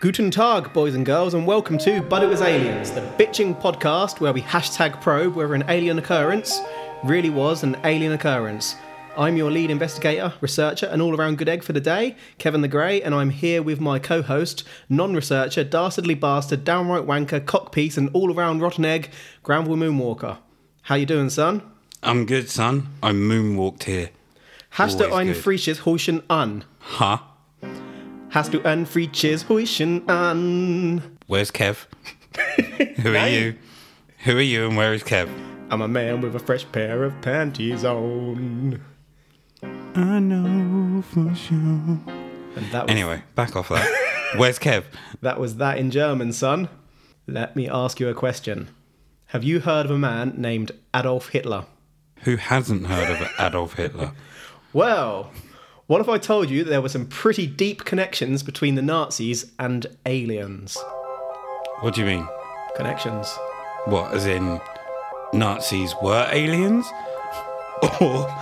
Guten 0.00 0.30
Tag, 0.30 0.72
boys 0.72 0.94
and 0.94 1.04
girls, 1.04 1.34
and 1.34 1.46
welcome 1.46 1.76
to 1.76 2.00
But 2.00 2.22
It 2.22 2.28
Was 2.28 2.40
Aliens, 2.40 2.90
the 2.90 3.02
bitching 3.18 3.60
podcast 3.60 4.18
where 4.18 4.32
we 4.32 4.40
hashtag 4.40 4.98
probe 5.02 5.34
whether 5.34 5.52
an 5.54 5.64
alien 5.68 5.98
occurrence 5.98 6.58
really 7.04 7.28
was 7.28 7.62
an 7.62 7.76
alien 7.84 8.12
occurrence. 8.12 8.76
I'm 9.18 9.36
your 9.36 9.50
lead 9.50 9.70
investigator, 9.70 10.32
researcher, 10.40 10.86
and 10.86 11.02
all 11.02 11.14
around 11.14 11.36
good 11.36 11.50
egg 11.50 11.62
for 11.62 11.74
the 11.74 11.82
day, 11.82 12.16
Kevin 12.38 12.62
the 12.62 12.68
Grey, 12.68 13.02
and 13.02 13.14
I'm 13.14 13.28
here 13.28 13.62
with 13.62 13.78
my 13.78 13.98
co 13.98 14.22
host, 14.22 14.64
non 14.88 15.12
researcher, 15.14 15.64
dastardly 15.64 16.14
bastard, 16.14 16.64
downright 16.64 17.06
wanker, 17.06 17.40
cockpiece, 17.44 17.98
and 17.98 18.08
all 18.14 18.34
around 18.34 18.62
rotten 18.62 18.86
egg, 18.86 19.10
Granville 19.42 19.76
Moonwalker. 19.76 20.38
How 20.82 20.94
you 20.94 21.04
doing, 21.04 21.28
son? 21.28 21.60
I'm 22.02 22.24
good, 22.24 22.48
son. 22.48 22.88
I 23.02 23.12
moonwalked 23.12 23.82
here. 23.82 24.08
Hast 24.70 24.98
du 24.98 25.04
Always 25.04 25.18
ein 25.18 25.26
good. 25.34 25.36
frisches 25.36 25.80
Häuschen 25.80 26.22
an? 26.30 26.64
Huh? 26.78 27.18
Hast 28.30 28.52
du 28.54 28.62
ein 28.64 28.86
frisches 28.86 29.48
Häuschen 29.48 30.08
an? 30.08 31.02
Where's 31.26 31.50
Kev? 31.52 31.86
Who 33.02 33.14
are 33.16 33.28
you? 33.28 33.56
Who 34.24 34.36
are 34.36 34.40
you 34.40 34.66
and 34.68 34.76
where 34.76 34.94
is 34.94 35.02
Kev? 35.02 35.28
I'm 35.70 35.82
a 35.82 35.88
man 35.88 36.20
with 36.20 36.34
a 36.36 36.38
fresh 36.38 36.64
pair 36.70 37.04
of 37.04 37.20
panties 37.22 37.84
on. 37.84 38.80
I 39.62 40.18
know 40.20 41.02
for 41.02 41.34
sure. 41.34 41.56
And 41.58 42.70
that 42.72 42.84
was, 42.86 42.90
Anyway, 42.90 43.22
back 43.34 43.56
off 43.56 43.68
that. 43.68 43.88
Where's 44.36 44.58
Kev? 44.58 44.84
that 45.22 45.40
was 45.40 45.56
that 45.56 45.78
in 45.78 45.90
German, 45.90 46.32
son. 46.32 46.68
Let 47.26 47.56
me 47.56 47.68
ask 47.68 47.98
you 48.00 48.08
a 48.08 48.14
question. 48.14 48.68
Have 49.26 49.44
you 49.44 49.60
heard 49.60 49.86
of 49.86 49.92
a 49.92 49.98
man 49.98 50.34
named 50.36 50.72
Adolf 50.94 51.28
Hitler? 51.30 51.66
Who 52.22 52.36
hasn't 52.36 52.86
heard 52.86 53.10
of 53.10 53.28
Adolf 53.38 53.74
Hitler? 53.74 54.12
Well, 54.72 55.32
what 55.90 56.00
if 56.00 56.08
I 56.08 56.18
told 56.18 56.50
you 56.50 56.62
that 56.62 56.70
there 56.70 56.80
were 56.80 56.88
some 56.88 57.06
pretty 57.06 57.48
deep 57.48 57.84
connections 57.84 58.44
between 58.44 58.76
the 58.76 58.80
Nazis 58.80 59.50
and 59.58 59.88
aliens? 60.06 60.78
What 61.80 61.94
do 61.94 62.00
you 62.02 62.06
mean? 62.06 62.28
Connections. 62.76 63.36
What, 63.86 64.14
as 64.14 64.24
in 64.24 64.60
Nazis 65.32 65.92
were 66.00 66.28
aliens? 66.30 66.86
Or 68.00 68.32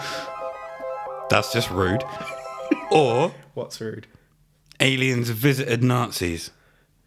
that's 1.30 1.50
just 1.50 1.70
rude. 1.70 2.04
Or 2.90 3.32
What's 3.54 3.80
rude? 3.80 4.06
aliens 4.78 5.30
visited 5.30 5.82
Nazis? 5.82 6.50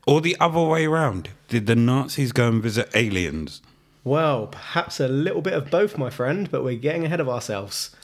Or 0.08 0.22
the 0.22 0.36
other 0.40 0.62
way 0.62 0.88
around. 0.88 1.30
Did 1.50 1.68
the 1.68 1.76
Nazis 1.76 2.32
go 2.32 2.48
and 2.48 2.64
visit 2.64 2.90
aliens? 2.96 3.62
Well, 4.04 4.48
perhaps 4.48 5.00
a 5.00 5.08
little 5.08 5.44
bit 5.44 5.54
of 5.54 5.70
both, 5.70 6.00
my 6.00 6.10
friend, 6.10 6.50
but 6.50 6.64
we're 6.64 6.80
getting 6.80 7.06
ahead 7.06 7.20
of 7.20 7.30
ourselves. 7.30 7.96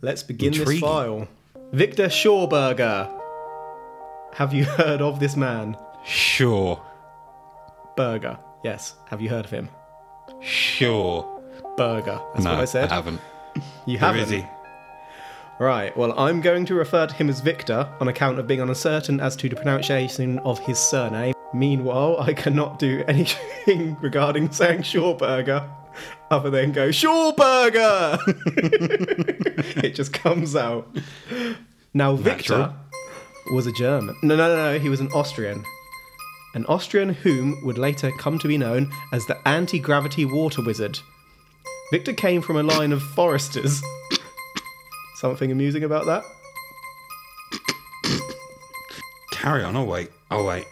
Let's 0.00 0.22
begin 0.22 0.52
this 0.52 0.78
file. 0.78 1.26
Victor 1.74 2.06
Schauberger. 2.06 3.10
Have 4.34 4.54
you 4.54 4.64
heard 4.78 5.02
of 5.02 5.18
this 5.18 5.34
man? 5.34 5.76
Sure. 6.04 6.80
Berger. 7.96 8.38
Yes. 8.62 8.94
Have 9.08 9.20
you 9.20 9.28
heard 9.28 9.44
of 9.44 9.50
him? 9.50 9.68
Sure. 10.40 11.42
Berger. 11.76 12.20
That's 12.32 12.44
no, 12.44 12.52
what 12.52 12.60
I 12.60 12.64
said. 12.66 12.92
I 12.92 12.94
haven't. 12.94 13.20
you 13.86 13.98
Who 13.98 14.06
haven't. 14.06 14.20
is 14.22 14.30
he? 14.30 14.46
Right. 15.58 15.96
Well, 15.96 16.16
I'm 16.16 16.40
going 16.40 16.64
to 16.66 16.76
refer 16.76 17.08
to 17.08 17.14
him 17.14 17.28
as 17.28 17.40
Victor 17.40 17.88
on 18.00 18.06
account 18.06 18.38
of 18.38 18.46
being 18.46 18.60
uncertain 18.60 19.18
as 19.18 19.34
to 19.34 19.48
the 19.48 19.56
pronunciation 19.56 20.38
of 20.40 20.60
his 20.60 20.78
surname. 20.78 21.34
Meanwhile, 21.52 22.20
I 22.20 22.34
cannot 22.34 22.78
do 22.78 23.02
anything 23.08 23.96
regarding 24.00 24.52
saying 24.52 24.82
Schauberger 24.82 25.68
other 26.30 26.50
than 26.50 26.72
go 26.72 26.88
Schauberger. 26.88 28.18
it 29.84 29.94
just 29.94 30.12
comes 30.12 30.56
out. 30.56 30.94
Now, 31.92 32.16
Victor 32.16 32.58
Natural. 32.58 32.76
was 33.52 33.66
a 33.66 33.72
German. 33.72 34.16
No, 34.22 34.36
no, 34.36 34.48
no, 34.48 34.72
no. 34.72 34.78
He 34.78 34.88
was 34.88 35.00
an 35.00 35.08
Austrian. 35.12 35.64
An 36.54 36.64
Austrian 36.66 37.10
whom 37.10 37.64
would 37.64 37.78
later 37.78 38.10
come 38.18 38.38
to 38.38 38.48
be 38.48 38.56
known 38.56 38.90
as 39.12 39.26
the 39.26 39.36
anti 39.46 39.78
gravity 39.78 40.24
water 40.24 40.62
wizard. 40.62 40.98
Victor 41.90 42.12
came 42.12 42.42
from 42.42 42.56
a 42.56 42.62
line 42.62 42.92
of 42.92 43.02
foresters. 43.02 43.82
Something 45.16 45.52
amusing 45.52 45.84
about 45.84 46.06
that? 46.06 46.24
Carry 49.30 49.62
on. 49.62 49.76
I'll 49.76 49.86
wait. 49.86 50.10
I'll 50.30 50.44
wait. 50.46 50.66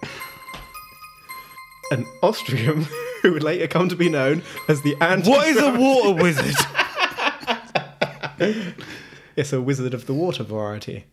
An 1.90 2.06
Austrian 2.22 2.86
who 3.22 3.32
would 3.32 3.42
later 3.42 3.66
come 3.66 3.88
to 3.88 3.96
be 3.96 4.08
known 4.08 4.42
as 4.68 4.82
the 4.82 4.96
anti. 5.00 5.30
What 5.30 5.48
is 5.48 5.56
a 5.58 5.70
water 5.72 6.12
wizard? 6.22 6.54
It's 9.36 9.52
a 9.52 9.60
wizard 9.62 9.94
of 9.94 10.06
the 10.06 10.14
water 10.14 10.42
variety. 10.42 11.04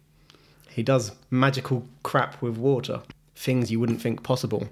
He 0.70 0.84
does 0.84 1.12
magical 1.30 1.88
crap 2.04 2.42
with 2.42 2.58
water. 2.58 3.02
Things 3.36 3.72
you 3.72 3.80
wouldn't 3.80 4.02
think 4.02 4.24
possible 4.24 4.68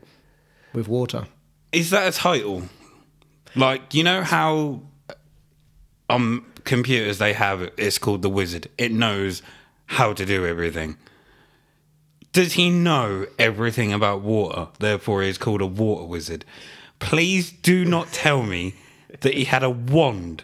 with 0.73 0.87
water. 0.87 1.27
is 1.71 1.89
that 1.91 2.13
a 2.13 2.17
title? 2.17 2.63
Like, 3.55 3.93
you 3.93 4.03
know 4.03 4.21
how 4.23 4.81
on 6.09 6.43
computers 6.65 7.17
they 7.17 7.33
have 7.33 7.69
it's 7.77 7.97
called 7.97 8.21
the 8.21 8.29
wizard. 8.29 8.67
It 8.77 8.91
knows 8.91 9.41
how 9.85 10.11
to 10.13 10.25
do 10.25 10.45
everything. 10.45 10.97
Does 12.33 12.53
he 12.53 12.69
know 12.69 13.25
everything 13.39 13.93
about 13.93 14.21
water? 14.21 14.67
Therefore, 14.79 15.23
he's 15.23 15.37
called 15.37 15.61
a 15.61 15.65
water 15.65 16.03
wizard. 16.05 16.43
Please 16.99 17.51
do 17.51 17.85
not 17.85 18.11
tell 18.11 18.43
me 18.43 18.75
that 19.21 19.33
he 19.33 19.45
had 19.45 19.63
a 19.63 19.69
wand. 19.69 20.43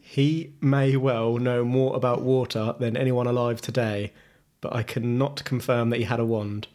He 0.00 0.52
may 0.60 0.96
well 0.96 1.38
know 1.38 1.64
more 1.64 1.96
about 1.96 2.22
water 2.22 2.74
than 2.78 2.96
anyone 2.96 3.26
alive 3.26 3.60
today, 3.60 4.12
but 4.60 4.74
I 4.74 4.82
cannot 4.82 5.44
confirm 5.44 5.90
that 5.90 5.98
he 5.98 6.04
had 6.04 6.20
a 6.20 6.24
wand. 6.24 6.68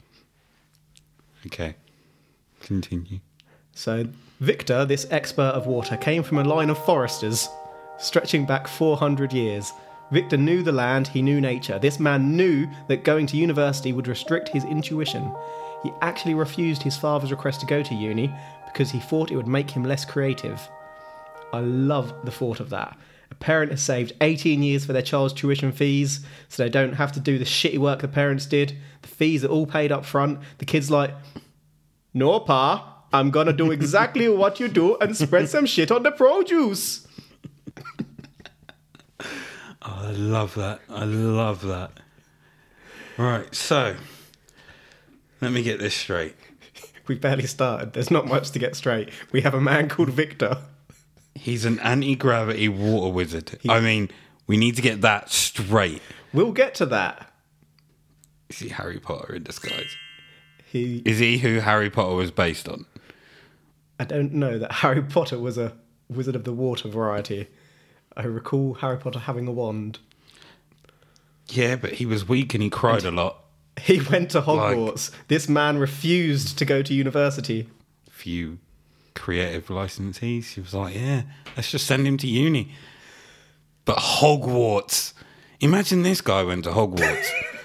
Okay. 1.46 1.76
Continue. 2.62 3.20
So, 3.74 4.08
Victor, 4.40 4.86
this 4.86 5.06
expert 5.12 5.54
of 5.54 5.68
water, 5.68 5.98
came 5.98 6.24
from 6.24 6.40
a 6.40 6.44
line 6.44 6.70
of 6.70 6.84
foresters 6.84 7.48
stretching 8.00 8.46
back 8.46 8.68
400 8.68 9.32
years. 9.34 9.72
Victor 10.12 10.38
knew 10.38 10.64
the 10.64 10.72
land, 10.72 11.08
he 11.08 11.22
knew 11.22 11.42
nature. 11.42 11.78
This 11.80 12.00
man 12.00 12.36
knew 12.36 12.68
that 12.88 13.04
going 13.04 13.28
to 13.28 13.38
university 13.38 13.94
would 13.94 14.08
restrict 14.08 14.50
his 14.50 14.64
intuition. 14.66 15.34
He 15.84 15.92
actually 16.02 16.34
refused 16.34 16.84
his 16.84 16.98
father's 16.98 17.32
request 17.32 17.60
to 17.62 17.66
go 17.66 17.84
to 17.84 17.96
uni 17.96 18.34
because 18.66 18.92
he 18.92 19.00
thought 19.00 19.32
it 19.32 19.36
would 19.36 19.48
make 19.48 19.72
him 19.72 19.84
less 19.84 20.06
creative. 20.06 20.68
I 21.54 21.60
love 21.60 22.14
the 22.24 22.32
thought 22.32 22.60
of 22.60 22.70
that. 22.72 22.98
A 23.32 23.36
parent 23.36 23.72
has 23.72 23.82
saved 23.82 24.14
18 24.22 24.64
years 24.64 24.86
for 24.86 24.94
their 24.94 25.02
child's 25.02 25.34
tuition 25.34 25.72
fees, 25.72 26.26
so 26.48 26.64
they 26.64 26.70
don't 26.70 26.94
have 26.94 27.12
to 27.14 27.20
do 27.20 27.38
the 27.38 27.46
shitty 27.46 27.78
work 27.78 28.02
the 28.02 28.08
parents 28.08 28.46
did. 28.46 28.78
The 29.02 29.08
fees 29.08 29.44
are 29.44 29.50
all 29.50 29.66
paid 29.68 29.92
up 29.92 30.06
front. 30.06 30.40
The 30.60 30.66
kid's 30.66 30.90
like, 30.90 31.12
no, 32.14 32.40
Pa, 32.40 33.04
I'm 33.12 33.32
gonna 33.32 33.54
do 33.54 33.72
exactly 33.72 34.30
what 34.42 34.60
you 34.60 34.68
do 34.68 34.98
and 34.98 35.16
spread 35.16 35.50
some 35.50 35.66
shit 35.66 35.92
on 35.92 36.04
the 36.04 36.12
produce. 36.12 37.08
Oh, 39.90 40.08
I 40.08 40.12
love 40.12 40.56
that. 40.56 40.82
I 40.90 41.06
love 41.06 41.62
that. 41.62 41.92
Right, 43.18 43.54
so 43.56 43.96
let 45.42 45.52
me 45.52 45.64
get 45.64 45.80
this 45.80 45.96
straight. 45.96 46.36
We 47.08 47.16
barely 47.16 47.48
started. 47.48 47.94
There's 47.94 48.12
not 48.12 48.28
much 48.28 48.52
to 48.52 48.60
get 48.60 48.76
straight. 48.76 49.12
We 49.32 49.40
have 49.40 49.54
a 49.54 49.62
man 49.62 49.88
called 49.88 50.10
Victor. 50.10 50.58
He's 51.36 51.64
an 51.64 51.80
anti 51.80 52.16
gravity 52.16 52.68
water 52.68 53.14
wizard. 53.14 53.58
I 53.70 53.80
mean, 53.80 54.12
we 54.46 54.58
need 54.58 54.76
to 54.76 54.82
get 54.82 55.00
that 55.02 55.30
straight. 55.30 56.02
We'll 56.34 56.52
get 56.52 56.76
to 56.76 56.86
that. 56.88 57.32
Is 58.50 58.60
he 58.60 58.68
Harry 58.68 59.00
Potter 59.00 59.36
in 59.36 59.44
disguise? 59.44 59.96
He, 60.66 61.02
Is 61.06 61.20
he 61.20 61.38
who 61.38 61.60
Harry 61.62 61.90
Potter 61.90 62.16
was 62.16 62.32
based 62.32 62.68
on? 62.68 62.86
I 63.98 64.04
don't 64.04 64.34
know 64.34 64.60
that 64.60 64.72
Harry 64.74 65.02
Potter 65.02 65.40
was 65.40 65.58
a 65.58 65.78
wizard 66.10 66.36
of 66.36 66.44
the 66.44 66.52
water 66.52 66.90
variety. 66.90 67.48
I 68.18 68.24
recall 68.24 68.74
Harry 68.76 68.98
Potter 68.98 69.20
having 69.20 69.48
a 69.48 69.52
wand. 69.52 70.00
Yeah, 71.48 71.78
but 71.78 71.94
he 71.94 72.06
was 72.06 72.28
weak 72.28 72.54
and 72.54 72.62
he 72.62 72.70
cried 72.70 73.06
a 73.06 73.12
lot. 73.12 73.46
He 73.82 74.02
went 74.02 74.32
to 74.32 74.42
Hogwarts. 74.42 75.12
this 75.28 75.48
man 75.48 75.78
refused 75.78 76.58
to 76.58 76.66
go 76.66 76.82
to 76.82 76.94
university. 76.94 77.70
Few 78.10 78.60
creative 79.14 79.68
licensees. 79.68 80.54
He 80.54 80.62
was 80.62 80.74
like, 80.74 80.96
yeah, 80.96 81.24
let's 81.56 81.72
just 81.72 81.86
send 81.86 82.08
him 82.08 82.18
to 82.18 82.28
uni. 82.28 82.72
But 83.86 83.98
Hogwarts. 83.98 85.14
Imagine 85.60 86.04
this 86.04 86.22
guy 86.22 86.44
went 86.44 86.64
to 86.66 86.72
Hogwarts. 86.72 87.30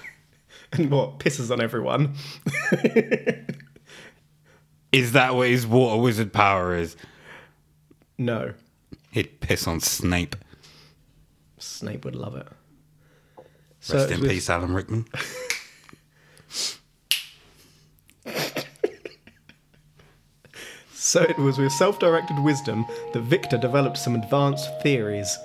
And 0.73 0.89
what? 0.89 1.19
Pisses 1.19 1.51
on 1.51 1.61
everyone. 1.61 2.15
is 4.91 5.11
that 5.11 5.35
what 5.35 5.47
his 5.47 5.67
water 5.67 6.01
wizard 6.01 6.33
power 6.33 6.75
is? 6.75 6.95
No. 8.17 8.55
He'd 9.11 9.39
piss 9.39 9.67
on 9.67 9.81
Snape. 9.81 10.35
Snape 11.59 12.03
would 12.05 12.15
love 12.15 12.35
it. 12.35 12.47
Rest 13.87 14.09
it 14.09 14.19
in 14.19 14.27
peace, 14.27 14.49
Alan 14.49 14.73
Rickman. 14.73 15.05
So 20.95 21.21
it 21.21 21.37
was 21.37 21.57
with 21.57 21.71
self 21.71 21.99
directed 21.99 22.39
wisdom 22.39 22.85
that 23.13 23.21
Victor 23.21 23.57
developed 23.57 23.97
some 23.97 24.15
advanced 24.15 24.69
theories, 24.81 25.37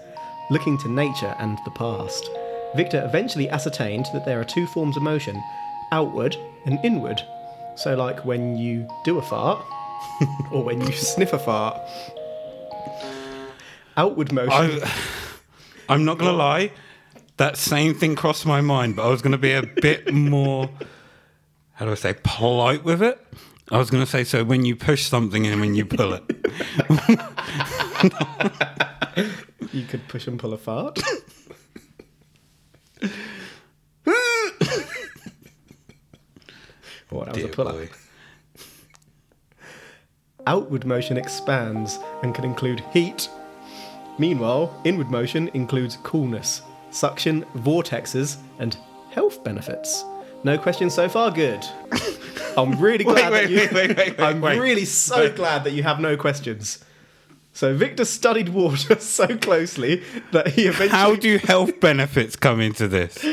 looking 0.50 0.78
to 0.78 0.88
nature 0.88 1.34
and 1.38 1.58
the 1.64 1.70
past. 1.72 2.30
Victor 2.76 3.04
eventually 3.04 3.50
ascertained 3.50 4.06
that 4.12 4.24
there 4.24 4.40
are 4.40 4.44
two 4.44 4.66
forms 4.68 4.96
of 4.96 5.02
motion 5.02 5.42
outward, 5.92 6.36
and 6.64 6.78
inward. 6.84 7.22
So, 7.76 7.94
like 7.94 8.24
when 8.24 8.56
you 8.56 8.88
do 9.04 9.18
a 9.18 9.22
fart 9.22 9.64
or 10.52 10.64
when 10.64 10.80
you 10.80 10.92
sniff 10.92 11.32
a 11.32 11.38
fart. 11.38 11.80
Outward 13.96 14.32
motion. 14.32 14.52
I, 14.52 14.92
I'm 15.88 16.04
not 16.04 16.18
gonna 16.18 16.32
lie, 16.32 16.72
that 17.36 17.56
same 17.56 17.94
thing 17.94 18.14
crossed 18.14 18.46
my 18.46 18.60
mind, 18.60 18.96
but 18.96 19.06
I 19.06 19.10
was 19.10 19.22
gonna 19.22 19.38
be 19.38 19.52
a 19.52 19.62
bit 19.62 20.12
more, 20.12 20.68
how 21.78 21.84
do 21.84 21.92
I 21.92 21.94
say, 21.94 22.16
polite 22.24 22.82
with 22.82 23.00
it. 23.02 23.24
I 23.70 23.78
was 23.78 23.88
gonna 23.88 24.04
say 24.04 24.24
so 24.24 24.42
when 24.42 24.64
you 24.64 24.74
push 24.74 25.04
something 25.06 25.46
and 25.46 25.60
when 25.60 25.76
you 25.76 25.84
pull 25.84 26.12
it. 26.14 26.24
You 29.72 29.84
could 29.84 30.08
push 30.08 30.26
and 30.26 30.40
pull 30.40 30.54
a 30.54 30.58
fart. 30.58 30.98
what, 33.00 33.12
oh, 37.12 37.24
that 37.24 37.28
was 37.28 37.36
a 37.36 37.40
Dear 37.46 37.48
pull 37.48 37.68
up. 37.68 37.74
boy. 37.76 37.88
Outward 40.48 40.84
motion 40.84 41.16
expands 41.16 41.98
and 42.24 42.34
can 42.34 42.44
include 42.44 42.80
heat. 42.92 43.28
Meanwhile, 44.18 44.80
inward 44.84 45.10
motion 45.12 45.48
includes 45.54 45.98
coolness, 46.02 46.62
suction, 46.90 47.44
vortexes, 47.56 48.38
and 48.58 48.76
health 49.10 49.44
benefits. 49.44 50.04
No 50.44 50.56
questions 50.58 50.94
so 50.94 51.08
far. 51.08 51.30
Good. 51.30 51.64
I'm 52.56 52.80
really 52.80 53.04
glad 53.12 53.32
wait, 53.32 53.42
that 53.42 53.50
you. 53.50 53.56
wait, 53.58 53.72
wait, 53.72 53.96
wait, 53.96 54.18
wait, 54.18 54.20
I'm 54.20 54.40
wait. 54.40 54.58
really 54.58 54.84
so 54.84 55.32
glad 55.32 55.64
that 55.64 55.72
you 55.72 55.82
have 55.82 56.00
no 56.00 56.16
questions. 56.16 56.84
So 57.52 57.74
Victor 57.74 58.04
studied 58.04 58.50
water 58.50 58.94
so 59.00 59.36
closely 59.36 60.02
that 60.32 60.48
he 60.48 60.62
eventually. 60.62 60.88
How 60.90 61.16
do 61.16 61.38
health 61.38 61.80
benefits 61.80 62.36
come 62.36 62.60
into 62.60 62.86
this? 62.88 63.24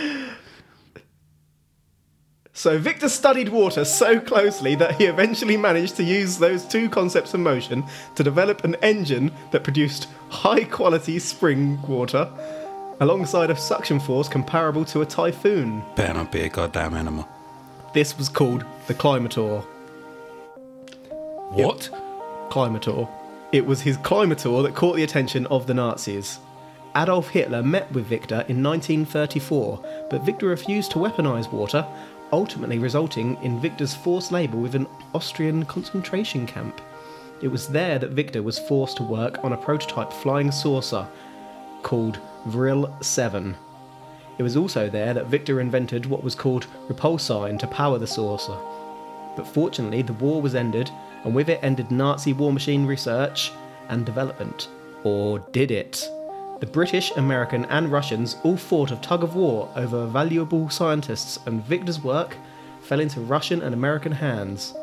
So 2.57 2.80
Victor 2.80 3.10
studied 3.10 3.50
water 3.50 3.84
so 3.84 4.19
closely 4.19 4.75
that 4.75 4.96
he 4.96 5.06
eventually 5.06 5.57
managed 5.57 5.98
to 5.98 6.04
use 6.04 6.38
those 6.38 6.66
two 6.66 6.90
concepts 6.90 7.34
of 7.34 7.42
motion 7.42 7.84
to 8.16 8.24
develop 8.24 8.63
an 8.63 8.75
engine 8.75 9.31
that 9.52 9.66
produced 9.66 10.07
high 10.30 10.63
quality 10.63 11.19
spring 11.19 11.81
water 11.81 12.31
alongside 13.00 13.50
a 13.50 13.56
suction 13.56 14.00
force 14.00 14.27
comparable 14.27 14.86
to 14.86 15.01
a 15.01 15.06
typhoon. 15.06 15.83
Better 15.95 16.13
not 16.13 16.31
be 16.31 16.42
a 16.42 16.50
goddamn 16.50 16.95
animal. 16.95 17.27
This 17.94 18.18
was 18.18 18.30
called 18.30 18.65
the 18.88 18.94
Climator. 18.94 19.62
What? 21.51 21.89
Climator. 22.50 23.07
It 23.51 23.65
was 23.65 23.81
his 23.81 23.97
Climator 23.97 24.63
that 24.63 24.75
caught 24.75 24.95
the 24.95 25.03
attention 25.03 25.45
of 25.47 25.68
the 25.68 25.74
Nazis. 25.74 26.39
Adolf 26.95 27.30
Hitler 27.30 27.62
met 27.62 27.92
with 27.92 28.06
Victor 28.06 28.45
in 28.47 28.63
1934, 28.63 30.07
but 30.09 30.24
Victor 30.24 30.47
refused 30.47 30.92
to 30.92 31.00
weaponize 31.00 31.51
water, 31.51 31.86
ultimately 32.31 32.80
resulting 32.80 33.42
in 33.44 33.59
Victor's 33.59 33.94
forced 33.94 34.31
labour 34.31 34.57
with 34.57 34.75
an 34.75 34.88
Austrian 35.13 35.65
concentration 35.65 36.47
camp. 36.47 36.81
It 37.42 37.50
was 37.50 37.68
there 37.68 38.00
that 38.00 38.12
Victor 38.12 38.42
was 38.42 38.59
forced 38.59 38.97
to 38.97 39.03
work 39.03 39.44
on 39.44 39.51
a 39.53 39.57
prototype 39.57 40.12
flying 40.12 40.51
saucer 40.51 41.06
called 41.86 42.20
Vril 42.48 42.92
7. 43.02 43.56
It 44.40 44.44
was 44.44 44.58
also 44.58 44.90
there 44.90 45.14
that 45.14 45.28
Victor 45.28 45.62
invented 45.62 46.08
what 46.08 46.24
was 46.24 46.34
called 46.34 46.66
repulsine 46.90 47.60
to 47.60 47.68
power 47.68 48.00
the 48.00 48.08
saucer. 48.08 48.58
But 49.36 49.48
fortunately, 49.48 50.02
the 50.02 50.14
war 50.14 50.42
was 50.42 50.56
ended, 50.56 50.90
and 51.24 51.36
with 51.36 51.48
it 51.48 51.60
ended 51.62 51.92
Nazi 51.92 52.34
war 52.34 52.52
machine 52.52 52.88
research 52.88 53.52
and 53.88 54.04
development. 54.04 54.68
Or 55.04 55.38
did 55.52 55.70
it? 55.70 56.10
The 56.60 56.66
British, 56.66 57.12
American, 57.18 57.66
and 57.66 57.92
Russians 57.92 58.38
all 58.44 58.58
fought 58.58 58.92
a 58.92 58.96
tug 58.96 59.24
of 59.24 59.36
war 59.36 59.70
over 59.76 60.08
valuable 60.08 60.72
scientists, 60.72 61.38
and 61.46 61.64
Victor's 61.66 62.04
work 62.04 62.36
fell 62.81 63.00
into 63.00 63.22
Russian 63.22 63.62
and 63.62 63.76
American 63.76 64.12
hands. 64.12 64.74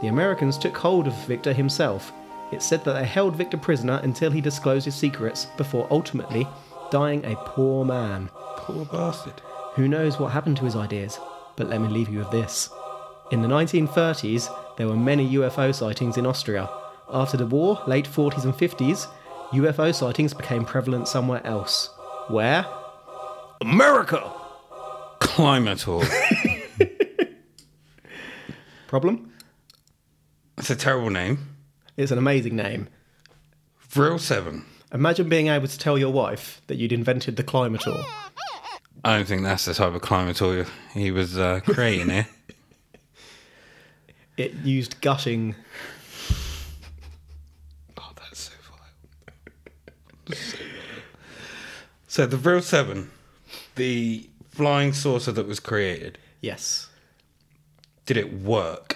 The 0.00 0.08
Americans 0.08 0.58
took 0.58 0.76
hold 0.76 1.08
of 1.08 1.26
Victor 1.26 1.52
himself. 1.52 2.12
It's 2.52 2.66
said 2.66 2.84
that 2.84 2.92
they 2.92 3.04
held 3.04 3.36
Victor 3.36 3.56
prisoner 3.56 4.00
until 4.02 4.30
he 4.30 4.40
disclosed 4.40 4.84
his 4.84 4.94
secrets 4.94 5.46
before 5.56 5.88
ultimately 5.90 6.46
dying 6.90 7.24
a 7.24 7.36
poor 7.36 7.84
man. 7.84 8.28
Poor 8.56 8.84
bastard. 8.84 9.40
Who 9.74 9.88
knows 9.88 10.18
what 10.18 10.32
happened 10.32 10.56
to 10.58 10.64
his 10.64 10.76
ideas? 10.76 11.18
But 11.56 11.68
let 11.68 11.80
me 11.80 11.88
leave 11.88 12.08
you 12.08 12.18
with 12.18 12.30
this. 12.30 12.68
In 13.30 13.42
the 13.42 13.48
1930s, 13.48 14.76
there 14.76 14.86
were 14.86 14.96
many 14.96 15.34
UFO 15.34 15.74
sightings 15.74 16.16
in 16.16 16.26
Austria. 16.26 16.68
After 17.10 17.36
the 17.36 17.46
war, 17.46 17.82
late 17.86 18.06
40s 18.06 18.44
and 18.44 18.54
50s, 18.54 19.06
UFO 19.52 19.94
sightings 19.94 20.34
became 20.34 20.64
prevalent 20.64 21.08
somewhere 21.08 21.44
else. 21.46 21.90
Where? 22.28 22.66
America! 23.60 24.30
Climator. 25.20 26.00
Problem? 28.86 29.32
That's 30.56 30.70
a 30.70 30.76
terrible 30.76 31.10
name. 31.10 31.53
It's 31.96 32.10
an 32.10 32.18
amazing 32.18 32.56
name. 32.56 32.88
Vril 33.88 34.18
7. 34.18 34.64
Imagine 34.92 35.28
being 35.28 35.48
able 35.48 35.68
to 35.68 35.78
tell 35.78 35.98
your 35.98 36.12
wife 36.12 36.60
that 36.66 36.76
you'd 36.76 36.92
invented 36.92 37.36
the 37.36 37.42
Climator. 37.44 38.04
I 39.04 39.16
don't 39.16 39.26
think 39.26 39.42
that's 39.42 39.64
the 39.66 39.74
type 39.74 39.94
of 39.94 40.00
climator 40.02 40.66
he 40.92 41.10
was 41.10 41.36
uh, 41.36 41.60
creating 41.64 42.08
here. 42.10 42.26
It 44.36 44.54
used 44.64 45.00
gushing. 45.00 45.54
Oh, 47.98 48.12
that's 48.16 48.40
so 48.40 48.52
vile. 50.26 50.38
so 52.08 52.26
the 52.26 52.36
Vril 52.36 52.62
7, 52.62 53.10
the 53.76 54.28
flying 54.50 54.92
saucer 54.92 55.32
that 55.32 55.46
was 55.46 55.60
created, 55.60 56.18
Yes. 56.40 56.88
did 58.06 58.16
it 58.16 58.32
work? 58.32 58.93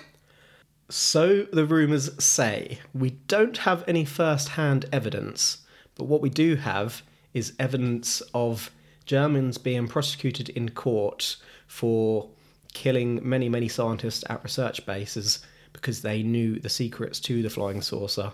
So 0.91 1.43
the 1.53 1.67
rumours 1.67 2.11
say. 2.23 2.79
We 2.95 3.11
don't 3.29 3.59
have 3.59 3.85
any 3.87 4.05
first 4.05 4.51
hand 4.51 4.87
evidence, 4.93 5.59
but 5.95 6.05
what 6.05 6.23
we 6.23 6.31
do 6.31 6.57
have 6.57 7.03
is 7.35 7.53
evidence 7.59 8.23
of 8.33 8.71
Germans 9.05 9.59
being 9.59 9.87
prosecuted 9.87 10.49
in 10.51 10.71
court 10.71 11.37
for 11.67 12.31
killing 12.73 13.21
many, 13.27 13.49
many 13.49 13.69
scientists 13.69 14.25
at 14.31 14.43
research 14.43 14.85
bases 14.87 15.41
because 15.73 16.03
they 16.03 16.23
knew 16.23 16.59
the 16.59 16.69
secrets 16.69 17.21
to 17.21 17.43
the 17.43 17.51
flying 17.51 17.83
saucer 17.83 18.33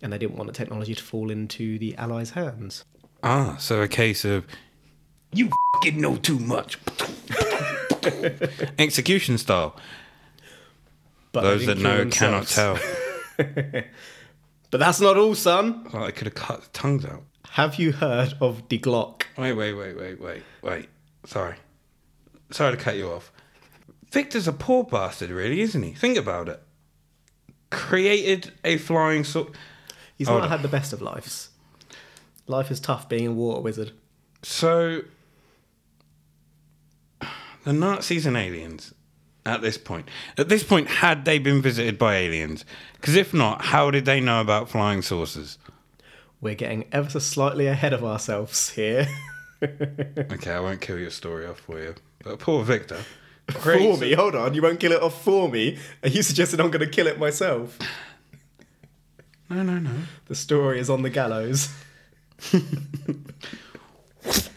and 0.00 0.12
they 0.12 0.18
didn't 0.18 0.36
want 0.36 0.46
the 0.46 0.52
technology 0.54 0.94
to 0.94 1.02
fall 1.02 1.30
into 1.30 1.78
the 1.78 1.94
Allies' 1.96 2.30
hands. 2.30 2.84
Ah, 3.22 3.56
so 3.58 3.82
a 3.82 3.88
case 3.88 4.24
of 4.24 4.46
you 5.32 5.50
fucking 5.74 6.00
know 6.00 6.16
too 6.16 6.38
much. 6.38 6.78
Execution 8.78 9.36
style. 9.36 9.76
But 11.42 11.50
Those 11.50 11.66
that 11.66 11.78
know 11.78 12.06
cannot 12.10 12.46
tell. 12.46 12.78
But 14.70 14.80
that's 14.80 15.00
not 15.00 15.16
all, 15.16 15.34
son. 15.34 15.88
Oh, 15.94 16.02
I 16.04 16.10
could 16.10 16.26
have 16.26 16.34
cut 16.34 16.60
the 16.62 16.68
tongues 16.70 17.04
out. 17.04 17.22
Have 17.50 17.76
you 17.76 17.92
heard 17.92 18.34
of 18.40 18.68
the 18.68 18.78
Glock? 18.78 19.22
Wait, 19.38 19.54
wait, 19.54 19.72
wait, 19.72 19.96
wait, 19.96 20.20
wait, 20.20 20.42
wait. 20.62 20.88
Sorry. 21.24 21.54
Sorry 22.50 22.76
to 22.76 22.82
cut 22.82 22.96
you 22.96 23.10
off. 23.10 23.32
Victor's 24.10 24.46
a 24.46 24.52
poor 24.52 24.84
bastard, 24.84 25.30
really, 25.30 25.60
isn't 25.62 25.82
he? 25.82 25.92
Think 25.92 26.18
about 26.18 26.48
it. 26.48 26.62
Created 27.70 28.52
a 28.64 28.76
flying 28.76 29.24
saucer. 29.24 29.52
He's 30.16 30.28
Hold 30.28 30.40
not 30.40 30.44
on. 30.46 30.50
had 30.50 30.62
the 30.62 30.68
best 30.68 30.92
of 30.92 31.00
lives. 31.00 31.50
Life 32.46 32.70
is 32.70 32.80
tough 32.80 33.08
being 33.08 33.26
a 33.26 33.32
water 33.32 33.60
wizard. 33.60 33.92
So, 34.42 35.02
the 37.64 37.72
Nazis 37.72 38.26
and 38.26 38.36
aliens 38.36 38.92
at 39.48 39.62
this 39.62 39.78
point. 39.78 40.08
At 40.36 40.48
this 40.48 40.62
point, 40.62 40.88
had 40.88 41.24
they 41.24 41.38
been 41.38 41.62
visited 41.62 41.98
by 41.98 42.16
aliens? 42.16 42.64
Because 42.94 43.16
if 43.16 43.32
not, 43.32 43.64
how 43.66 43.90
did 43.90 44.04
they 44.04 44.20
know 44.20 44.40
about 44.40 44.68
flying 44.68 45.02
saucers? 45.02 45.58
We're 46.40 46.54
getting 46.54 46.84
ever 46.92 47.10
so 47.10 47.18
slightly 47.18 47.66
ahead 47.66 47.92
of 47.92 48.04
ourselves 48.04 48.70
here. 48.70 49.08
Okay, 49.60 50.52
I 50.52 50.60
won't 50.60 50.80
kill 50.80 51.00
your 51.00 51.10
story 51.10 51.44
off 51.44 51.58
for 51.58 51.80
you. 51.82 51.96
But 52.22 52.38
poor 52.38 52.62
Victor. 52.62 52.98
for 53.50 53.96
me, 53.96 54.12
hold 54.12 54.36
on, 54.36 54.54
you 54.54 54.62
won't 54.62 54.78
kill 54.78 54.92
it 54.92 55.02
off 55.02 55.20
for 55.24 55.48
me. 55.48 55.76
Are 56.04 56.08
you 56.08 56.22
suggesting 56.22 56.60
I'm 56.60 56.70
going 56.70 56.86
to 56.86 56.88
kill 56.88 57.08
it 57.08 57.18
myself? 57.18 57.76
No, 59.50 59.64
no, 59.64 59.80
no. 59.80 59.90
The 60.26 60.36
story 60.36 60.78
is 60.78 60.88
on 60.88 61.02
the 61.02 61.10
gallows. 61.10 61.74
wait, 62.52 62.62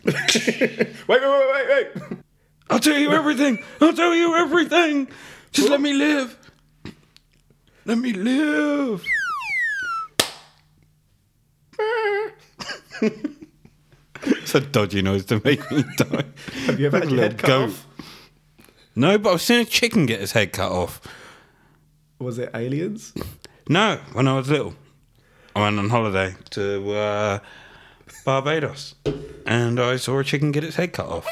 wait, 0.06 1.08
wait, 1.08 1.68
wait, 1.68 1.96
wait. 1.98 2.21
I'll 2.72 2.80
tell 2.80 2.98
you 2.98 3.12
everything. 3.12 3.64
I'll 3.82 3.94
tell 3.94 4.16
you 4.16 4.34
everything. 4.36 5.10
Just 5.52 5.70
let 5.70 5.82
me 5.82 5.92
live. 5.94 6.38
Let 7.86 7.98
me 7.98 8.14
live. 8.14 9.04
it's 14.24 14.56
a 14.56 14.62
dodgy 14.62 15.02
noise 15.02 15.26
to 15.26 15.42
make 15.44 15.70
me 15.70 15.84
die. 15.98 16.24
Have 16.66 16.80
you 16.80 16.86
ever 16.86 17.00
had 17.00 17.12
your 17.12 17.20
head 17.20 17.38
cut 17.38 17.48
goat. 17.48 17.70
off? 17.70 17.88
No, 18.96 19.18
but 19.18 19.34
I've 19.34 19.42
seen 19.42 19.60
a 19.60 19.66
chicken 19.66 20.06
get 20.06 20.22
his 20.22 20.32
head 20.32 20.54
cut 20.54 20.72
off. 20.72 21.02
Was 22.20 22.38
it 22.38 22.52
aliens? 22.54 23.14
No, 23.68 24.00
when 24.14 24.30
I 24.30 24.38
was 24.38 24.50
little. 24.50 24.76
I 25.56 25.62
went 25.62 25.78
on 25.78 25.90
holiday 25.90 26.36
to 26.52 26.94
uh, 26.94 27.40
Barbados 28.24 28.96
and 29.46 29.78
I 29.80 29.98
saw 29.98 30.20
a 30.20 30.24
chicken 30.24 30.54
get 30.54 30.64
its 30.64 30.78
head 30.78 30.94
cut 30.94 31.08
off. 31.08 31.28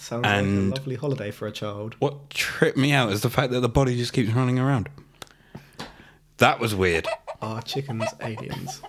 Sounds 0.00 0.24
And- 0.26 0.70
like 0.70 0.78
a 0.78 0.80
lovely 0.80 0.94
holiday 0.96 1.30
for 1.30 1.46
a 1.46 1.52
child. 1.52 1.94
What 1.98 2.30
tripped 2.30 2.78
me 2.78 2.92
out 2.92 3.12
is 3.12 3.20
the 3.20 3.30
fact 3.30 3.52
that 3.52 3.60
the 3.60 3.68
body 3.68 3.96
just 3.96 4.12
keeps 4.12 4.30
running 4.32 4.58
around. 4.58 4.88
That 6.38 6.58
was 6.58 6.74
weird. 6.74 7.06
Are 7.42 7.60
chickens 7.62 8.04
aliens? 8.20 8.80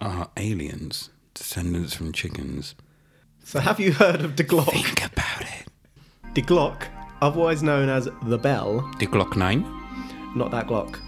Are 0.00 0.28
aliens 0.36 1.08
descendants 1.32 1.94
from 1.94 2.12
chickens? 2.12 2.74
So 3.44 3.60
have 3.60 3.80
you 3.80 3.92
heard 3.92 4.20
of 4.20 4.36
De 4.36 4.44
Glock? 4.44 4.70
Think 4.72 5.04
about 5.04 5.40
it. 5.42 5.66
De 6.34 6.42
Glock, 6.42 6.84
otherwise 7.22 7.62
known 7.62 7.88
as 7.88 8.08
the 8.24 8.38
Bell, 8.38 8.80
The 8.98 9.06
Glock 9.06 9.36
9? 9.36 9.62
not 10.36 10.50
that 10.50 10.66
Glock. 10.66 11.00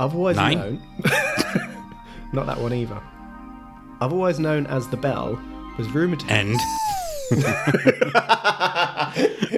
Otherwise 0.00 0.36
Nine? 0.36 0.58
known, 0.58 0.82
not 2.32 2.46
that 2.46 2.58
one 2.58 2.72
either. 2.72 3.00
Otherwise 4.00 4.40
known 4.40 4.66
as 4.66 4.88
the 4.88 4.96
Bell, 4.96 5.40
was 5.78 5.88
rumored 5.90 6.20
to. 6.20 6.26
End. 6.32 6.58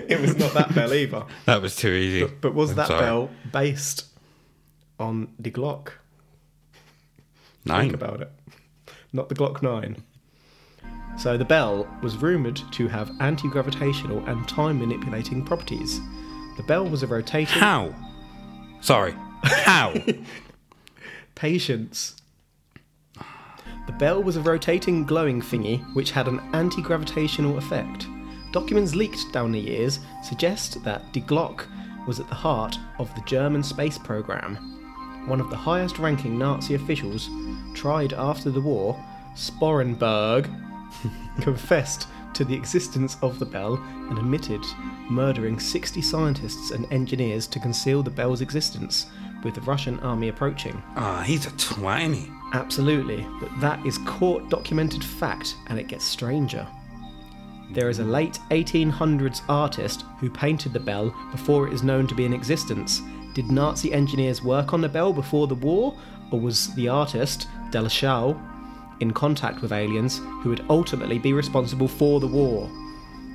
it 0.08 0.20
was 0.20 0.36
not 0.36 0.52
that 0.54 0.74
Bell 0.74 0.92
either. 0.92 1.24
That 1.46 1.62
was 1.62 1.76
too 1.76 1.90
easy. 1.90 2.26
But 2.26 2.54
was 2.54 2.70
I'm 2.70 2.76
that 2.76 2.86
sorry. 2.88 3.00
Bell 3.00 3.30
based 3.52 4.06
on 4.98 5.28
the 5.38 5.50
Glock? 5.50 5.92
Nine. 7.64 7.90
Think 7.90 7.94
about 7.94 8.20
it. 8.20 8.30
Not 9.12 9.28
the 9.28 9.34
Glock 9.34 9.62
9. 9.62 10.02
So 11.16 11.38
the 11.38 11.44
Bell 11.44 11.88
was 12.02 12.16
rumoured 12.16 12.60
to 12.72 12.88
have 12.88 13.10
anti 13.20 13.48
gravitational 13.48 14.24
and 14.26 14.46
time 14.48 14.78
manipulating 14.80 15.44
properties. 15.44 16.00
The 16.56 16.62
Bell 16.64 16.86
was 16.88 17.02
a 17.02 17.06
rotating. 17.06 17.60
How? 17.60 17.94
Sorry. 18.80 19.14
How? 19.42 19.94
Patience. 21.34 22.16
The 23.86 23.92
bell 23.92 24.22
was 24.22 24.36
a 24.36 24.40
rotating 24.40 25.04
glowing 25.04 25.40
thingy 25.40 25.84
which 25.94 26.10
had 26.10 26.28
an 26.28 26.40
anti 26.52 26.82
gravitational 26.82 27.58
effect. 27.58 28.06
Documents 28.52 28.94
leaked 28.94 29.32
down 29.32 29.52
the 29.52 29.60
years 29.60 30.00
suggest 30.22 30.82
that 30.84 31.12
Die 31.12 31.20
Glock 31.20 31.66
was 32.06 32.20
at 32.20 32.28
the 32.28 32.34
heart 32.34 32.78
of 32.98 33.14
the 33.14 33.20
German 33.22 33.62
space 33.62 33.98
program. 33.98 34.56
One 35.26 35.40
of 35.40 35.50
the 35.50 35.56
highest 35.56 35.98
ranking 35.98 36.38
Nazi 36.38 36.74
officials 36.74 37.28
tried 37.74 38.12
after 38.12 38.50
the 38.50 38.60
war, 38.60 39.02
Sporrenberg, 39.34 40.48
confessed 41.40 42.08
to 42.34 42.44
the 42.44 42.54
existence 42.54 43.16
of 43.22 43.38
the 43.38 43.46
bell 43.46 43.74
and 44.08 44.18
admitted 44.18 44.62
murdering 45.08 45.58
60 45.58 46.02
scientists 46.02 46.70
and 46.70 46.90
engineers 46.92 47.46
to 47.46 47.60
conceal 47.60 48.02
the 48.02 48.10
bell's 48.10 48.40
existence, 48.40 49.06
with 49.44 49.54
the 49.54 49.60
Russian 49.62 50.00
army 50.00 50.28
approaching. 50.28 50.82
Ah, 50.96 51.22
he's 51.24 51.46
a 51.46 51.50
twanny. 51.52 52.30
Absolutely, 52.54 53.26
but 53.40 53.50
that 53.60 53.84
is 53.84 53.98
court 53.98 54.48
documented 54.48 55.02
fact, 55.04 55.56
and 55.66 55.76
it 55.76 55.88
gets 55.88 56.04
stranger. 56.04 56.64
There 57.72 57.88
is 57.88 57.98
a 57.98 58.04
late 58.04 58.38
1800s 58.52 59.42
artist 59.48 60.04
who 60.20 60.30
painted 60.30 60.72
the 60.72 60.78
bell 60.78 61.12
before 61.32 61.66
it 61.66 61.74
is 61.74 61.82
known 61.82 62.06
to 62.06 62.14
be 62.14 62.24
in 62.24 62.32
existence. 62.32 63.02
Did 63.34 63.50
Nazi 63.50 63.92
engineers 63.92 64.44
work 64.44 64.72
on 64.72 64.80
the 64.80 64.88
bell 64.88 65.12
before 65.12 65.48
the 65.48 65.56
war, 65.56 65.98
or 66.30 66.38
was 66.38 66.72
the 66.76 66.88
artist, 66.88 67.48
Delachaux, 67.70 68.40
in 69.00 69.12
contact 69.12 69.60
with 69.60 69.72
aliens 69.72 70.18
who 70.42 70.50
would 70.50 70.64
ultimately 70.70 71.18
be 71.18 71.32
responsible 71.32 71.88
for 71.88 72.20
the 72.20 72.28
war? 72.28 72.70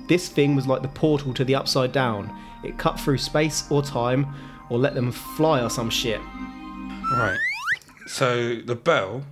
This 0.08 0.30
thing 0.30 0.56
was 0.56 0.66
like 0.66 0.82
the 0.82 0.88
portal 0.88 1.34
to 1.34 1.44
the 1.44 1.56
upside 1.56 1.92
down. 1.92 2.34
It 2.64 2.78
cut 2.78 2.98
through 2.98 3.18
space 3.18 3.70
or 3.70 3.84
time, 3.84 4.34
or 4.70 4.78
let 4.78 4.96
them 4.96 5.12
fly 5.12 5.62
or 5.62 5.70
some 5.70 5.90
shit. 5.90 6.22
Right. 7.12 7.38
So 8.10 8.56
the 8.56 8.76
bell 8.76 9.24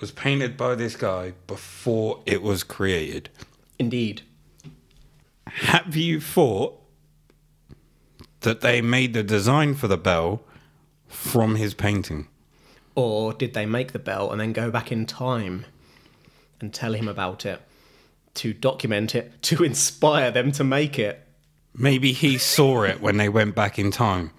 was 0.00 0.12
painted 0.12 0.56
by 0.56 0.76
this 0.76 0.94
guy 0.94 1.32
before 1.48 2.22
it 2.24 2.40
was 2.40 2.62
created. 2.62 3.30
Indeed. 3.80 4.22
Have 5.48 5.96
you 5.96 6.20
thought 6.20 6.80
that 8.42 8.60
they 8.60 8.80
made 8.80 9.12
the 9.12 9.24
design 9.24 9.74
for 9.74 9.88
the 9.88 9.96
bell 9.96 10.42
from 11.08 11.56
his 11.56 11.74
painting? 11.74 12.28
Or 12.94 13.32
did 13.32 13.54
they 13.54 13.66
make 13.66 13.90
the 13.90 13.98
bell 13.98 14.30
and 14.30 14.40
then 14.40 14.52
go 14.52 14.70
back 14.70 14.92
in 14.92 15.04
time 15.04 15.64
and 16.60 16.72
tell 16.72 16.94
him 16.94 17.08
about 17.08 17.44
it 17.44 17.60
to 18.34 18.54
document 18.54 19.16
it, 19.16 19.42
to 19.42 19.64
inspire 19.64 20.30
them 20.30 20.52
to 20.52 20.62
make 20.62 20.96
it? 20.96 21.26
Maybe 21.74 22.12
he 22.12 22.38
saw 22.38 22.84
it 22.84 23.00
when 23.00 23.16
they 23.16 23.28
went 23.28 23.56
back 23.56 23.80
in 23.80 23.90
time. 23.90 24.30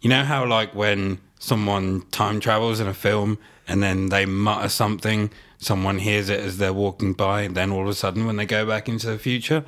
You 0.00 0.10
know 0.10 0.22
how, 0.22 0.46
like, 0.46 0.76
when 0.76 1.18
someone 1.44 2.00
time 2.10 2.40
travels 2.40 2.80
in 2.80 2.86
a 2.86 2.94
film 2.94 3.38
and 3.68 3.82
then 3.82 4.08
they 4.08 4.24
mutter 4.24 4.68
something, 4.68 5.30
someone 5.58 5.98
hears 5.98 6.30
it 6.30 6.40
as 6.40 6.56
they're 6.56 6.72
walking 6.72 7.12
by, 7.12 7.42
and 7.42 7.54
then 7.54 7.70
all 7.70 7.82
of 7.82 7.88
a 7.88 7.94
sudden, 7.94 8.26
when 8.26 8.36
they 8.36 8.46
go 8.46 8.66
back 8.66 8.88
into 8.88 9.06
the 9.06 9.18
future, 9.18 9.64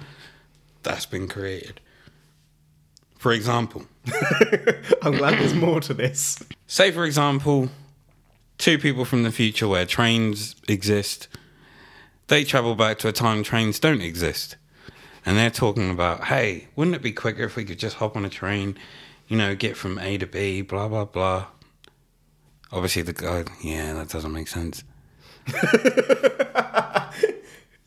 that's 0.83 1.06
been 1.06 1.28
created. 1.28 1.80
For 3.18 3.33
example, 3.33 3.87
I'm 5.02 5.16
glad 5.16 5.38
there's 5.38 5.54
more 5.54 5.80
to 5.80 5.95
this. 5.95 6.38
say, 6.66 6.90
for 6.90 7.04
example, 7.04 7.71
two 8.59 8.78
people 8.78 9.04
from 9.04 9.23
the 9.23 9.33
future 9.33 9.68
where 9.68 9.87
trains 9.87 10.56
exist, 10.68 11.28
they 12.28 12.45
travel 12.45 12.75
back 12.75 12.99
to 12.99 13.09
a 13.09 13.12
time 13.12 13.42
trains 13.42 13.78
don't 13.78 14.02
exist. 14.02 14.56
And 15.25 15.37
they're 15.37 15.50
talking 15.50 15.90
about, 15.90 16.25
hey, 16.25 16.68
wouldn't 16.76 16.95
it 16.95 17.02
be 17.02 17.12
quicker 17.12 17.45
if 17.45 17.56
we 17.56 17.64
could 17.64 17.78
just 17.78 17.97
hop 17.97 18.16
on 18.16 18.25
a 18.25 18.30
train, 18.30 18.78
you 19.26 19.37
know, 19.37 19.56
get 19.56 19.76
from 19.76 19.99
A 19.99 20.18
to 20.18 20.26
B, 20.26 20.62
blah, 20.62 20.88
blah, 20.88 21.04
blah. 21.04 21.47
Obviously, 22.73 23.02
the 23.02 23.12
guy, 23.12 23.44
yeah, 23.62 23.92
that 23.94 24.08
doesn't 24.08 24.32
make 24.32 24.49
sense. 24.49 24.82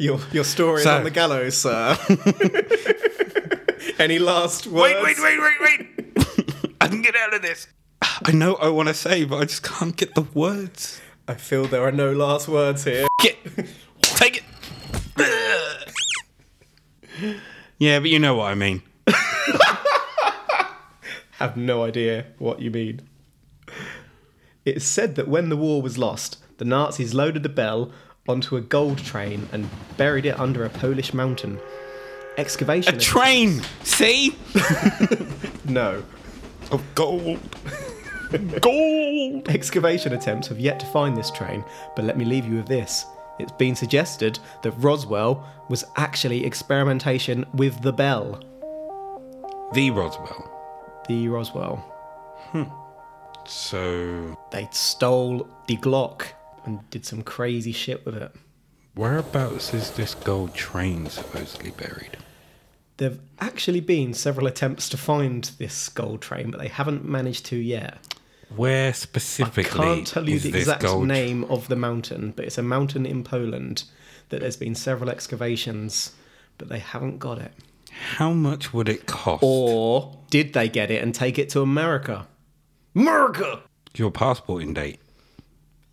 Your 0.01 0.17
your 0.31 0.45
story 0.45 0.77
is 0.77 0.83
So- 0.83 0.95
on 0.97 1.03
the 1.03 1.11
gallows, 1.11 1.57
sir. 1.57 1.97
Any 3.99 4.17
last 4.17 4.65
words? 4.65 4.95
Wait, 5.03 5.05
wait, 5.17 5.17
wait, 5.21 5.39
wait, 5.59 5.59
wait! 6.15 6.75
I 6.79 6.87
can 6.87 7.01
get 7.01 7.17
out 7.17 7.33
of 7.33 7.41
this. 7.41 7.67
I 8.01 8.31
know 8.31 8.53
what 8.53 8.63
I 8.63 8.69
want 8.69 8.87
to 8.87 8.93
say, 8.93 9.25
but 9.25 9.39
I 9.41 9.45
just 9.45 9.61
can't 9.63 9.97
get 9.97 10.15
the 10.15 10.21
words. 10.33 11.01
I 11.27 11.33
feel 11.33 11.65
there 11.65 11.83
are 11.83 11.91
no 11.91 12.13
last 12.13 12.47
words 12.47 12.85
here. 12.85 13.07
Get, 13.19 13.35
take 14.01 14.41
it. 15.17 15.89
yeah, 17.77 17.99
but 17.99 18.09
you 18.09 18.19
know 18.19 18.35
what 18.35 18.45
I 18.51 18.55
mean. 18.55 18.81
Have 21.39 21.57
no 21.57 21.83
idea 21.83 22.25
what 22.37 22.61
you 22.61 22.71
mean. 22.71 23.01
It 24.65 24.77
is 24.77 24.85
said 24.85 25.15
that 25.15 25.27
when 25.27 25.49
the 25.49 25.57
war 25.57 25.81
was 25.81 25.97
lost, 25.97 26.37
the 26.57 26.65
Nazis 26.65 27.13
loaded 27.13 27.43
the 27.43 27.49
bell 27.49 27.91
onto 28.27 28.57
a 28.57 28.61
gold 28.61 28.99
train 28.99 29.47
and 29.51 29.69
buried 29.97 30.25
it 30.25 30.39
under 30.39 30.65
a 30.65 30.69
Polish 30.69 31.13
mountain. 31.13 31.59
Excavation. 32.37 32.95
A 32.95 32.99
train. 32.99 33.61
See? 33.83 34.37
no. 35.65 36.03
Of 36.71 36.83
gold. 36.95 37.39
gold. 38.61 39.49
Excavation 39.49 40.13
attempts 40.13 40.47
have 40.47 40.59
yet 40.59 40.79
to 40.79 40.85
find 40.87 41.17
this 41.17 41.31
train, 41.31 41.63
but 41.95 42.05
let 42.05 42.17
me 42.17 42.25
leave 42.25 42.45
you 42.45 42.57
with 42.57 42.67
this. 42.67 43.05
It's 43.39 43.51
been 43.53 43.75
suggested 43.75 44.37
that 44.63 44.71
Roswell 44.71 45.47
was 45.69 45.85
actually 45.95 46.45
experimentation 46.45 47.45
with 47.53 47.81
the 47.81 47.93
bell. 47.93 48.43
The 49.73 49.91
Roswell. 49.91 50.51
The 51.07 51.27
Roswell. 51.29 51.77
Hmm. 52.51 52.63
So, 53.49 54.37
They 54.51 54.67
stole 54.71 55.49
the 55.67 55.77
Glock 55.77 56.27
and 56.65 56.87
did 56.91 57.03
some 57.05 57.23
crazy 57.23 57.71
shit 57.71 58.05
with 58.05 58.15
it. 58.15 58.31
whereabouts 58.95 59.73
is 59.73 59.91
this 59.91 60.13
gold 60.13 60.53
train 60.53 61.07
supposedly 61.07 61.71
buried? 61.71 62.17
There 62.97 63.09
have 63.09 63.19
actually 63.39 63.79
been 63.79 64.13
several 64.13 64.45
attempts 64.45 64.87
to 64.89 64.97
find 64.97 65.45
this 65.57 65.89
gold 65.89 66.21
train, 66.21 66.51
but 66.51 66.59
they 66.59 66.67
haven't 66.67 67.05
managed 67.05 67.45
to 67.47 67.55
yet. 67.55 67.97
Where 68.55 68.93
specifically? 68.93 69.79
I 69.79 69.95
can't 69.95 70.07
tell 70.07 70.29
you 70.29 70.39
the 70.39 70.49
exact 70.49 70.83
gold 70.83 71.07
name 71.07 71.43
of 71.45 71.69
the 71.69 71.75
mountain, 71.75 72.33
but 72.35 72.45
it's 72.45 72.57
a 72.57 72.63
mountain 72.63 73.05
in 73.05 73.23
Poland 73.23 73.83
that 74.29 74.41
there's 74.41 74.57
been 74.57 74.75
several 74.75 75.09
excavations, 75.09 76.11
but 76.57 76.69
they 76.69 76.79
haven't 76.79 77.19
got 77.19 77.39
it. 77.39 77.53
How 78.17 78.31
much 78.31 78.73
would 78.73 78.89
it 78.89 79.05
cost? 79.05 79.43
Or 79.43 80.17
did 80.29 80.53
they 80.53 80.67
get 80.69 80.91
it 80.91 81.01
and 81.01 81.15
take 81.15 81.39
it 81.39 81.49
to 81.51 81.61
America? 81.61 82.27
America! 82.95 83.61
Your 83.95 84.11
passporting 84.11 84.73
date. 84.73 84.99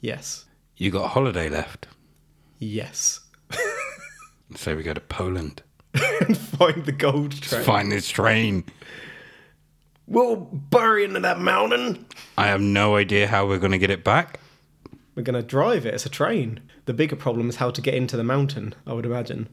Yes. 0.00 0.44
You 0.76 0.90
got 0.90 1.04
a 1.04 1.08
holiday 1.08 1.48
left. 1.48 1.88
Yes. 2.58 3.20
So 4.54 4.76
we 4.76 4.84
go 4.84 4.94
to 4.94 5.00
Poland. 5.00 5.62
And 5.94 6.36
find 6.58 6.84
the 6.84 6.92
gold 6.92 7.32
train. 7.32 7.64
Find 7.64 7.90
this 7.90 8.08
train. 8.08 8.64
We'll 10.06 10.36
bury 10.36 11.04
into 11.04 11.18
that 11.20 11.40
mountain. 11.40 12.06
I 12.38 12.46
have 12.46 12.60
no 12.60 12.94
idea 12.94 13.26
how 13.26 13.46
we're 13.46 13.58
going 13.58 13.72
to 13.72 13.78
get 13.78 13.90
it 13.90 14.04
back. 14.04 14.38
We're 15.16 15.24
going 15.24 15.34
to 15.34 15.42
drive 15.42 15.84
it. 15.84 15.94
It's 15.94 16.06
a 16.06 16.10
train. 16.10 16.60
The 16.84 16.94
bigger 16.94 17.16
problem 17.16 17.48
is 17.48 17.56
how 17.56 17.70
to 17.70 17.80
get 17.80 17.94
into 17.94 18.16
the 18.16 18.22
mountain, 18.22 18.74
I 18.86 18.92
would 18.92 19.04
imagine. 19.04 19.48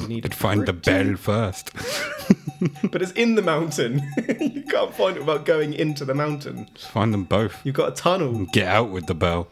You 0.00 0.08
need 0.08 0.22
But 0.22 0.34
find 0.34 0.66
the 0.66 0.72
bell 0.72 1.14
first. 1.16 1.70
But 2.90 3.00
it's 3.02 3.12
in 3.12 3.36
the 3.36 3.42
mountain. 3.42 4.02
you 4.40 4.62
can't 4.64 4.94
find 4.94 5.16
it 5.16 5.20
without 5.20 5.44
going 5.46 5.72
into 5.72 6.04
the 6.04 6.14
mountain. 6.14 6.68
find 6.78 7.12
them 7.12 7.24
both. 7.24 7.60
You've 7.64 7.74
got 7.74 7.92
a 7.92 7.94
tunnel. 7.94 8.46
Get 8.52 8.68
out 8.68 8.90
with 8.90 9.06
the 9.06 9.14
bell. 9.14 9.48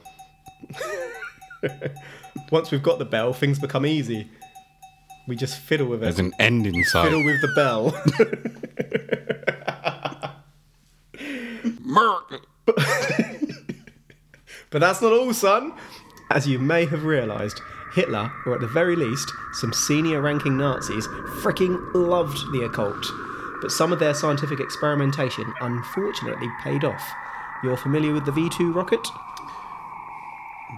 Once 2.52 2.70
we've 2.70 2.82
got 2.82 2.98
the 2.98 3.04
bell, 3.04 3.32
things 3.32 3.58
become 3.58 3.86
easy. 3.86 4.30
We 5.26 5.36
just 5.36 5.58
fiddle 5.58 5.86
with 5.86 6.00
it. 6.00 6.04
There's 6.04 6.18
an 6.18 6.32
end 6.38 6.66
in 6.66 6.84
Fiddle 6.84 7.24
with 7.24 7.40
the 7.40 7.52
bell. 7.54 7.94
Merc. 11.80 12.42
But 14.70 14.80
that's 14.80 15.00
not 15.00 15.12
all, 15.12 15.32
son. 15.32 15.72
As 16.30 16.46
you 16.46 16.58
may 16.58 16.84
have 16.86 17.04
realised, 17.04 17.60
Hitler, 17.92 18.32
or 18.46 18.54
at 18.54 18.60
the 18.60 18.66
very 18.66 18.96
least, 18.96 19.32
some 19.52 19.72
senior 19.72 20.20
ranking 20.20 20.56
Nazis, 20.56 21.06
freaking 21.42 21.78
loved 21.94 22.38
the 22.52 22.64
occult. 22.64 23.10
But 23.60 23.72
some 23.72 23.92
of 23.92 23.98
their 23.98 24.14
scientific 24.14 24.60
experimentation 24.60 25.52
unfortunately 25.60 26.48
paid 26.62 26.84
off. 26.84 27.02
You're 27.62 27.76
familiar 27.76 28.12
with 28.12 28.24
the 28.24 28.32
V 28.32 28.48
2 28.48 28.72
rocket? 28.72 29.06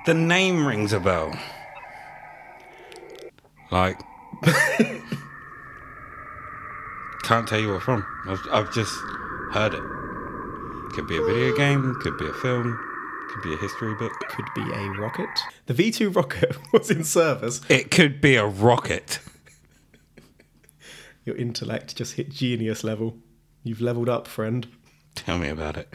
The 0.06 0.14
name 0.14 0.66
rings 0.66 0.92
a 0.92 1.00
bell. 1.00 1.38
Like, 3.70 4.00
can't 7.22 7.46
tell 7.46 7.60
you 7.60 7.68
where 7.68 7.80
from. 7.80 8.06
I've, 8.26 8.46
I've 8.50 8.72
just 8.72 8.94
heard 9.52 9.74
it. 9.74 9.82
Could 10.92 11.06
be 11.06 11.16
a 11.16 11.22
video 11.22 11.56
game, 11.56 11.94
could 12.00 12.18
be 12.18 12.26
a 12.26 12.32
film, 12.32 12.78
could 13.30 13.42
be 13.42 13.54
a 13.54 13.56
history 13.56 13.94
book. 13.94 14.12
Could 14.28 14.46
be 14.54 14.72
a 14.72 14.90
rocket. 14.90 15.28
The 15.66 15.75
V 15.75 15.90
2 15.90 16.10
rocket 16.10 16.56
was 16.72 16.90
in 16.90 17.04
service. 17.04 17.60
It 17.68 17.90
could 17.90 18.20
be 18.20 18.37
a 18.37 18.46
rocket. 18.46 19.20
Your 21.25 21.37
intellect 21.37 21.96
just 21.96 22.14
hit 22.14 22.30
genius 22.30 22.82
level. 22.82 23.16
You've 23.62 23.80
leveled 23.80 24.08
up, 24.08 24.26
friend. 24.26 24.66
Tell 25.14 25.38
me 25.38 25.49
about 25.49 25.76
it. 25.76 25.94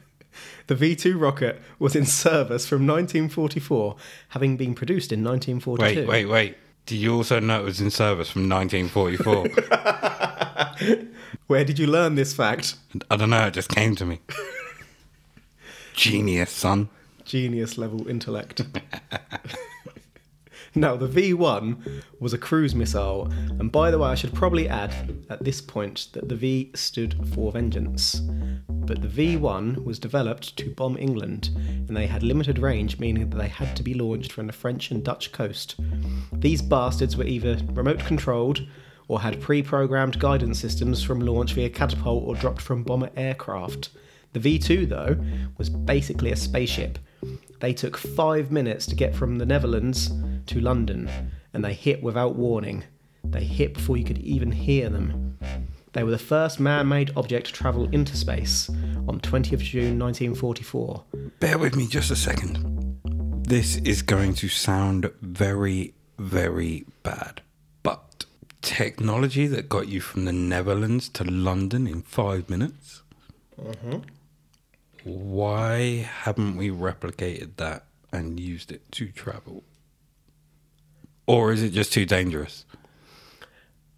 The 0.68 0.75
V 0.75 0.96
2 0.96 1.18
rocket 1.18 1.62
was 1.80 1.96
in 1.96 2.06
service 2.06 2.68
from 2.68 2.88
1944, 2.88 3.96
having 4.30 4.58
been 4.58 4.75
produced 4.75 5.12
in 5.12 5.24
1942. 5.24 6.01
Wait, 6.01 6.08
wait, 6.08 6.25
wait. 6.25 6.58
Do 6.86 6.96
you 6.96 7.15
also 7.15 7.39
know 7.39 7.62
it 7.62 7.65
was 7.65 7.82
in 7.82 7.89
service 7.89 8.30
from 8.30 8.48
1944? 8.48 11.06
Where 11.48 11.65
did 11.65 11.80
you 11.80 11.88
learn 11.88 12.15
this 12.15 12.34
fact? 12.34 12.75
I 13.10 13.15
don't 13.15 13.32
know, 13.32 13.48
it 13.48 13.56
just 13.56 13.70
came 13.70 13.96
to 13.96 14.06
me. 14.06 14.20
Genius, 15.94 16.51
son. 16.51 16.89
Genius 17.25 17.77
level 17.77 18.08
intellect. 18.08 18.62
now, 20.75 20.96
the 20.96 21.08
V1 21.08 22.03
was 22.20 22.34
a 22.34 22.38
cruise 22.38 22.75
missile, 22.75 23.29
and 23.60 23.72
by 23.72 23.91
the 23.91 23.98
way, 23.98 24.10
I 24.10 24.15
should 24.15 24.34
probably 24.34 24.70
add 24.70 24.94
at 25.29 25.44
this 25.44 25.60
point 25.60 26.08
that 26.13 26.29
the 26.29 26.36
V 26.36 26.72
stood 26.75 27.15
for 27.34 27.51
vengeance. 27.51 28.22
But 28.70 29.01
the 29.01 29.08
V1 29.08 29.84
was 29.84 29.98
developed 29.98 30.55
to 30.58 30.70
bomb 30.70 30.98
England, 30.98 31.50
and 31.55 31.98
they 31.98 32.05
had 32.05 32.22
limited 32.22 32.60
range, 32.60 33.00
meaning 33.00 33.27
that 33.29 33.38
they 33.38 33.48
had 33.48 33.75
to 33.75 33.84
be 33.84 33.96
launched 33.96 34.32
from 34.32 34.46
the 34.46 34.53
French 34.53 34.91
and 34.91 35.03
Dutch 35.03 35.32
coast. 35.32 35.75
These 36.32 36.62
bastards 36.62 37.17
were 37.17 37.25
either 37.25 37.58
remote 37.74 38.00
controlled 38.00 38.67
or 39.08 39.22
had 39.22 39.41
pre 39.41 39.63
programmed 39.63 40.20
guidance 40.20 40.60
systems 40.60 41.03
from 41.03 41.20
launch 41.20 41.53
via 41.53 41.70
catapult 41.70 42.24
or 42.27 42.36
dropped 42.36 42.62
from 42.62 42.84
bomber 42.84 43.10
aircraft. 43.15 43.89
The 44.34 44.39
V 44.39 44.60
2, 44.60 44.86
though, 44.86 45.17
was 45.58 45.70
basically 45.70 46.32
a 46.32 46.36
spaceship. 46.36 47.00
They 47.60 47.74
took 47.74 47.98
five 47.98 48.52
minutes 48.52 48.86
to 48.88 48.96
get 48.96 49.16
from 49.16 49.38
the 49.38 49.46
Netherlands 49.46 50.12
to 50.48 50.60
London, 50.60 51.10
and 51.54 51.64
they 51.64 51.74
hit 51.74 52.04
without 52.04 52.36
warning. 52.36 52.84
They 53.24 53.44
hit 53.44 53.74
before 53.74 53.98
you 53.98 54.04
could 54.04 54.20
even 54.20 54.52
hear 54.52 54.90
them. 54.90 55.38
They 55.94 56.04
were 56.04 56.12
the 56.12 56.18
first 56.18 56.60
man 56.60 56.90
made 56.90 57.12
object 57.16 57.48
to 57.48 57.54
travel 57.54 57.86
into 57.92 58.18
space 58.18 58.70
on 59.08 59.20
20th 59.22 59.60
June 59.60 59.98
1944. 59.98 61.04
Bear 61.40 61.58
with 61.58 61.76
me 61.76 61.88
just 61.88 62.12
a 62.12 62.16
second. 62.16 63.00
This 63.48 63.78
is 63.78 64.02
going 64.02 64.34
to 64.36 64.50
sound 64.50 65.10
very, 65.22 65.94
very 66.20 66.86
bad. 67.04 67.42
But 67.82 68.26
technology 68.62 69.48
that 69.48 69.70
got 69.70 69.88
you 69.88 70.02
from 70.02 70.26
the 70.26 70.34
Netherlands 70.34 71.08
to 71.10 71.24
London 71.24 71.88
in 71.88 72.02
five 72.02 72.50
minutes? 72.50 73.04
Mm-hmm. 73.62 74.00
Why 75.06 76.10
haven't 76.24 76.58
we 76.58 76.72
replicated 76.72 77.58
that 77.58 77.86
and 78.12 78.39
used 78.39 78.72
it 78.72 78.91
to 78.94 79.12
travel? 79.12 79.63
Or 81.28 81.54
is 81.54 81.62
it 81.62 81.70
just 81.70 81.94
too 81.94 82.08
dangerous? 82.08 82.65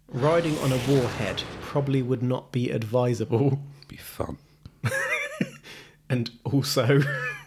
Riding 0.08 0.58
on 0.58 0.70
a 0.70 0.78
warhead 0.86 1.42
probably 1.62 2.02
would 2.02 2.22
not 2.22 2.52
be 2.52 2.70
advisable, 2.70 3.62
Be 3.88 3.96
fun. 3.96 4.36
and 6.10 6.30
also 6.44 7.00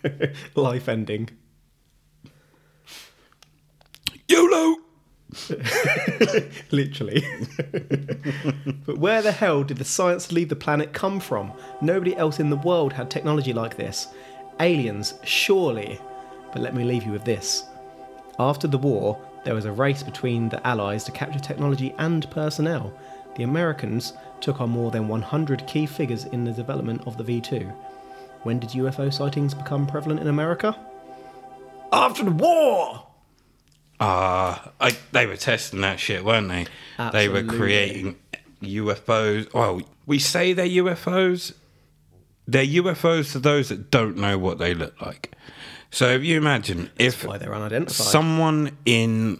life 0.55 0.89
ending. 0.89 1.29
YOLO! 4.27 4.77
Literally. 6.71 7.23
but 8.85 8.97
where 8.97 9.21
the 9.21 9.31
hell 9.31 9.63
did 9.63 9.77
the 9.77 9.85
science 9.85 10.27
to 10.27 10.35
leave 10.35 10.49
the 10.49 10.55
planet 10.55 10.93
come 10.93 11.19
from? 11.19 11.53
Nobody 11.81 12.15
else 12.15 12.39
in 12.39 12.49
the 12.49 12.57
world 12.57 12.93
had 12.93 13.09
technology 13.09 13.53
like 13.53 13.77
this. 13.77 14.07
Aliens, 14.59 15.13
surely. 15.23 15.99
But 16.51 16.61
let 16.61 16.75
me 16.75 16.83
leave 16.83 17.03
you 17.03 17.11
with 17.11 17.23
this. 17.23 17.63
After 18.39 18.67
the 18.67 18.77
war, 18.77 19.19
there 19.43 19.55
was 19.55 19.65
a 19.65 19.71
race 19.71 20.03
between 20.03 20.49
the 20.49 20.65
Allies 20.67 21.03
to 21.05 21.11
capture 21.11 21.39
technology 21.39 21.95
and 21.97 22.29
personnel. 22.29 22.93
The 23.35 23.43
Americans 23.43 24.13
took 24.41 24.59
on 24.59 24.69
more 24.69 24.91
than 24.91 25.07
100 25.07 25.65
key 25.65 25.85
figures 25.85 26.25
in 26.25 26.43
the 26.43 26.51
development 26.51 27.07
of 27.07 27.17
the 27.17 27.23
V 27.23 27.39
2. 27.39 27.59
When 28.43 28.59
did 28.59 28.71
UFO 28.71 29.13
sightings 29.13 29.53
become 29.53 29.87
prevalent 29.87 30.19
in 30.19 30.27
America? 30.27 30.75
After 31.93 32.23
the 32.23 32.31
war! 32.31 33.10
Ah, 34.03 34.71
I 34.81 34.97
they 35.11 35.27
were 35.27 35.37
testing 35.37 35.81
that 35.81 35.99
shit, 35.99 36.25
weren't 36.25 36.47
they? 36.49 36.65
Absolutely. 36.97 37.19
They 37.19 37.29
were 37.29 37.43
creating 37.57 38.15
UFOs. 38.63 39.53
Well, 39.53 39.81
we 40.07 40.17
say 40.17 40.53
they're 40.53 40.65
UFOs. 40.65 41.53
They're 42.47 42.65
UFOs 42.65 43.31
to 43.33 43.39
those 43.39 43.69
that 43.69 43.91
don't 43.91 44.17
know 44.17 44.39
what 44.39 44.57
they 44.57 44.73
look 44.73 44.99
like. 45.01 45.31
So 45.91 46.07
if 46.09 46.23
you 46.23 46.35
imagine 46.37 46.89
if 46.97 47.23
Why 47.25 47.37
they're 47.37 47.53
unidentified. 47.53 48.07
someone 48.07 48.75
in 48.85 49.39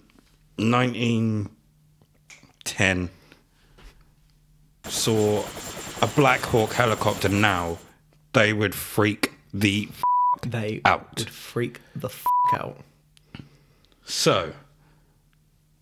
1910 0.58 3.10
saw 4.86 5.44
a 6.02 6.08
Black 6.08 6.42
Hawk 6.42 6.74
helicopter 6.74 7.30
now, 7.30 7.78
they 8.34 8.52
would 8.54 8.74
freak 8.76 9.32
the 9.54 9.88
f- 9.92 10.04
they 10.50 10.82
out. 10.86 11.18
would 11.18 11.30
freak 11.30 11.80
the 11.96 12.08
f 12.10 12.24
out. 12.54 12.78
So, 14.04 14.54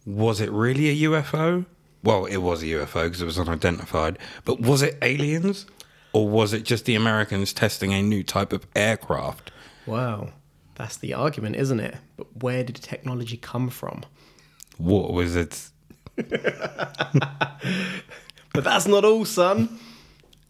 was 0.05 0.41
it 0.41 0.51
really 0.51 0.89
a 0.89 1.09
UFO? 1.09 1.65
Well, 2.03 2.25
it 2.25 2.37
was 2.37 2.63
a 2.63 2.67
UFO 2.67 3.05
because 3.05 3.21
it 3.21 3.25
was 3.25 3.39
unidentified. 3.39 4.17
But 4.45 4.61
was 4.61 4.81
it 4.81 4.97
aliens? 5.01 5.65
Or 6.13 6.27
was 6.27 6.53
it 6.53 6.63
just 6.63 6.85
the 6.85 6.95
Americans 6.95 7.53
testing 7.53 7.93
a 7.93 8.01
new 8.01 8.23
type 8.23 8.51
of 8.53 8.65
aircraft? 8.75 9.51
Wow, 9.85 10.29
that's 10.75 10.97
the 10.97 11.13
argument, 11.13 11.55
isn't 11.55 11.79
it? 11.79 11.97
But 12.17 12.27
where 12.41 12.63
did 12.63 12.75
technology 12.77 13.37
come 13.37 13.69
from? 13.69 14.03
What 14.77 15.13
was 15.13 15.35
it? 15.35 15.69
But 18.53 18.63
that's 18.63 18.87
not 18.87 19.05
all, 19.05 19.25
son. 19.25 19.79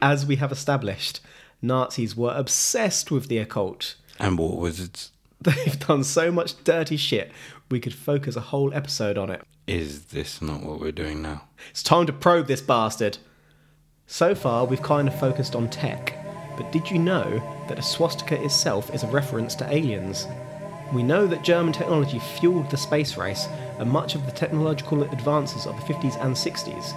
As 0.01 0.25
we 0.25 0.37
have 0.37 0.51
established, 0.51 1.19
Nazis 1.61 2.15
were 2.15 2.33
obsessed 2.33 3.11
with 3.11 3.27
the 3.27 3.37
occult. 3.37 3.95
And 4.17 4.37
what 4.37 4.57
was 4.57 4.79
it? 4.79 5.09
They've 5.41 5.79
done 5.79 6.03
so 6.03 6.31
much 6.31 6.63
dirty 6.63 6.97
shit, 6.97 7.31
we 7.69 7.79
could 7.79 7.93
focus 7.93 8.35
a 8.35 8.41
whole 8.41 8.73
episode 8.73 9.17
on 9.17 9.29
it. 9.29 9.41
Is 9.67 10.05
this 10.05 10.41
not 10.41 10.63
what 10.63 10.79
we're 10.79 10.91
doing 10.91 11.21
now? 11.21 11.43
It's 11.69 11.83
time 11.83 12.05
to 12.07 12.13
probe 12.13 12.47
this 12.47 12.61
bastard. 12.61 13.17
So 14.07 14.33
far, 14.33 14.65
we've 14.65 14.81
kind 14.81 15.07
of 15.07 15.19
focused 15.19 15.55
on 15.55 15.69
tech, 15.69 16.15
but 16.57 16.71
did 16.71 16.89
you 16.89 16.97
know 16.97 17.41
that 17.67 17.77
a 17.77 17.83
swastika 17.83 18.43
itself 18.43 18.93
is 18.93 19.03
a 19.03 19.07
reference 19.07 19.53
to 19.55 19.71
aliens? 19.71 20.25
We 20.91 21.03
know 21.03 21.27
that 21.27 21.43
German 21.43 21.71
technology 21.71 22.17
fueled 22.17 22.71
the 22.71 22.77
space 22.77 23.15
race 23.15 23.47
and 23.77 23.89
much 23.91 24.15
of 24.15 24.25
the 24.25 24.31
technological 24.31 25.03
advances 25.03 25.67
of 25.67 25.75
the 25.75 25.93
50s 25.93 26.19
and 26.23 26.35
60s. 26.35 26.95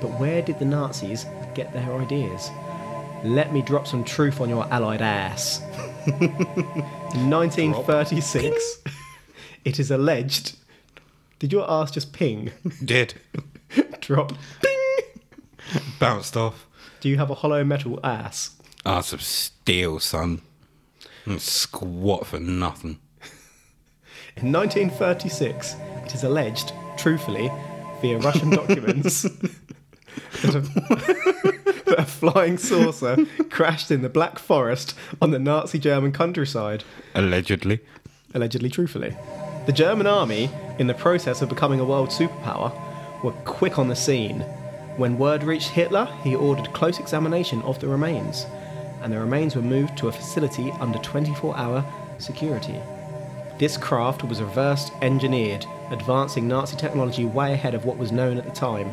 But 0.00 0.18
where 0.18 0.40
did 0.40 0.58
the 0.58 0.64
Nazis 0.64 1.26
get 1.54 1.72
their 1.74 1.92
ideas? 1.94 2.50
Let 3.24 3.52
me 3.52 3.60
drop 3.60 3.86
some 3.86 4.04
truth 4.04 4.40
on 4.40 4.48
your 4.48 4.66
allied 4.72 5.02
ass. 5.02 5.60
In 6.06 7.28
1936, 7.28 8.78
it 9.68 9.78
is 9.78 9.90
alleged. 9.90 10.56
Did 11.38 11.52
your 11.52 11.70
ass 11.70 11.90
just 11.90 12.12
ping? 12.14 12.50
Did. 12.82 13.14
Drop. 14.00 14.32
Ping! 14.62 15.20
Bounced 15.98 16.36
off. 16.36 16.66
Do 17.00 17.08
you 17.10 17.18
have 17.18 17.30
a 17.30 17.34
hollow 17.34 17.62
metal 17.64 18.00
ass? 18.02 18.56
Ah, 18.86 18.98
ass 18.98 19.12
of 19.12 19.22
steel, 19.22 20.00
son. 20.00 20.40
And 21.26 21.40
squat 21.40 22.26
for 22.26 22.40
nothing. 22.40 22.98
In 24.38 24.52
1936, 24.52 25.76
it 26.06 26.14
is 26.14 26.24
alleged, 26.24 26.72
truthfully, 26.96 27.50
via 28.00 28.18
Russian 28.18 28.50
documents, 28.50 29.22
that 30.42 30.54
a, 30.54 30.60
that 31.84 31.94
a 31.98 32.04
flying 32.06 32.56
saucer 32.56 33.26
crashed 33.50 33.90
in 33.90 34.00
the 34.00 34.08
Black 34.08 34.38
Forest 34.38 34.94
on 35.20 35.30
the 35.32 35.38
Nazi 35.38 35.78
German 35.78 36.12
countryside. 36.12 36.84
Allegedly. 37.14 37.80
allegedly 38.32 38.70
truthfully. 38.70 39.14
The 39.68 39.74
German 39.74 40.06
army, 40.06 40.48
in 40.78 40.86
the 40.86 40.94
process 40.94 41.42
of 41.42 41.50
becoming 41.50 41.78
a 41.78 41.84
world 41.84 42.08
superpower, 42.08 42.72
were 43.22 43.32
quick 43.44 43.78
on 43.78 43.88
the 43.88 43.94
scene. 43.94 44.40
When 44.96 45.18
word 45.18 45.42
reached 45.42 45.68
Hitler, 45.68 46.06
he 46.24 46.34
ordered 46.34 46.72
close 46.72 46.98
examination 46.98 47.60
of 47.60 47.78
the 47.78 47.86
remains, 47.86 48.46
and 49.02 49.12
the 49.12 49.20
remains 49.20 49.54
were 49.54 49.60
moved 49.60 49.98
to 49.98 50.08
a 50.08 50.12
facility 50.12 50.70
under 50.80 50.98
24 51.00 51.54
hour 51.54 51.84
security. 52.16 52.80
This 53.58 53.76
craft 53.76 54.24
was 54.24 54.40
reverse 54.40 54.90
engineered, 55.02 55.66
advancing 55.90 56.48
Nazi 56.48 56.78
technology 56.78 57.26
way 57.26 57.52
ahead 57.52 57.74
of 57.74 57.84
what 57.84 57.98
was 57.98 58.10
known 58.10 58.38
at 58.38 58.46
the 58.46 58.50
time. 58.50 58.90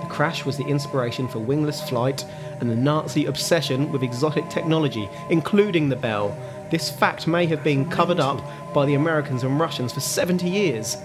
The 0.00 0.08
crash 0.08 0.44
was 0.44 0.56
the 0.56 0.66
inspiration 0.66 1.28
for 1.28 1.38
wingless 1.38 1.88
flight 1.88 2.24
and 2.60 2.68
the 2.68 2.74
Nazi 2.74 3.26
obsession 3.26 3.92
with 3.92 4.02
exotic 4.02 4.50
technology, 4.50 5.08
including 5.30 5.88
the 5.88 5.94
Bell. 5.94 6.36
This 6.70 6.90
fact 6.90 7.26
may 7.26 7.46
have 7.46 7.62
been 7.62 7.88
covered 7.90 8.20
up 8.20 8.42
by 8.74 8.86
the 8.86 8.94
Americans 8.94 9.42
and 9.44 9.58
Russians 9.60 9.92
for 9.92 10.00
70 10.00 10.48
years. 10.48 10.96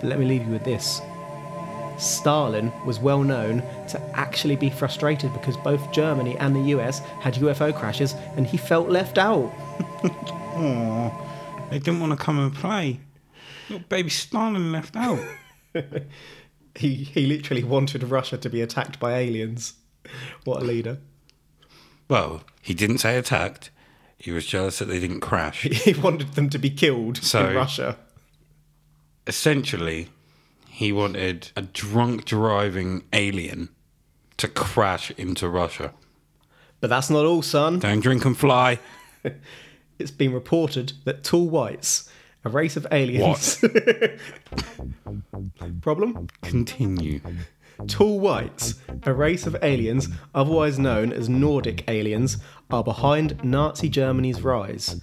But 0.00 0.08
let 0.08 0.18
me 0.18 0.26
leave 0.26 0.44
you 0.46 0.52
with 0.52 0.64
this. 0.64 1.00
Stalin 1.98 2.72
was 2.84 2.98
well 2.98 3.22
known 3.22 3.62
to 3.88 4.00
actually 4.14 4.56
be 4.56 4.68
frustrated 4.68 5.32
because 5.32 5.56
both 5.58 5.92
Germany 5.92 6.36
and 6.38 6.54
the 6.54 6.76
US 6.76 6.98
had 7.20 7.34
UFO 7.34 7.72
crashes 7.72 8.14
and 8.36 8.46
he 8.46 8.56
felt 8.56 8.88
left 8.88 9.16
out. 9.16 9.52
Aw, 10.04 11.10
they 11.70 11.78
didn't 11.78 12.00
want 12.00 12.12
to 12.12 12.24
come 12.24 12.38
and 12.38 12.52
play. 12.52 13.00
Little 13.68 13.86
baby 13.88 14.10
Stalin 14.10 14.72
left 14.72 14.96
out. 14.96 15.20
He, 16.76 16.94
he 17.04 17.26
literally 17.26 17.62
wanted 17.62 18.02
Russia 18.02 18.36
to 18.36 18.50
be 18.50 18.60
attacked 18.60 18.98
by 18.98 19.16
aliens. 19.18 19.74
What 20.44 20.60
a 20.62 20.64
leader. 20.64 20.98
well, 22.08 22.42
he 22.60 22.74
didn't 22.74 22.98
say 22.98 23.16
attacked. 23.16 23.70
He 24.24 24.32
was 24.32 24.46
jealous 24.46 24.78
that 24.78 24.86
they 24.86 24.98
didn't 25.00 25.20
crash. 25.20 25.62
He 25.84 25.92
wanted 25.92 26.32
them 26.32 26.48
to 26.48 26.58
be 26.58 26.70
killed 26.70 27.18
So- 27.18 27.46
in 27.50 27.54
Russia. 27.54 27.98
Essentially, 29.26 30.08
he 30.68 30.92
wanted 30.92 31.50
a 31.54 31.60
drunk 31.62 32.24
driving 32.24 33.04
alien 33.12 33.68
to 34.38 34.48
crash 34.48 35.10
into 35.18 35.46
Russia. 35.48 35.92
But 36.80 36.88
that's 36.88 37.10
not 37.10 37.26
all, 37.26 37.42
son. 37.42 37.80
Don't 37.80 38.00
drink 38.00 38.24
and 38.24 38.36
fly. 38.36 38.78
It's 39.98 40.10
been 40.10 40.32
reported 40.32 40.94
that 41.04 41.22
tall 41.22 41.48
whites, 41.48 42.10
a 42.44 42.48
race 42.50 42.76
of 42.76 42.84
aliens. 42.90 43.58
Problem? 45.82 46.26
Continue. 46.42 47.20
Tall 47.86 48.20
whites, 48.20 48.74
a 49.04 49.12
race 49.12 49.46
of 49.46 49.56
aliens, 49.62 50.08
otherwise 50.34 50.78
known 50.78 51.12
as 51.12 51.28
Nordic 51.28 51.84
aliens, 51.88 52.38
are 52.70 52.84
behind 52.84 53.42
Nazi 53.44 53.88
Germany's 53.88 54.42
rise. 54.42 55.02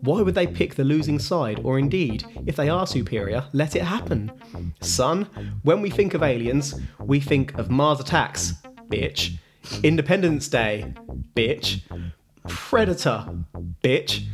Why 0.00 0.22
would 0.22 0.34
they 0.34 0.46
pick 0.46 0.74
the 0.74 0.84
losing 0.84 1.18
side, 1.18 1.60
or 1.62 1.78
indeed, 1.78 2.24
if 2.46 2.56
they 2.56 2.68
are 2.68 2.86
superior, 2.86 3.44
let 3.52 3.76
it 3.76 3.82
happen? 3.82 4.32
Son, 4.80 5.28
when 5.62 5.80
we 5.82 5.90
think 5.90 6.14
of 6.14 6.22
aliens, 6.22 6.74
we 6.98 7.20
think 7.20 7.56
of 7.58 7.70
Mars 7.70 8.00
attacks, 8.00 8.54
bitch. 8.88 9.36
Independence 9.82 10.48
Day, 10.48 10.92
bitch. 11.36 11.82
Predator, 12.48 13.44
bitch. 13.82 14.24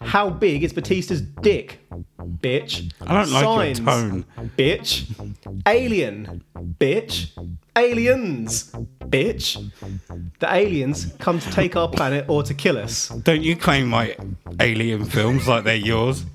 How 0.00 0.28
big 0.28 0.62
is 0.64 0.72
Batista's 0.72 1.22
dick, 1.22 1.80
bitch? 2.20 2.92
I 3.00 3.14
don't 3.14 3.30
like 3.32 3.42
your 3.42 3.74
Signs, 3.74 3.80
tone. 3.80 4.24
bitch. 4.58 5.62
Alien, 5.66 6.44
bitch. 6.78 7.30
Aliens, 7.74 8.70
bitch. 9.00 9.70
The 10.40 10.54
aliens 10.54 11.14
come 11.18 11.38
to 11.40 11.50
take 11.50 11.74
our 11.74 11.88
planet 11.88 12.26
or 12.28 12.42
to 12.42 12.52
kill 12.52 12.76
us. 12.76 13.08
Don't 13.08 13.42
you 13.42 13.56
claim 13.56 13.88
my 13.88 14.14
alien 14.60 15.04
films 15.06 15.48
like 15.48 15.64
they're 15.64 15.74
yours? 15.76 16.26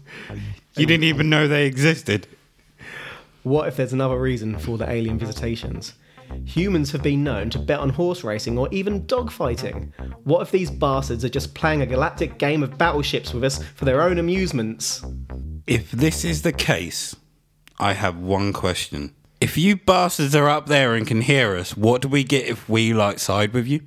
You 0.75 0.85
didn't 0.87 1.03
even 1.05 1.29
know 1.29 1.47
they 1.47 1.65
existed. 1.67 2.27
What 3.43 3.67
if 3.67 3.77
there's 3.77 3.93
another 3.93 4.19
reason 4.19 4.57
for 4.57 4.77
the 4.77 4.89
alien 4.89 5.19
visitations? 5.19 5.93
Humans 6.45 6.91
have 6.91 7.03
been 7.03 7.23
known 7.23 7.49
to 7.51 7.59
bet 7.59 7.79
on 7.79 7.89
horse 7.89 8.23
racing 8.23 8.57
or 8.57 8.67
even 8.71 9.03
dogfighting. 9.03 9.91
What 10.23 10.41
if 10.41 10.51
these 10.51 10.69
bastards 10.69 11.25
are 11.25 11.29
just 11.29 11.53
playing 11.53 11.81
a 11.81 11.85
galactic 11.85 12.37
game 12.37 12.63
of 12.63 12.77
battleships 12.77 13.33
with 13.33 13.43
us 13.43 13.63
for 13.75 13.85
their 13.85 14.01
own 14.01 14.17
amusements? 14.17 15.03
If 15.65 15.91
this 15.91 16.23
is 16.23 16.41
the 16.41 16.53
case, 16.53 17.15
I 17.79 17.93
have 17.93 18.17
one 18.17 18.53
question. 18.53 19.13
If 19.39 19.57
you 19.57 19.75
bastards 19.75 20.35
are 20.35 20.49
up 20.49 20.65
there 20.65 20.95
and 20.95 21.05
can 21.05 21.21
hear 21.21 21.55
us, 21.55 21.77
what 21.77 22.01
do 22.01 22.07
we 22.07 22.23
get 22.23 22.47
if 22.47 22.67
we 22.67 22.93
like 22.93 23.19
side 23.19 23.53
with 23.53 23.67
you? 23.67 23.81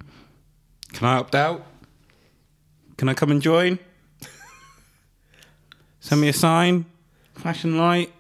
Can 0.93 1.09
I 1.09 1.17
opt 1.17 1.35
out? 1.35 1.67
Can 2.97 3.09
I 3.09 3.15
come 3.15 3.31
and 3.31 3.43
join? 3.43 3.79
Send 6.01 6.21
me 6.21 6.29
a 6.29 6.33
sign, 6.33 6.87
flashing 7.35 7.77
light. 7.77 8.13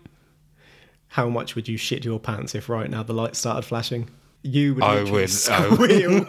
How 1.10 1.28
much 1.28 1.54
would 1.56 1.68
you 1.68 1.76
shit 1.76 2.04
your 2.04 2.20
pants 2.20 2.54
if 2.54 2.68
right 2.68 2.88
now 2.88 3.02
the 3.02 3.12
lights 3.12 3.40
started 3.40 3.62
flashing? 3.62 4.08
You 4.42 4.76
would 4.76 4.84
I 4.84 5.02
would, 5.02 5.08
I 5.08 5.12
would. 5.12 5.30
squeal. 5.30 6.26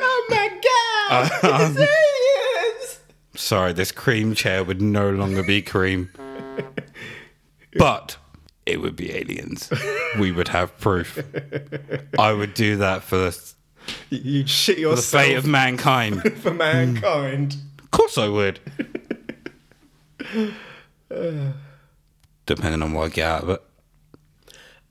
oh 0.00 0.26
my 0.30 0.60
god! 0.62 1.30
Um, 1.44 1.76
it's 1.78 1.78
aliens! 1.78 2.98
Sorry, 3.36 3.72
this 3.72 3.92
cream 3.92 4.34
chair 4.34 4.64
would 4.64 4.82
no 4.82 5.10
longer 5.10 5.44
be 5.44 5.62
cream. 5.62 6.10
But 7.78 8.16
it 8.64 8.80
would 8.80 8.96
be 8.96 9.12
aliens. 9.14 9.70
We 10.18 10.32
would 10.32 10.48
have 10.48 10.76
proof. 10.78 11.22
I 12.18 12.32
would 12.32 12.54
do 12.54 12.76
that 12.78 13.04
for 13.04 13.16
the, 13.16 13.54
You'd 14.10 14.48
shit 14.48 14.78
the 14.78 14.96
fate 14.96 15.36
of 15.36 15.46
mankind. 15.46 16.20
for 16.42 16.52
mankind. 16.52 17.56
Of 17.78 17.90
course 17.92 18.18
I 18.18 18.28
would. 18.28 18.58
Uh. 21.08 21.52
Depending 22.46 22.82
on 22.82 22.92
what 22.92 23.06
I 23.06 23.08
get 23.08 23.26
out 23.26 23.42
of 23.42 23.50
it. 23.50 23.62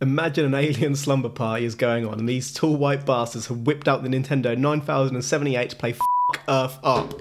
Imagine 0.01 0.45
an 0.45 0.55
alien 0.55 0.95
slumber 0.95 1.29
party 1.29 1.65
is 1.65 1.73
going 1.73 2.05
on, 2.05 2.19
and 2.19 2.27
these 2.27 2.53
tall 2.53 2.75
white 2.75 3.05
bastards 3.05 3.47
have 3.47 3.59
whipped 3.59 3.87
out 3.87 4.03
the 4.03 4.09
Nintendo 4.09 4.57
9078 4.57 5.69
to 5.69 5.75
play 5.77 5.91
F 5.91 5.99
Earth 6.49 6.77
up. 6.83 7.13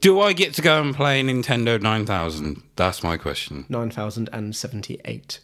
Do 0.00 0.20
I 0.20 0.32
get 0.32 0.54
to 0.54 0.62
go 0.62 0.80
and 0.80 0.94
play 0.94 1.22
Nintendo 1.22 1.80
9000? 1.80 2.62
That's 2.76 3.02
my 3.02 3.16
question. 3.16 3.64
9078. 3.68 5.40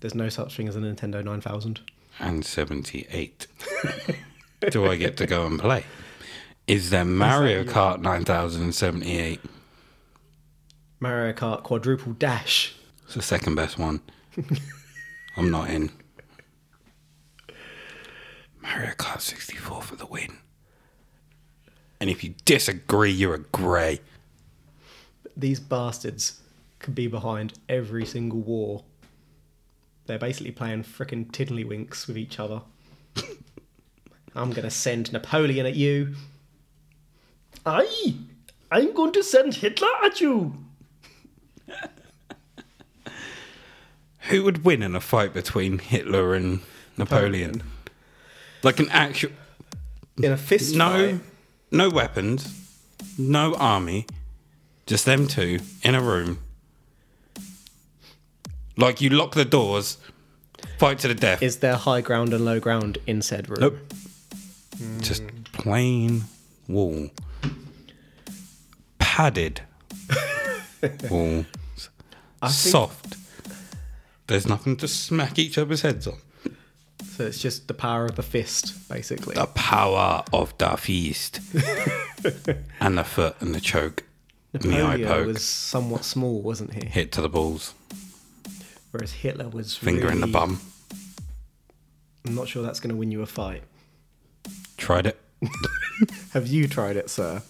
There's 0.00 0.14
no 0.14 0.28
such 0.28 0.56
thing 0.56 0.68
as 0.68 0.76
a 0.76 0.80
Nintendo 0.80 1.24
9000. 1.24 1.80
And 2.20 2.44
78. 2.44 3.46
Do 4.70 4.86
I 4.86 4.96
get 4.96 5.16
to 5.18 5.26
go 5.26 5.46
and 5.46 5.58
play? 5.58 5.84
Is 6.66 6.90
there 6.90 7.04
Mario 7.04 7.64
Kart 7.64 8.00
9078? 8.00 9.40
Mario 11.00 11.32
Kart 11.32 11.62
Quadruple 11.62 12.12
Dash. 12.14 12.74
It's 13.04 13.14
the 13.14 13.22
second 13.22 13.54
best 13.54 13.78
one. 13.78 14.00
I'm 15.36 15.50
not 15.50 15.70
in. 15.70 15.90
Mario 18.60 18.90
Kart 18.94 19.20
64 19.20 19.82
for 19.82 19.96
the 19.96 20.06
win. 20.06 20.38
And 22.00 22.10
if 22.10 22.24
you 22.24 22.34
disagree, 22.44 23.10
you're 23.10 23.34
a 23.34 23.38
grey. 23.38 24.00
These 25.36 25.60
bastards 25.60 26.40
could 26.80 26.94
be 26.94 27.06
behind 27.06 27.54
every 27.68 28.04
single 28.04 28.40
war. 28.40 28.84
They're 30.06 30.18
basically 30.18 30.52
playing 30.52 30.84
frickin' 30.84 31.30
tiddlywinks 31.30 32.06
with 32.06 32.18
each 32.18 32.40
other. 32.40 32.62
I'm 34.34 34.52
gonna 34.52 34.70
send 34.70 35.12
Napoleon 35.12 35.66
at 35.66 35.76
you. 35.76 36.14
Aye! 37.64 38.14
I'm 38.70 38.92
going 38.94 39.12
to 39.12 39.22
send 39.22 39.54
Hitler 39.54 39.88
at 40.04 40.20
you! 40.20 40.67
Who 44.28 44.44
would 44.44 44.64
win 44.64 44.82
in 44.82 44.94
a 44.94 45.00
fight 45.00 45.32
between 45.32 45.78
Hitler 45.78 46.34
and 46.34 46.60
Napoleon? 46.96 47.62
Like 48.62 48.78
an 48.78 48.88
actual. 48.90 49.30
In 50.22 50.32
a 50.32 50.36
fist 50.36 50.74
No, 50.74 50.90
fight. 51.12 51.20
no 51.70 51.88
weapons, 51.88 52.80
no 53.16 53.54
army, 53.54 54.06
just 54.86 55.04
them 55.04 55.28
two 55.28 55.60
in 55.82 55.94
a 55.94 56.02
room. 56.02 56.38
Like 58.76 59.00
you 59.00 59.10
lock 59.10 59.34
the 59.34 59.44
doors, 59.44 59.98
fight 60.78 60.98
to 61.00 61.08
the 61.08 61.14
death. 61.14 61.42
Is 61.42 61.58
there 61.58 61.76
high 61.76 62.00
ground 62.00 62.34
and 62.34 62.44
low 62.44 62.58
ground 62.60 62.98
in 63.06 63.22
said 63.22 63.48
room? 63.48 63.60
Nope. 63.60 63.78
Just 65.00 65.22
hmm. 65.22 65.42
plain 65.52 66.24
wall. 66.68 67.10
Padded 68.98 69.62
wall. 71.10 71.44
I 72.42 72.48
think- 72.48 72.52
Soft. 72.52 73.16
There's 74.28 74.46
nothing 74.46 74.76
to 74.76 74.88
smack 74.88 75.38
each 75.38 75.56
other's 75.58 75.80
heads 75.82 76.06
on. 76.06 76.18
So 77.16 77.24
it's 77.24 77.40
just 77.40 77.66
the 77.66 77.74
power 77.74 78.04
of 78.04 78.16
the 78.16 78.22
fist, 78.22 78.88
basically. 78.88 79.34
The 79.34 79.46
power 79.46 80.22
of 80.32 80.56
the 80.58 80.76
feast. 80.76 81.40
and 82.80 82.98
the 82.98 83.04
foot 83.04 83.36
and 83.40 83.54
the 83.54 83.60
choke. 83.60 84.04
and 84.52 84.62
the 84.62 84.76
eye 84.76 84.96
Napoleon 84.96 85.08
poke. 85.08 85.26
was 85.26 85.44
somewhat 85.44 86.04
small, 86.04 86.42
wasn't 86.42 86.74
he? 86.74 86.86
Hit 86.86 87.10
to 87.12 87.22
the 87.22 87.28
balls. 87.28 87.74
Whereas 88.90 89.12
Hitler 89.12 89.48
was 89.48 89.74
Finger 89.76 90.10
in 90.10 90.20
the 90.20 90.26
bum. 90.26 90.60
I'm 92.26 92.34
not 92.34 92.48
sure 92.48 92.62
that's 92.62 92.80
going 92.80 92.90
to 92.90 92.96
win 92.96 93.10
you 93.10 93.22
a 93.22 93.26
fight. 93.26 93.62
Tried 94.76 95.06
it. 95.06 95.18
Have 96.32 96.46
you 96.46 96.68
tried 96.68 96.96
it, 96.96 97.08
sir? 97.08 97.42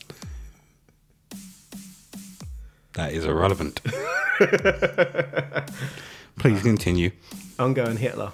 That 2.94 3.12
is 3.12 3.24
irrelevant. 3.24 3.80
Please 6.38 6.62
continue. 6.62 7.11
I'm 7.59 7.74
going 7.74 7.96
Hitler. 7.96 8.33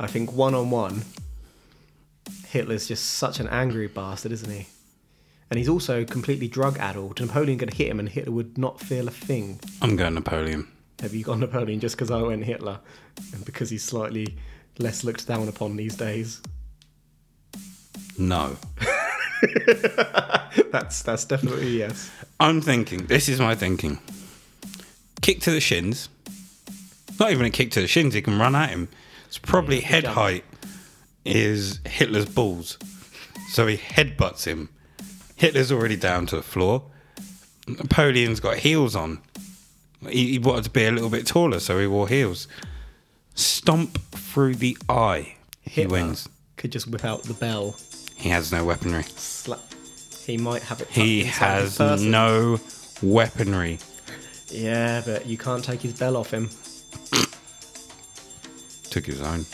I 0.00 0.06
think 0.06 0.32
one 0.32 0.54
on 0.54 0.70
one, 0.70 1.02
Hitler's 2.48 2.88
just 2.88 3.06
such 3.06 3.38
an 3.40 3.48
angry 3.48 3.86
bastard, 3.86 4.32
isn't 4.32 4.50
he? 4.50 4.66
And 5.50 5.58
he's 5.58 5.68
also 5.68 6.04
completely 6.04 6.48
drug 6.48 6.78
addled. 6.78 7.20
Napoleon 7.20 7.58
could 7.58 7.74
hit 7.74 7.88
him 7.88 8.00
and 8.00 8.08
Hitler 8.08 8.32
would 8.32 8.58
not 8.58 8.80
feel 8.80 9.06
a 9.06 9.10
thing. 9.10 9.60
I'm 9.80 9.96
going 9.96 10.14
Napoleon. 10.14 10.66
Have 11.00 11.14
you 11.14 11.24
gone 11.24 11.40
Napoleon 11.40 11.78
just 11.78 11.96
because 11.96 12.10
I 12.10 12.22
went 12.22 12.44
Hitler 12.44 12.80
and 13.32 13.44
because 13.44 13.70
he's 13.70 13.84
slightly 13.84 14.36
less 14.78 15.04
looked 15.04 15.26
down 15.28 15.48
upon 15.48 15.76
these 15.76 15.94
days? 15.94 16.40
No. 18.18 18.56
That's 20.70 21.02
that's 21.02 21.24
definitely 21.24 21.66
a 21.66 21.86
yes. 21.86 22.10
I'm 22.38 22.60
thinking, 22.60 23.06
this 23.06 23.28
is 23.28 23.40
my 23.40 23.54
thinking. 23.54 23.98
Kick 25.20 25.40
to 25.42 25.50
the 25.50 25.60
shins. 25.60 26.08
Not 27.20 27.30
even 27.30 27.46
a 27.46 27.50
kick 27.50 27.70
to 27.72 27.80
the 27.80 27.86
shins, 27.86 28.14
he 28.14 28.22
can 28.22 28.38
run 28.38 28.54
at 28.54 28.70
him. 28.70 28.88
It's 29.26 29.38
probably 29.38 29.80
Yeah, 29.80 29.86
head 29.86 30.04
jump. 30.04 30.16
height 30.16 30.44
is 31.24 31.80
Hitler's 31.86 32.26
balls. 32.26 32.78
So 33.50 33.66
he 33.66 33.76
headbutts 33.76 34.44
him. 34.44 34.68
Hitler's 35.36 35.70
already 35.72 35.96
down 35.96 36.26
to 36.26 36.36
the 36.36 36.42
floor. 36.42 36.82
Napoleon's 37.68 38.40
got 38.40 38.56
heels 38.58 38.96
on. 38.96 39.20
He, 40.08 40.32
he 40.32 40.38
wanted 40.38 40.64
to 40.64 40.70
be 40.70 40.84
a 40.84 40.90
little 40.90 41.10
bit 41.10 41.26
taller, 41.26 41.60
so 41.60 41.78
he 41.78 41.86
wore 41.86 42.08
heels. 42.08 42.48
Stomp 43.34 43.98
through 44.10 44.56
the 44.56 44.76
eye. 44.88 45.36
He 45.62 45.86
wins. 45.86 46.28
Could 46.56 46.72
just 46.72 46.88
whip 46.88 47.04
out 47.04 47.22
the 47.22 47.34
bell. 47.34 47.76
He 48.16 48.28
has 48.30 48.52
no 48.52 48.64
weaponry. 48.64 49.04
Slap. 49.04 49.60
He 50.24 50.36
might 50.36 50.62
have 50.62 50.80
it. 50.80 50.88
He 50.88 51.24
has 51.24 51.78
no 51.78 52.58
weaponry. 53.02 53.78
Yeah, 54.48 55.02
but 55.04 55.26
you 55.26 55.38
can't 55.38 55.64
take 55.64 55.80
his 55.80 55.98
bell 55.98 56.16
off 56.16 56.30
him. 56.32 56.50
Took 58.92 59.06
his 59.06 59.22
own. 59.22 59.46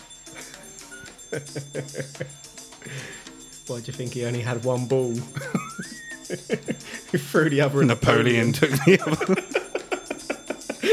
Why 3.68 3.78
do 3.78 3.86
you 3.86 3.92
think 3.92 4.14
he 4.14 4.24
only 4.24 4.40
had 4.40 4.64
one 4.64 4.88
ball? 4.88 5.12
he 5.12 5.20
threw 7.18 7.48
the 7.48 7.60
other 7.60 7.82
at 7.82 7.86
Napoleon 7.86 8.52
took 8.52 8.70
the 8.70 9.00
other. 9.00 9.36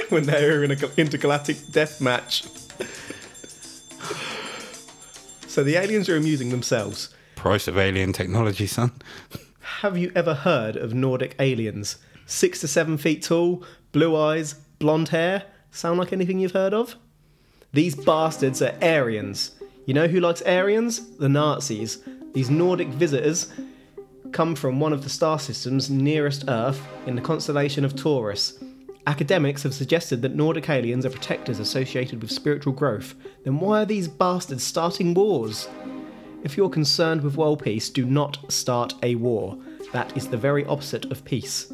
when 0.09 0.27
they 0.27 0.47
were 0.47 0.63
in 0.63 0.69
an 0.69 0.77
intergalactic 0.95 1.57
death 1.71 1.99
match. 1.99 2.43
so 5.47 5.63
the 5.63 5.75
aliens 5.75 6.07
are 6.07 6.15
amusing 6.15 6.49
themselves. 6.49 7.15
Price 7.35 7.67
of 7.67 7.79
alien 7.79 8.13
technology, 8.13 8.67
son. 8.67 8.91
Have 9.79 9.97
you 9.97 10.11
ever 10.13 10.35
heard 10.35 10.75
of 10.75 10.93
Nordic 10.93 11.35
aliens? 11.39 11.97
Six 12.27 12.61
to 12.61 12.67
seven 12.67 12.99
feet 12.99 13.23
tall, 13.23 13.63
blue 13.91 14.15
eyes, 14.15 14.53
blonde 14.77 15.09
hair. 15.09 15.45
Sound 15.71 15.97
like 15.97 16.13
anything 16.13 16.37
you've 16.37 16.51
heard 16.51 16.75
of? 16.75 16.95
These 17.75 17.95
bastards 17.95 18.61
are 18.61 18.73
Aryans. 18.81 19.51
You 19.85 19.93
know 19.93 20.07
who 20.07 20.21
likes 20.21 20.41
Aryans? 20.43 21.17
The 21.17 21.27
Nazis. 21.27 21.99
These 22.33 22.49
Nordic 22.49 22.87
visitors 22.87 23.51
come 24.31 24.55
from 24.55 24.79
one 24.79 24.93
of 24.93 25.03
the 25.03 25.09
star 25.09 25.39
systems 25.39 25.89
nearest 25.89 26.45
Earth 26.47 26.81
in 27.05 27.17
the 27.17 27.21
constellation 27.21 27.83
of 27.83 27.93
Taurus. 27.93 28.63
Academics 29.07 29.63
have 29.63 29.73
suggested 29.73 30.21
that 30.21 30.35
Nordic 30.35 30.69
aliens 30.69 31.05
are 31.05 31.09
protectors 31.09 31.59
associated 31.59 32.21
with 32.21 32.31
spiritual 32.31 32.71
growth. 32.71 33.13
Then 33.43 33.59
why 33.59 33.81
are 33.81 33.85
these 33.85 34.07
bastards 34.07 34.63
starting 34.63 35.13
wars? 35.13 35.67
If 36.45 36.55
you're 36.55 36.69
concerned 36.69 37.23
with 37.23 37.35
world 37.35 37.61
peace, 37.61 37.89
do 37.89 38.05
not 38.05 38.49
start 38.49 38.93
a 39.03 39.15
war. 39.15 39.57
That 39.91 40.15
is 40.15 40.29
the 40.29 40.37
very 40.37 40.63
opposite 40.67 41.11
of 41.11 41.25
peace. 41.25 41.73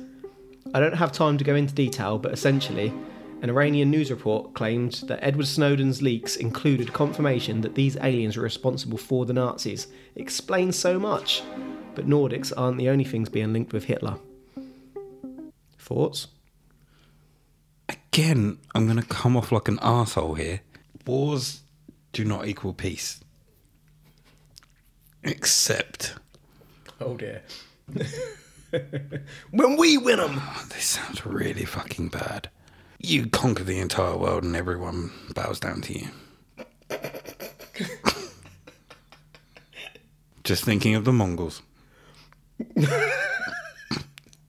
I 0.74 0.80
don't 0.80 0.96
have 0.96 1.12
time 1.12 1.38
to 1.38 1.44
go 1.44 1.54
into 1.54 1.76
detail, 1.76 2.18
but 2.18 2.34
essentially, 2.34 2.92
an 3.42 3.50
Iranian 3.50 3.90
news 3.90 4.12
report 4.12 4.54
claimed 4.54 4.94
that 5.08 5.20
Edward 5.24 5.48
Snowden's 5.48 6.04
leaks 6.04 6.36
included 6.36 6.94
confirmation 6.94 7.62
that 7.62 7.74
these 7.74 7.98
aliens 7.98 8.38
were 8.38 8.44
responsible 8.44 9.00
for 9.00 9.26
the 9.26 9.34
Nazis. 9.34 9.88
It 10.16 10.22
explains 10.22 10.76
so 10.78 11.00
much. 11.00 11.42
But 11.96 12.08
Nordics 12.08 12.54
aren't 12.56 12.78
the 12.78 12.90
only 12.90 13.04
things 13.04 13.30
being 13.30 13.52
linked 13.52 13.74
with 13.74 13.86
Hitler. 13.86 14.18
Thoughts? 15.80 16.28
Again, 17.90 18.60
I'm 18.76 18.86
going 18.86 19.02
to 19.02 19.08
come 19.08 19.36
off 19.36 19.52
like 19.52 19.68
an 19.68 19.80
asshole 19.82 20.36
here. 20.36 20.62
Wars 21.08 21.62
do 22.14 22.24
not 22.24 22.48
equal 22.48 22.74
peace. 22.74 23.22
Except. 25.24 26.14
Oh 27.00 27.18
dear. 27.18 27.42
when 29.52 29.78
we 29.78 29.98
win 29.98 30.18
them! 30.18 30.36
Oh, 30.38 30.66
this 30.70 30.86
sounds 30.86 31.26
really 31.26 31.66
fucking 31.66 32.10
bad. 32.10 32.50
You 33.04 33.26
conquer 33.28 33.64
the 33.64 33.80
entire 33.80 34.16
world 34.16 34.44
and 34.44 34.56
everyone 34.56 35.12
bows 35.34 35.60
down 35.60 35.82
to 35.82 36.00
you. 36.00 36.08
Just 40.44 40.64
thinking 40.64 40.94
of 40.94 41.04
the 41.04 41.12
Mongols. 41.12 41.64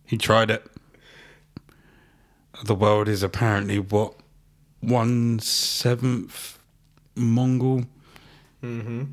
he 0.04 0.18
tried 0.18 0.50
it. 0.50 0.66
The 2.64 2.74
world 2.74 3.08
is 3.08 3.22
apparently 3.22 3.78
what? 3.78 4.16
One 4.80 5.38
seventh 5.38 6.58
Mongol? 7.14 7.84
Mm-hmm. 8.62 9.04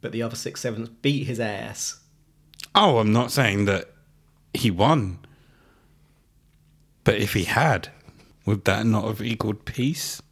But 0.00 0.10
the 0.10 0.22
other 0.22 0.34
six 0.36 0.62
sevenths 0.62 0.90
beat 1.02 1.28
his 1.28 1.38
ass. 1.38 2.00
Oh, 2.74 2.98
I'm 2.98 3.12
not 3.12 3.30
saying 3.30 3.66
that 3.66 3.92
he 4.54 4.72
won. 4.72 5.18
But 7.04 7.16
if 7.16 7.34
he 7.34 7.44
had, 7.44 7.90
would 8.46 8.64
that 8.64 8.86
not 8.86 9.04
have 9.04 9.22
equaled 9.22 9.64
peace? 9.64 10.22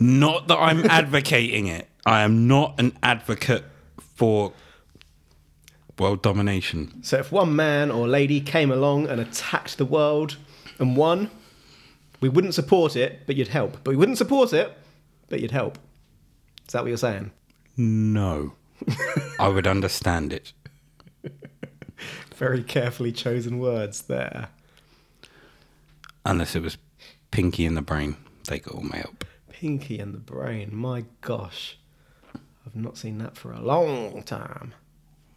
Not 0.00 0.48
that 0.48 0.58
I'm 0.58 0.84
advocating 0.90 1.66
it. 1.66 1.88
I 2.06 2.22
am 2.22 2.46
not 2.46 2.78
an 2.78 2.96
advocate 3.02 3.64
for 4.16 4.52
world 5.98 6.22
domination. 6.22 7.02
So 7.02 7.18
if 7.18 7.32
one 7.32 7.54
man 7.56 7.90
or 7.90 8.06
lady 8.08 8.40
came 8.40 8.70
along 8.70 9.08
and 9.08 9.20
attacked 9.20 9.78
the 9.78 9.84
world 9.84 10.36
and 10.78 10.96
won, 10.96 11.30
we 12.20 12.28
wouldn't 12.28 12.54
support 12.54 12.96
it, 12.96 13.22
but 13.26 13.36
you'd 13.36 13.48
help. 13.48 13.78
But 13.84 13.90
we 13.90 13.96
wouldn't 13.96 14.18
support 14.18 14.52
it, 14.52 14.76
but 15.28 15.40
you'd 15.40 15.50
help. 15.50 15.78
Is 16.66 16.72
that 16.72 16.82
what 16.82 16.88
you're 16.88 16.96
saying? 16.96 17.30
No. 17.76 18.54
I 19.38 19.48
would 19.48 19.66
understand 19.66 20.32
it. 20.32 20.52
Very 22.34 22.62
carefully 22.62 23.10
chosen 23.10 23.58
words 23.58 24.02
there. 24.02 24.48
Unless 26.24 26.54
it 26.54 26.62
was 26.62 26.78
Pinky 27.30 27.64
in 27.64 27.74
the 27.74 27.82
brain. 27.82 28.16
They 28.48 28.58
got 28.58 28.74
all 28.74 28.82
my 28.82 28.96
help. 28.96 29.24
Pinky 29.50 29.98
and 29.98 30.14
the 30.14 30.18
Brain. 30.18 30.70
My 30.72 31.04
gosh. 31.20 31.78
I've 32.64 32.76
not 32.76 32.96
seen 32.96 33.18
that 33.18 33.36
for 33.36 33.52
a 33.52 33.60
long 33.60 34.22
time. 34.22 34.72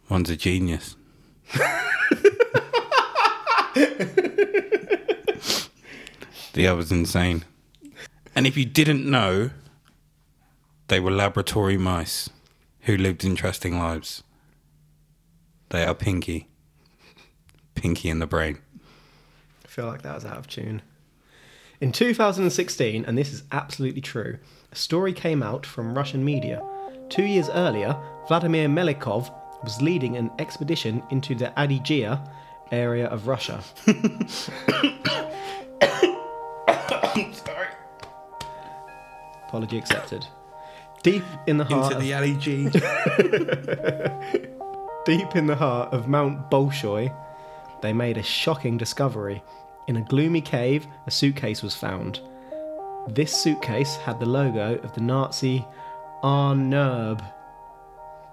One's 0.08 0.30
a 0.30 0.36
genius. 0.36 0.94
the 6.52 6.68
other's 6.68 6.92
insane. 6.92 7.44
And 8.34 8.46
if 8.46 8.56
you 8.56 8.64
didn't 8.64 9.04
know, 9.10 9.50
they 10.86 11.00
were 11.00 11.10
laboratory 11.10 11.76
mice 11.76 12.30
who 12.82 12.96
lived 12.96 13.24
interesting 13.24 13.76
lives. 13.78 14.22
They 15.70 15.84
are 15.84 15.94
Pinky. 15.94 16.48
Pinky 17.74 18.08
in 18.08 18.20
the 18.20 18.26
brain. 18.26 18.58
I 19.64 19.68
feel 19.68 19.86
like 19.86 20.02
that 20.02 20.14
was 20.14 20.24
out 20.24 20.38
of 20.38 20.46
tune. 20.46 20.82
In 21.82 21.90
2016, 21.90 23.04
and 23.06 23.18
this 23.18 23.32
is 23.32 23.42
absolutely 23.50 24.00
true, 24.00 24.38
a 24.70 24.76
story 24.76 25.12
came 25.12 25.42
out 25.42 25.66
from 25.66 25.96
Russian 25.96 26.24
media. 26.24 26.62
Two 27.08 27.24
years 27.24 27.48
earlier, 27.48 28.00
Vladimir 28.28 28.68
Melikov 28.68 29.34
was 29.64 29.82
leading 29.82 30.16
an 30.16 30.30
expedition 30.38 31.02
into 31.10 31.34
the 31.34 31.52
Adygea 31.56 32.24
area 32.70 33.08
of 33.08 33.26
Russia. 33.26 33.60
Sorry. 34.28 34.60
Apology 39.48 39.76
accepted. 39.76 40.24
Deep 41.02 41.24
in 41.48 41.58
the 41.58 41.64
heart, 41.64 41.94
of, 41.94 42.08
alley 42.08 42.36
G. 42.38 42.68
deep 45.04 45.34
in 45.34 45.48
the 45.48 45.56
heart 45.56 45.92
of 45.92 46.06
Mount 46.06 46.48
Bolshoi, 46.48 47.12
they 47.82 47.92
made 47.92 48.18
a 48.18 48.22
shocking 48.22 48.76
discovery. 48.78 49.42
In 49.88 49.96
a 49.96 50.02
gloomy 50.02 50.40
cave, 50.40 50.86
a 51.06 51.10
suitcase 51.10 51.62
was 51.62 51.74
found. 51.74 52.20
This 53.08 53.32
suitcase 53.32 53.96
had 53.96 54.20
the 54.20 54.26
logo 54.26 54.76
of 54.76 54.94
the 54.94 55.00
Nazi 55.00 55.64
Ahnenerbe. 56.22 57.24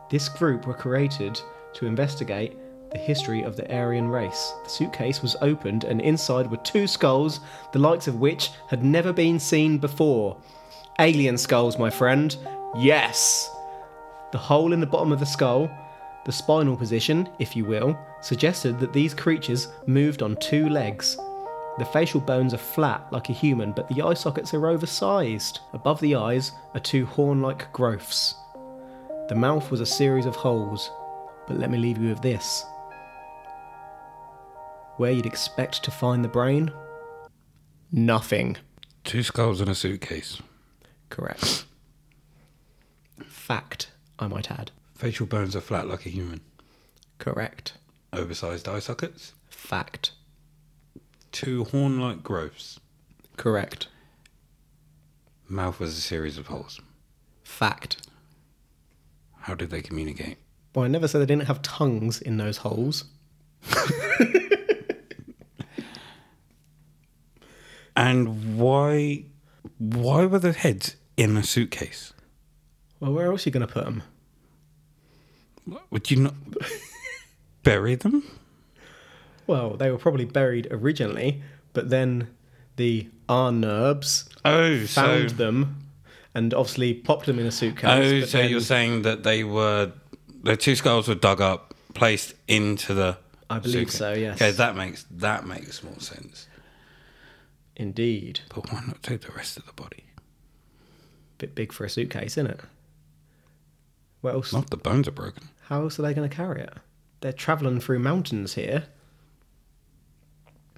This 0.10 0.30
group 0.30 0.68
were 0.68 0.76
created 0.76 1.42
to 1.74 1.88
investigate 1.88 2.56
the 2.92 3.00
history 3.00 3.42
of 3.42 3.56
the 3.56 3.72
Aryan 3.74 4.08
race. 4.08 4.54
The 4.64 4.70
suitcase 4.70 5.22
was 5.22 5.36
opened, 5.42 5.84
and 5.84 6.02
inside 6.02 6.50
were 6.50 6.58
two 6.58 6.88
skulls, 6.88 7.40
the 7.72 7.80
likes 7.80 8.08
of 8.08 8.20
which 8.20 8.52
had 8.68 8.84
never 8.84 9.12
been 9.12 9.40
seen 9.40 9.78
before. 9.80 10.38
Alien 11.00 11.38
skulls, 11.38 11.78
my 11.78 11.90
friend. 11.90 12.36
Yes! 12.78 13.50
The 14.32 14.38
hole 14.38 14.74
in 14.74 14.80
the 14.80 14.86
bottom 14.86 15.12
of 15.12 15.20
the 15.20 15.26
skull, 15.26 15.70
the 16.26 16.32
spinal 16.32 16.78
position, 16.78 17.28
if 17.40 17.56
you 17.56 17.66
will, 17.66 17.98
suggested 18.22 18.80
that 18.80 18.94
these 18.94 19.14
creatures 19.16 19.68
moved 19.88 20.22
on 20.22 20.36
two 20.36 20.70
legs. 20.70 21.18
The 21.78 21.86
facial 21.86 22.20
bones 22.20 22.54
are 22.54 22.58
flat 22.58 23.08
like 23.12 23.30
a 23.30 23.34
human, 23.34 23.72
but 23.72 23.88
the 23.88 24.02
eye 24.02 24.14
sockets 24.14 24.54
are 24.54 24.68
oversized. 24.68 25.60
Above 25.74 26.02
the 26.02 26.16
eyes 26.16 26.52
are 26.74 26.80
two 26.80 27.06
horn 27.06 27.42
like 27.42 27.72
growths. 27.72 28.36
The 29.30 29.36
mouth 29.36 29.72
was 29.72 29.80
a 29.80 29.86
series 29.86 30.26
of 30.26 30.36
holes, 30.36 30.92
but 31.48 31.58
let 31.58 31.70
me 31.70 31.78
leave 31.78 31.98
you 31.98 32.10
with 32.10 32.22
this. 32.22 32.66
Where 34.98 35.12
you'd 35.12 35.26
expect 35.26 35.84
to 35.84 35.92
find 35.92 36.26
the 36.26 36.30
brain? 36.30 36.72
Nothing. 37.92 38.58
Two 39.06 39.24
skulls 39.24 39.62
in 39.62 39.70
a 39.70 39.76
suitcase. 39.76 40.42
Correct. 41.10 41.66
Fact, 43.26 43.92
I 44.20 44.28
might 44.28 44.52
add. 44.52 44.72
Facial 44.96 45.26
bones 45.26 45.56
are 45.56 45.62
flat 45.62 45.88
like 45.88 46.06
a 46.06 46.10
human. 46.10 46.42
Correct. 47.20 47.74
Oversized 48.12 48.68
eye 48.68 48.80
sockets. 48.80 49.34
Fact. 49.50 50.12
Two 51.40 51.64
horn 51.64 52.02
like 52.02 52.22
growths. 52.22 52.80
Correct. 53.38 53.88
Mouth 55.48 55.80
was 55.80 55.98
a 55.98 56.02
series 56.02 56.38
of 56.38 56.48
holes. 56.48 56.82
Fact. 57.44 58.08
How 59.40 59.56
did 59.56 59.70
they 59.70 59.82
communicate? 59.82 60.38
Well, 60.76 60.84
I 60.84 60.90
never 60.90 61.08
said 61.08 61.22
they 61.22 61.26
didn't 61.26 61.48
have 61.48 61.62
tongues 61.62 62.20
in 62.22 62.36
those 62.36 62.58
holes. 62.58 63.06
And 68.00 68.58
why 68.58 69.26
why 69.78 70.26
were 70.26 70.40
the 70.40 70.54
heads 70.54 70.96
in 71.18 71.36
a 71.36 71.44
suitcase? 71.44 72.14
Well, 73.02 73.12
where 73.12 73.30
else 73.30 73.46
are 73.46 73.50
you 73.50 73.52
going 73.52 73.68
to 73.68 73.74
put 73.74 73.84
them? 73.84 74.04
Would 75.92 76.10
you 76.10 76.18
not 76.18 76.36
bury 77.64 77.96
them? 77.96 78.24
Well, 79.50 79.72
they 79.78 79.90
were 79.90 79.98
probably 79.98 80.26
buried 80.26 80.68
originally, 80.70 81.42
but 81.74 81.90
then 81.90 82.28
the 82.76 83.08
Ahnenerbes 83.28 84.30
Oh, 84.46 84.86
found 84.86 85.32
so 85.32 85.36
them 85.36 85.78
and 86.36 86.54
obviously 86.54 86.94
popped 86.94 87.26
them 87.26 87.40
in 87.40 87.48
a 87.48 87.52
suitcase. 87.52 87.90
oh, 87.90 88.26
so 88.28 88.38
then- 88.38 88.50
you're 88.52 88.62
saying 88.62 89.02
that 89.02 89.24
they 89.24 89.44
were 89.44 89.92
the 90.44 90.56
two 90.56 90.76
skulls 90.76 91.08
were 91.08 91.16
dug 91.16 91.42
up, 91.42 91.74
placed 91.96 92.36
into 92.48 92.94
the. 92.94 93.18
I 93.50 93.58
believe 93.58 93.90
suitcase. 93.92 93.98
so, 93.98 94.14
yes. 94.14 94.36
Okay, 94.40 94.52
that 94.52 94.76
makes 94.76 95.06
that 95.10 95.48
makes 95.48 95.84
more 95.84 96.00
sense. 96.00 96.48
Indeed. 97.76 98.42
But 98.54 98.72
why 98.72 98.84
not 98.86 99.02
take 99.02 99.22
the 99.22 99.32
rest 99.32 99.58
of 99.58 99.66
the 99.66 99.74
body? 99.74 100.04
Bit 101.40 101.56
big 101.56 101.74
for 101.74 101.86
a 101.86 101.90
suitcase, 101.90 102.34
isn't 102.38 102.48
it? 102.52 102.60
What 104.22 104.36
else? 104.36 104.54
Not 104.54 104.70
the 104.70 104.78
bones 104.78 105.08
are 105.08 105.12
broken. 105.12 105.50
How 105.64 105.82
else 105.82 105.98
are 105.98 106.04
they 106.04 106.14
going 106.14 106.30
to 106.30 106.36
carry 106.36 106.62
it? 106.62 106.74
They're 107.22 107.34
travelling 107.34 107.80
through 107.80 108.00
mountains 108.00 108.54
here. 108.54 108.84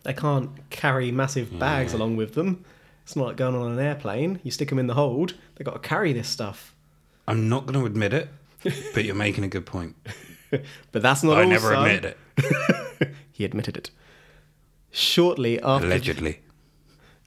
They 0.03 0.13
can't 0.13 0.49
carry 0.69 1.11
massive 1.11 1.57
bags 1.59 1.91
mm. 1.91 1.95
along 1.95 2.15
with 2.17 2.33
them. 2.33 2.65
It's 3.03 3.15
not 3.15 3.27
like 3.27 3.37
going 3.37 3.55
on 3.55 3.71
an 3.71 3.79
airplane. 3.79 4.39
You 4.43 4.51
stick 4.51 4.69
them 4.69 4.79
in 4.79 4.87
the 4.87 4.93
hold. 4.93 5.35
They've 5.55 5.65
got 5.65 5.81
to 5.81 5.87
carry 5.87 6.13
this 6.13 6.27
stuff. 6.27 6.75
I'm 7.27 7.49
not 7.49 7.65
going 7.65 7.79
to 7.79 7.85
admit 7.85 8.13
it, 8.13 8.29
but 8.93 9.05
you're 9.05 9.15
making 9.15 9.43
a 9.43 9.49
good 9.49 9.65
point. 9.65 9.95
But 10.91 11.01
that's 11.01 11.23
not 11.23 11.37
I 11.37 11.43
all, 11.43 11.49
never 11.49 11.73
son. 11.73 11.89
admit 11.89 12.17
it. 12.37 13.15
He 13.31 13.45
admitted 13.45 13.77
it. 13.77 13.89
Shortly 14.91 15.59
after 15.61 15.87
Allegedly. 15.87 16.41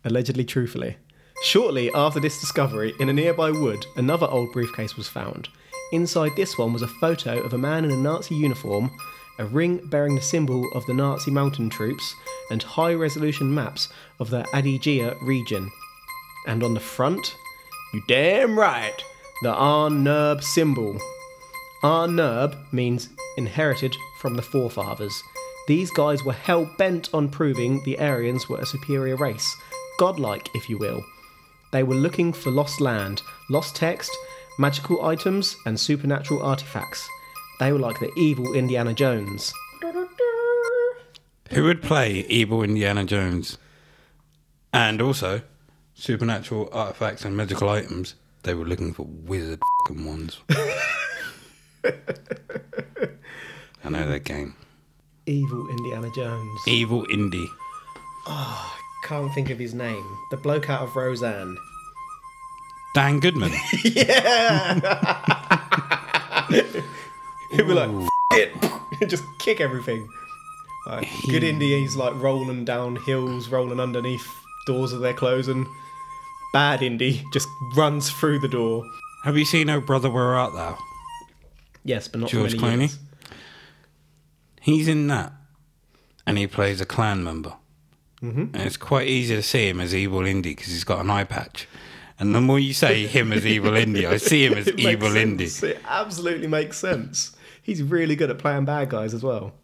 allegedly 0.05 0.45
truthfully. 0.45 0.97
Shortly 1.43 1.91
after 1.93 2.21
this 2.21 2.39
discovery, 2.39 2.95
in 3.01 3.09
a 3.09 3.13
nearby 3.13 3.51
wood, 3.51 3.85
another 3.97 4.29
old 4.31 4.53
briefcase 4.53 4.97
was 4.97 5.09
found. 5.09 5.49
Inside 5.91 6.33
this 6.37 6.57
one 6.57 6.73
was 6.73 6.83
a 6.83 6.87
photo 6.87 7.41
of 7.41 7.53
a 7.53 7.59
man 7.59 7.85
in 7.85 7.91
a 7.91 7.97
Nazi 7.97 8.35
uniform, 8.35 8.91
a 9.39 9.45
ring 9.45 9.81
bearing 9.85 10.15
the 10.15 10.23
symbol 10.23 10.71
of 10.75 10.87
the 10.87 10.95
Nazi 10.95 11.31
mountain 11.31 11.71
troops, 11.71 12.15
and 12.51 12.63
high 12.63 12.95
resolution 12.95 13.53
maps 13.53 13.89
of 14.21 14.31
the 14.31 14.43
Adygea 14.55 15.21
region. 15.23 15.71
And 16.47 16.63
on 16.63 16.75
the 16.75 16.81
front, 16.81 17.37
you 17.93 18.03
damn 18.07 18.59
right, 18.59 19.03
the 19.43 19.53
Ahnenerbe 19.53 20.43
symbol. 20.43 20.99
Ahnenerbe 21.83 22.57
means 22.73 23.09
inherited 23.37 23.97
from 24.21 24.37
the 24.37 24.43
forefathers. 24.43 25.23
These 25.67 25.91
guys 25.91 26.23
were 26.25 26.33
hell 26.33 26.71
bent 26.79 27.13
on 27.15 27.29
proving 27.29 27.83
the 27.85 27.99
Aryans 27.99 28.49
were 28.49 28.59
a 28.59 28.67
superior 28.67 29.17
race, 29.17 29.57
godlike, 29.99 30.49
if 30.55 30.69
you 30.69 30.79
will. 30.79 31.05
They 31.73 31.83
were 31.83 31.95
looking 31.95 32.33
for 32.33 32.51
lost 32.51 32.81
land, 32.81 33.23
lost 33.51 33.75
text, 33.75 34.11
magical 34.59 35.05
items, 35.05 35.57
and 35.67 35.79
supernatural 35.79 36.43
artifacts. 36.43 37.09
They 37.65 37.73
were 37.73 37.79
like 37.79 37.99
the 37.99 38.13
evil 38.15 38.53
Indiana 38.53 38.93
Jones. 38.93 39.51
Who 41.51 41.65
would 41.65 41.81
play 41.81 42.27
evil 42.29 42.63
Indiana 42.63 43.07
Jones? 43.07 43.57
And 44.75 45.01
also, 45.01 45.41
supernatural 45.95 46.69
artifacts 46.73 47.25
and 47.25 47.35
magical 47.35 47.71
items. 47.71 48.17
They 48.43 48.53
were 48.53 48.67
looking 48.67 48.93
for 48.93 49.07
wizard 49.07 49.61
fing 49.89 50.05
ones. 50.05 50.41
I 50.53 50.77
know 53.89 54.11
that 54.11 54.25
game. 54.25 54.55
Evil 55.25 55.67
Indiana 55.71 56.11
Jones. 56.15 56.61
Evil 56.67 57.07
Indy. 57.11 57.49
Oh, 58.27 58.77
can't 59.05 59.33
think 59.33 59.49
of 59.49 59.59
his 59.59 59.73
name. 59.73 60.05
The 60.31 60.37
bloke 60.37 60.69
out 60.69 60.83
of 60.83 60.95
Roseanne. 60.95 61.57
Dan 62.95 63.21
Goodman. 63.21 63.53
He'd 67.57 67.67
be 67.67 67.75
like, 67.75 67.91
it, 68.33 68.53
just 69.09 69.25
kick 69.39 69.61
everything. 69.61 70.09
Like, 70.87 71.09
good 71.31 71.43
indies 71.45 71.97
like 71.97 72.15
rolling 72.17 72.65
down 72.65 72.97
hills, 72.97 73.49
rolling 73.49 73.81
underneath 73.81 74.27
doors 74.67 74.93
of 74.93 75.01
their 75.01 75.15
closing. 75.15 75.67
Bad 76.53 76.83
Indy 76.83 77.25
just 77.33 77.49
runs 77.77 78.11
through 78.11 78.41
the 78.41 78.49
door. 78.49 78.85
Have 79.25 79.37
you 79.37 79.45
seen 79.45 79.71
Oh 79.71 79.81
Brother 79.81 80.11
Where 80.11 80.35
Art 80.35 80.53
Thou? 80.55 80.79
Yes, 81.85 82.09
but 82.09 82.21
not 82.21 82.31
George 82.31 82.55
Clooney? 82.55 82.81
years. 82.81 82.99
He's 84.61 84.89
in 84.89 85.07
that. 85.09 85.33
And 86.27 86.39
he 86.39 86.47
plays 86.47 86.81
a 86.81 86.87
Klan 86.87 87.23
member. 87.23 87.55
Mm-hmm. 88.23 88.55
And 88.55 88.57
it's 88.57 88.77
quite 88.77 89.09
easy 89.09 89.35
to 89.35 89.43
see 89.43 89.69
him 89.69 89.81
as 89.81 89.95
Evil 89.95 90.25
Indy 90.25 90.51
because 90.55 90.69
he's 90.69 90.85
got 90.85 91.01
an 91.01 91.11
eye 91.11 91.25
patch. 91.25 91.69
And 92.19 92.35
the 92.35 92.41
more 92.41 92.59
you 92.59 92.73
say 92.73 93.07
him 93.07 93.33
as 93.33 93.45
Evil 93.45 93.75
Indy, 93.75 94.07
I 94.07 94.17
see 94.17 94.47
him 94.47 94.55
as 94.55 94.69
Evil 94.79 95.17
Indy. 95.17 95.49
sense. 95.49 95.75
It 95.75 95.83
absolutely 95.87 96.47
makes 96.47 96.79
sense. 96.79 97.37
He's 97.65 97.83
really 97.83 98.15
good 98.15 98.31
at 98.31 98.39
playing 98.39 98.67
bad 98.67 98.91
guys 98.91 99.15
as 99.15 99.23
well. 99.23 99.55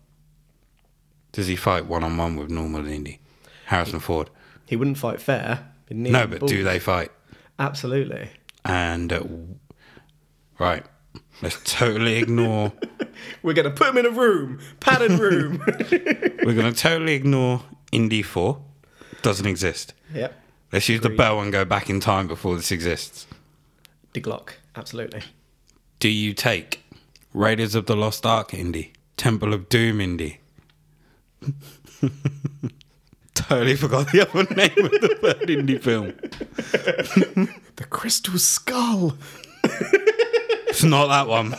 Does 1.32 1.46
he 1.46 1.54
fight 1.54 1.84
one 1.84 2.02
on 2.02 2.16
one 2.16 2.34
with 2.34 2.50
normal 2.50 2.86
Indy? 2.86 3.20
Harrison 3.66 4.00
Ford. 4.00 4.30
He 4.66 4.74
wouldn't 4.74 4.96
fight 4.96 5.20
fair. 5.20 5.68
No, 5.90 6.26
but 6.26 6.40
balls. 6.40 6.50
do 6.50 6.64
they 6.64 6.78
fight? 6.78 7.12
Absolutely. 7.58 8.30
And 8.64 9.12
uh, 9.12 9.22
right, 10.58 10.82
let's 11.42 11.60
totally 11.64 12.16
ignore. 12.16 12.72
We're 13.42 13.52
going 13.52 13.68
to 13.68 13.70
put 13.70 13.88
him 13.88 13.98
in 13.98 14.06
a 14.06 14.10
room, 14.10 14.60
padded 14.80 15.12
room. 15.12 15.62
we're 15.66 16.54
going 16.54 16.72
to 16.72 16.74
totally 16.74 17.12
ignore 17.12 17.62
Indy 17.92 18.22
Four. 18.22 18.62
Doesn't 19.20 19.46
exist. 19.46 19.92
yep. 20.14 20.40
Let's 20.72 20.88
use 20.88 21.02
the 21.02 21.10
bell 21.10 21.40
and 21.40 21.52
go 21.52 21.66
back 21.66 21.90
in 21.90 22.00
time 22.00 22.28
before 22.28 22.56
this 22.56 22.72
exists. 22.72 23.26
The 24.14 24.22
Glock. 24.22 24.52
Absolutely. 24.74 25.22
Do 25.98 26.08
you 26.08 26.32
take 26.32 26.79
Raiders 27.32 27.74
of 27.74 27.86
the 27.86 27.96
Lost 27.96 28.26
Ark 28.26 28.52
Indy, 28.54 28.92
Temple 29.16 29.54
of 29.54 29.68
Doom 29.68 30.00
Indy? 30.00 30.40
totally 33.34 33.76
forgot 33.76 34.10
the 34.10 34.28
other 34.28 34.42
name 34.54 34.84
of 34.84 35.00
the 35.00 35.18
third 35.20 35.50
Indy 35.50 35.78
film. 35.78 36.14
The 37.76 37.86
Crystal 37.86 38.38
Skull. 38.38 39.16
It's 39.64 40.84
not 40.84 41.06
that 41.06 41.26
one. 41.26 41.52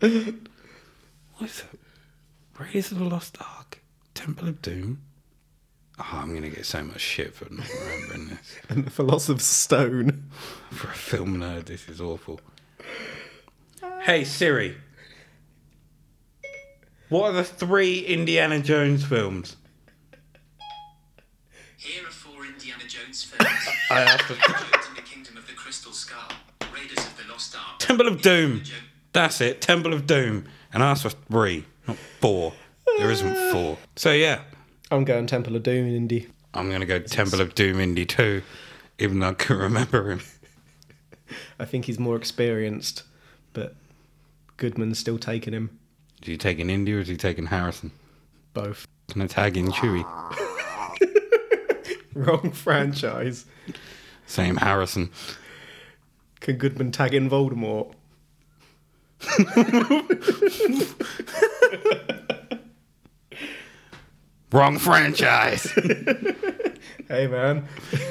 what 0.00 1.50
is 1.50 1.64
it? 1.64 1.80
Raiders 2.56 2.92
of 2.92 3.00
the 3.00 3.04
Lost 3.04 3.36
Ark, 3.40 3.82
Temple 4.14 4.46
of 4.46 4.62
Doom. 4.62 5.00
Oh, 5.98 6.20
I'm 6.22 6.32
gonna 6.34 6.50
get 6.50 6.66
so 6.66 6.84
much 6.84 7.00
shit 7.00 7.34
for 7.34 7.52
not 7.52 7.66
remembering 7.68 8.28
this. 8.28 8.58
And 8.68 8.84
the 8.84 8.90
Philosopher's 8.90 9.42
Stone. 9.42 10.30
For 10.70 10.86
a 10.88 10.94
film 10.94 11.38
nerd, 11.38 11.64
this 11.64 11.88
is 11.88 12.00
awful. 12.00 12.40
Hey 14.08 14.24
Siri, 14.24 14.74
what 17.10 17.24
are 17.28 17.32
the 17.34 17.44
three 17.44 17.98
Indiana 18.06 18.58
Jones 18.58 19.04
films? 19.04 19.56
Here 21.76 22.06
are 22.06 22.10
four 22.10 22.46
Indiana 22.46 22.84
Jones 22.88 23.22
films. 23.22 23.52
I 23.90 24.00
asked 24.00 24.22
for 24.22 24.32
Jones 24.32 24.86
and 24.88 24.96
the 24.96 25.02
Kingdom 25.02 25.36
of 25.36 25.46
the 25.46 25.52
Crystal 25.52 25.92
Skull, 25.92 26.30
Raiders 26.74 26.96
of 26.96 27.18
the 27.18 27.30
Lost 27.30 27.54
Ark. 27.54 27.80
Temple 27.80 28.08
of 28.08 28.22
Doom. 28.22 28.52
Indiana 28.52 28.64
Jo- 28.64 28.74
That's 29.12 29.42
it, 29.42 29.60
Temple 29.60 29.92
of 29.92 30.06
Doom. 30.06 30.46
And 30.72 30.82
I 30.82 30.92
asked 30.92 31.02
for 31.02 31.10
three, 31.10 31.66
not 31.86 31.98
four. 31.98 32.54
There 32.96 33.10
isn't 33.10 33.52
four. 33.52 33.76
So 33.96 34.12
yeah, 34.12 34.40
I'm 34.90 35.04
going 35.04 35.26
Temple 35.26 35.54
of 35.54 35.62
Doom 35.64 35.86
in 35.86 35.94
Indy. 35.94 36.28
I'm 36.54 36.70
gonna 36.70 36.86
go 36.86 36.98
Temple 36.98 37.42
of 37.42 37.54
Doom 37.54 37.78
Indy 37.78 38.06
2, 38.06 38.40
even 39.00 39.20
though 39.20 39.28
I 39.28 39.34
couldn't 39.34 39.64
remember 39.64 40.12
him. 40.12 40.20
I 41.60 41.66
think 41.66 41.84
he's 41.84 41.98
more 41.98 42.16
experienced, 42.16 43.02
but 43.52 43.74
Goodman's 44.58 44.98
still 44.98 45.18
taking 45.18 45.54
him. 45.54 45.78
Is 46.20 46.28
he 46.28 46.36
taking 46.36 46.68
Indy 46.68 46.92
or 46.92 46.98
is 46.98 47.08
he 47.08 47.16
taking 47.16 47.46
Harrison? 47.46 47.92
Both. 48.52 48.86
Can 49.08 49.22
I 49.22 49.26
tag 49.26 49.56
in 49.56 49.68
Chewie? 49.68 50.04
Wrong 52.14 52.50
franchise. 52.50 53.46
Same 54.26 54.56
Harrison. 54.56 55.10
Can 56.40 56.56
Goodman 56.56 56.92
tag 56.92 57.14
in 57.14 57.30
Voldemort? 57.30 57.94
Wrong 64.52 64.78
franchise. 64.78 65.72
Hey 67.08 67.26
man, 67.26 67.66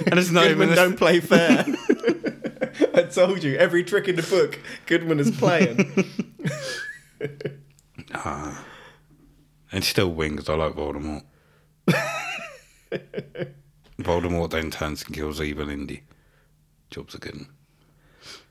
and 0.08 0.18
it's 0.18 0.32
not 0.32 0.48
Goodman 0.48 0.72
even. 0.72 0.76
don't 0.76 0.98
play 0.98 1.20
fair. 1.20 1.64
I 3.08 3.10
told 3.10 3.42
you, 3.44 3.56
every 3.58 3.84
trick 3.84 4.08
in 4.10 4.16
the 4.18 4.22
book, 4.24 4.60
Goodman 4.86 5.20
is 5.20 5.32
playing. 5.32 5.94
Ah. 8.14 8.64
and 9.72 9.84
still 9.84 10.10
wings. 10.10 10.48
I 10.48 10.56
like 10.56 10.74
Voldemort. 10.74 11.24
Voldemort 14.00 14.50
then 14.52 14.72
turns 14.72 15.04
and 15.04 15.14
kills 15.16 15.42
evil 15.42 15.70
Indy. 15.70 16.04
Jobs 16.90 17.16
are 17.16 17.20
good. 17.20 17.46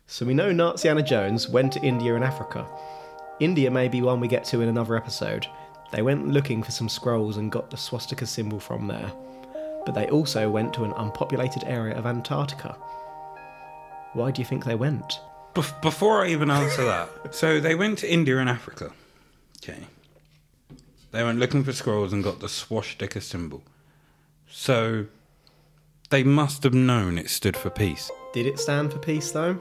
so 0.06 0.26
we 0.26 0.34
know 0.34 0.52
Nazi 0.52 0.88
Anna 0.88 1.02
Jones 1.02 1.48
went 1.48 1.72
to 1.72 1.80
India 1.82 2.14
and 2.14 2.24
Africa. 2.24 2.66
India 3.40 3.70
may 3.70 3.88
be 3.88 4.02
one 4.02 4.20
we 4.20 4.28
get 4.28 4.44
to 4.46 4.60
in 4.60 4.68
another 4.68 4.96
episode. 4.96 5.46
They 5.92 6.02
went 6.02 6.28
looking 6.28 6.62
for 6.62 6.70
some 6.72 6.88
scrolls 6.88 7.36
and 7.36 7.50
got 7.52 7.70
the 7.70 7.76
swastika 7.76 8.26
symbol 8.26 8.58
from 8.60 8.88
there. 8.88 9.10
But 9.86 9.94
they 9.94 10.08
also 10.08 10.50
went 10.50 10.74
to 10.74 10.84
an 10.84 10.92
unpopulated 10.96 11.64
area 11.64 11.96
of 11.96 12.04
Antarctica. 12.06 12.76
Why 14.16 14.30
do 14.30 14.40
you 14.40 14.46
think 14.46 14.64
they 14.64 14.74
went? 14.74 15.20
Bef- 15.54 15.82
before 15.82 16.24
I 16.24 16.28
even 16.30 16.50
answer 16.50 16.82
that, 16.86 17.10
so 17.34 17.60
they 17.60 17.74
went 17.74 17.98
to 17.98 18.10
India 18.10 18.38
and 18.38 18.48
Africa. 18.48 18.92
Okay. 19.62 19.80
They 21.10 21.22
went 21.22 21.38
looking 21.38 21.62
for 21.62 21.74
scrolls 21.74 22.14
and 22.14 22.24
got 22.24 22.40
the 22.40 22.48
swastika 22.48 23.20
symbol. 23.20 23.62
So 24.48 25.04
they 26.08 26.24
must 26.24 26.62
have 26.62 26.72
known 26.72 27.18
it 27.18 27.28
stood 27.28 27.58
for 27.58 27.68
peace. 27.68 28.10
Did 28.32 28.46
it 28.46 28.58
stand 28.58 28.90
for 28.90 28.98
peace 28.98 29.32
though? 29.32 29.58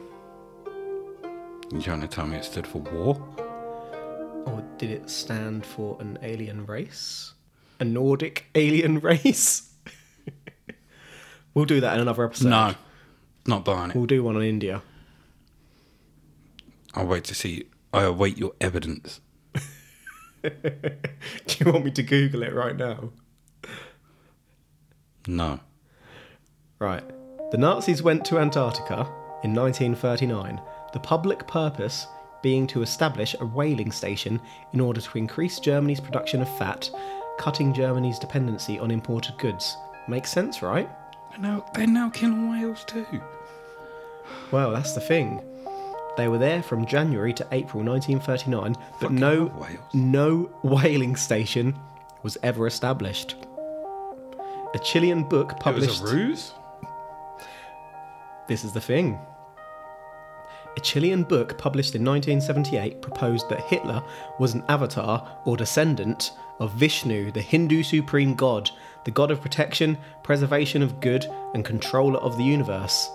You 1.74 1.82
trying 1.82 1.99
to 2.01 2.08
tell 2.08 2.26
me 2.26 2.38
it 2.38 2.45
stood 2.45 2.66
for 2.66 2.78
war? 2.80 3.22
Or 4.45 4.64
did 4.78 4.89
it 4.91 5.10
stand 5.10 5.66
for 5.66 5.97
an 5.99 6.18
alien 6.24 6.66
race? 6.66 7.34
A 7.82 7.84
Nordic 7.84 8.45
alien 8.56 8.99
race? 9.01 9.70
we'll 11.53 11.66
do 11.66 11.82
that 11.82 11.95
in 11.95 11.99
another 11.99 12.24
episode. 12.24 12.47
No, 12.49 12.76
not 13.46 13.66
buying 13.66 13.91
it. 13.91 13.96
We'll 13.96 14.06
do 14.06 14.24
one 14.24 14.36
on 14.36 14.43
India. 14.43 14.82
I'll 16.93 17.06
wait 17.06 17.24
to 17.26 17.36
see. 17.36 17.66
I 17.93 18.04
await 18.04 18.38
your 18.38 18.54
evidence. 18.60 19.22
Do 20.43 20.52
you 21.60 21.72
want 21.72 21.86
me 21.86 21.91
to 21.91 22.04
Google 22.04 22.43
it 22.43 22.54
right 22.54 22.76
now? 22.76 23.10
No. 25.28 25.60
Right. 26.80 27.04
The 27.52 27.58
Nazis 27.58 28.04
went 28.04 28.26
to 28.26 28.39
Antarctica 28.39 29.08
in 29.43 29.54
1939, 29.54 30.62
the 30.93 31.00
public 31.00 31.48
purpose 31.48 32.08
being 32.43 32.68
to 32.68 32.84
establish 32.84 33.36
a 33.39 33.46
whaling 33.46 33.91
station 33.91 34.39
in 34.74 34.80
order 34.80 35.02
to 35.02 35.18
increase 35.18 35.60
Germany's 35.60 36.00
production 36.00 36.41
of 36.41 36.58
fat, 36.58 36.89
cutting 37.39 37.74
Germany's 37.74 38.20
dependency 38.20 38.78
on 38.78 38.91
imported 38.91 39.38
goods. 39.39 39.78
Makes 40.08 40.32
sense, 40.32 40.62
right? 40.62 40.89
No, 41.39 41.65
they're 41.73 41.88
now 41.88 42.09
killing 42.09 42.49
whales 42.49 42.83
too. 42.86 43.05
Well, 44.51 44.71
that's 44.71 44.93
the 44.93 45.01
thing. 45.01 45.41
They 46.17 46.27
were 46.29 46.38
there 46.38 46.63
from 46.63 46.86
January 46.86 47.33
to 47.33 47.47
April 47.51 47.83
1939, 47.83 48.73
but 48.73 48.99
Fucking 49.01 49.15
no 49.17 49.33
love 49.43 49.55
whales. 49.57 49.93
no 49.93 50.49
whaling 50.63 51.15
station 51.17 51.77
was 52.23 52.38
ever 52.41 52.67
established. 52.67 53.36
A 54.73 54.79
Chilean 54.79 55.23
book 55.23 55.51
It 55.53 55.59
published 55.59 56.01
was 56.01 56.11
a 56.11 56.15
ruse. 56.15 56.51
This 58.47 58.63
is 58.63 58.71
the 58.73 58.81
thing. 58.81 59.19
A 60.78 60.80
Chilean 60.82 61.23
book 61.23 61.57
published 61.57 61.95
in 61.95 62.03
1978 62.03 63.01
proposed 63.01 63.49
that 63.49 63.61
Hitler 63.61 64.03
was 64.39 64.53
an 64.53 64.63
avatar 64.67 65.39
or 65.45 65.55
descendant 65.55 66.32
of 66.59 66.73
Vishnu, 66.73 67.32
the 67.32 67.41
Hindu 67.41 67.82
supreme 67.84 68.36
god, 68.36 68.69
the 69.05 69.11
god 69.11 69.32
of 69.32 69.41
protection, 69.41 69.97
preservation 70.23 70.82
of 70.82 70.99
good, 70.99 71.26
and 71.53 71.63
controller 71.63 72.19
of 72.19 72.38
the 72.38 72.43
universe. 72.43 73.09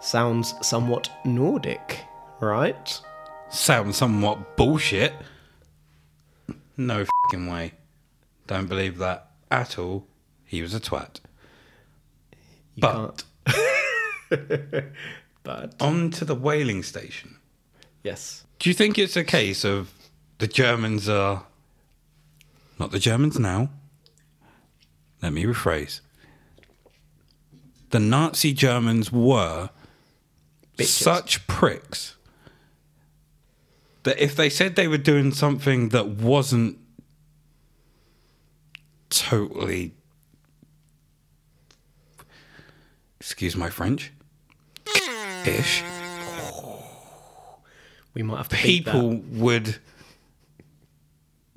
Sounds 0.00 0.54
somewhat 0.60 1.10
Nordic, 1.24 2.04
right? 2.40 3.00
Sounds 3.48 3.96
somewhat 3.96 4.56
bullshit. 4.56 5.14
No 6.76 7.06
fucking 7.24 7.46
way. 7.46 7.72
Don't 8.46 8.66
believe 8.66 8.98
that 8.98 9.30
at 9.50 9.78
all. 9.78 10.06
He 10.44 10.60
was 10.60 10.74
a 10.74 10.80
twat. 10.80 11.20
You 12.74 12.82
But-. 12.82 13.24
but 15.46 15.74
On 15.80 16.10
to 16.10 16.24
the 16.24 16.34
whaling 16.34 16.82
station. 16.82 17.36
yes, 18.02 18.44
Do 18.58 18.68
you 18.68 18.74
think 18.74 18.98
it's 18.98 19.16
a 19.16 19.22
case 19.22 19.64
of 19.64 19.92
the 20.38 20.48
Germans 20.48 21.08
are 21.08 21.44
not 22.80 22.90
the 22.90 22.98
Germans 22.98 23.38
now? 23.38 23.70
Let 25.22 25.32
me 25.32 25.44
rephrase. 25.44 26.00
The 27.90 28.00
Nazi 28.00 28.52
Germans 28.52 29.12
were 29.12 29.70
Bitches. 30.76 30.86
such 30.88 31.46
pricks 31.46 32.16
that 34.02 34.18
if 34.18 34.34
they 34.34 34.50
said 34.50 34.74
they 34.74 34.88
were 34.88 34.98
doing 34.98 35.32
something 35.32 35.90
that 35.90 36.08
wasn't 36.08 36.78
totally 39.10 39.94
excuse 43.20 43.56
my 43.56 43.70
French 43.70 44.12
ish 45.46 45.82
oh, 45.84 46.82
we 48.14 48.22
might 48.22 48.38
have 48.38 48.48
to 48.48 48.62
beat 48.62 48.84
that. 48.84 48.92
people 48.92 49.22
would 49.40 49.78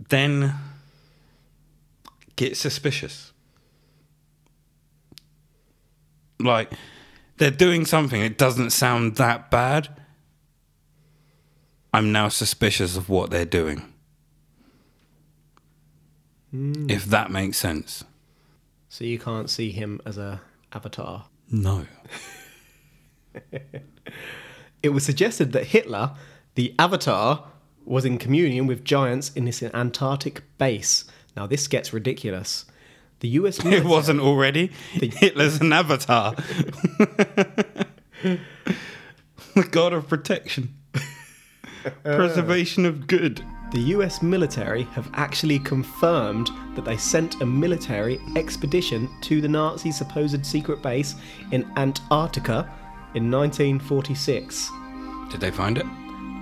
then 0.10 0.56
get 2.36 2.58
suspicious. 2.58 3.34
Like, 6.40 6.72
they're 7.38 7.52
doing 7.52 7.86
something, 7.86 8.22
it 8.22 8.38
doesn't 8.38 8.72
sound 8.72 9.18
that 9.18 9.52
bad. 9.52 9.90
I'm 11.94 12.12
now 12.12 12.30
suspicious 12.30 12.96
of 12.96 13.10
what 13.10 13.30
they're 13.30 13.46
doing. 13.46 13.94
Hmm. 16.52 16.90
If 16.90 17.06
that 17.06 17.30
makes 17.30 17.58
sense. 17.58 18.04
So 18.88 19.04
you 19.04 19.20
can't 19.20 19.50
see 19.50 19.72
him 19.72 20.00
as 20.06 20.18
a 20.18 20.42
avatar. 20.72 21.26
No. 21.52 21.86
It 24.82 24.90
was 24.90 25.04
suggested 25.04 25.52
that 25.52 25.66
Hitler, 25.68 26.12
the 26.56 26.74
Avatar, 26.80 27.46
was 27.84 28.06
in 28.06 28.18
communion 28.18 28.66
with 28.66 28.86
giants 28.86 29.30
in 29.34 29.44
this 29.46 29.62
Antarctic 29.62 30.44
base. 30.58 31.04
Now, 31.36 31.48
this 31.48 31.68
gets 31.68 31.92
ridiculous. 31.92 32.66
The 33.20 33.28
US 33.30 33.62
Military, 33.64 33.82
It 33.86 33.90
wasn't 33.90 34.22
already. 34.22 34.72
The, 34.98 35.08
Hitler's 35.16 35.60
an 35.60 35.74
avatar. 35.74 36.36
the 38.22 38.40
god 39.70 39.92
of 39.92 40.08
protection, 40.08 40.76
preservation 42.04 42.86
of 42.86 43.08
good. 43.08 43.44
the 43.74 43.82
US 43.98 44.22
military 44.22 44.84
have 44.84 45.10
actually 45.14 45.60
confirmed 45.60 46.50
that 46.76 46.86
they 46.86 46.96
sent 46.96 47.42
a 47.42 47.46
military 47.46 48.18
expedition 48.38 49.10
to 49.22 49.42
the 49.42 49.50
Nazi 49.50 49.92
supposed 49.92 50.46
secret 50.46 50.82
base 50.82 51.16
in 51.52 51.70
Antarctica 51.76 52.70
in 53.16 53.32
1946. 53.32 54.72
Did 55.32 55.42
they 55.42 55.52
find 55.52 55.78
it? 55.78 55.86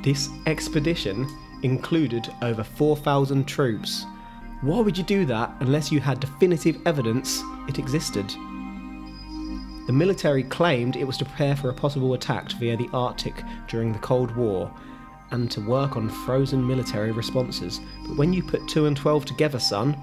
This 0.03 0.29
expedition 0.45 1.27
included 1.63 2.33
over 2.41 2.63
4,000 2.63 3.45
troops. 3.45 4.05
Why 4.61 4.79
would 4.79 4.97
you 4.97 5.03
do 5.03 5.25
that 5.25 5.51
unless 5.59 5.91
you 5.91 5.99
had 5.99 6.19
definitive 6.19 6.77
evidence 6.85 7.43
it 7.67 7.79
existed? 7.79 8.27
The 9.87 9.93
military 9.93 10.43
claimed 10.43 10.95
it 10.95 11.05
was 11.05 11.17
to 11.17 11.25
prepare 11.25 11.55
for 11.55 11.69
a 11.69 11.73
possible 11.73 12.13
attack 12.13 12.51
via 12.53 12.75
the 12.75 12.89
Arctic 12.93 13.43
during 13.67 13.93
the 13.93 13.99
Cold 13.99 14.35
War 14.35 14.71
and 15.31 15.49
to 15.51 15.61
work 15.61 15.95
on 15.95 16.09
frozen 16.09 16.65
military 16.65 17.11
responses. 17.11 17.79
But 18.05 18.17
when 18.17 18.33
you 18.33 18.43
put 18.43 18.67
2 18.67 18.85
and 18.85 18.97
12 18.97 19.25
together, 19.25 19.59
son, 19.59 19.97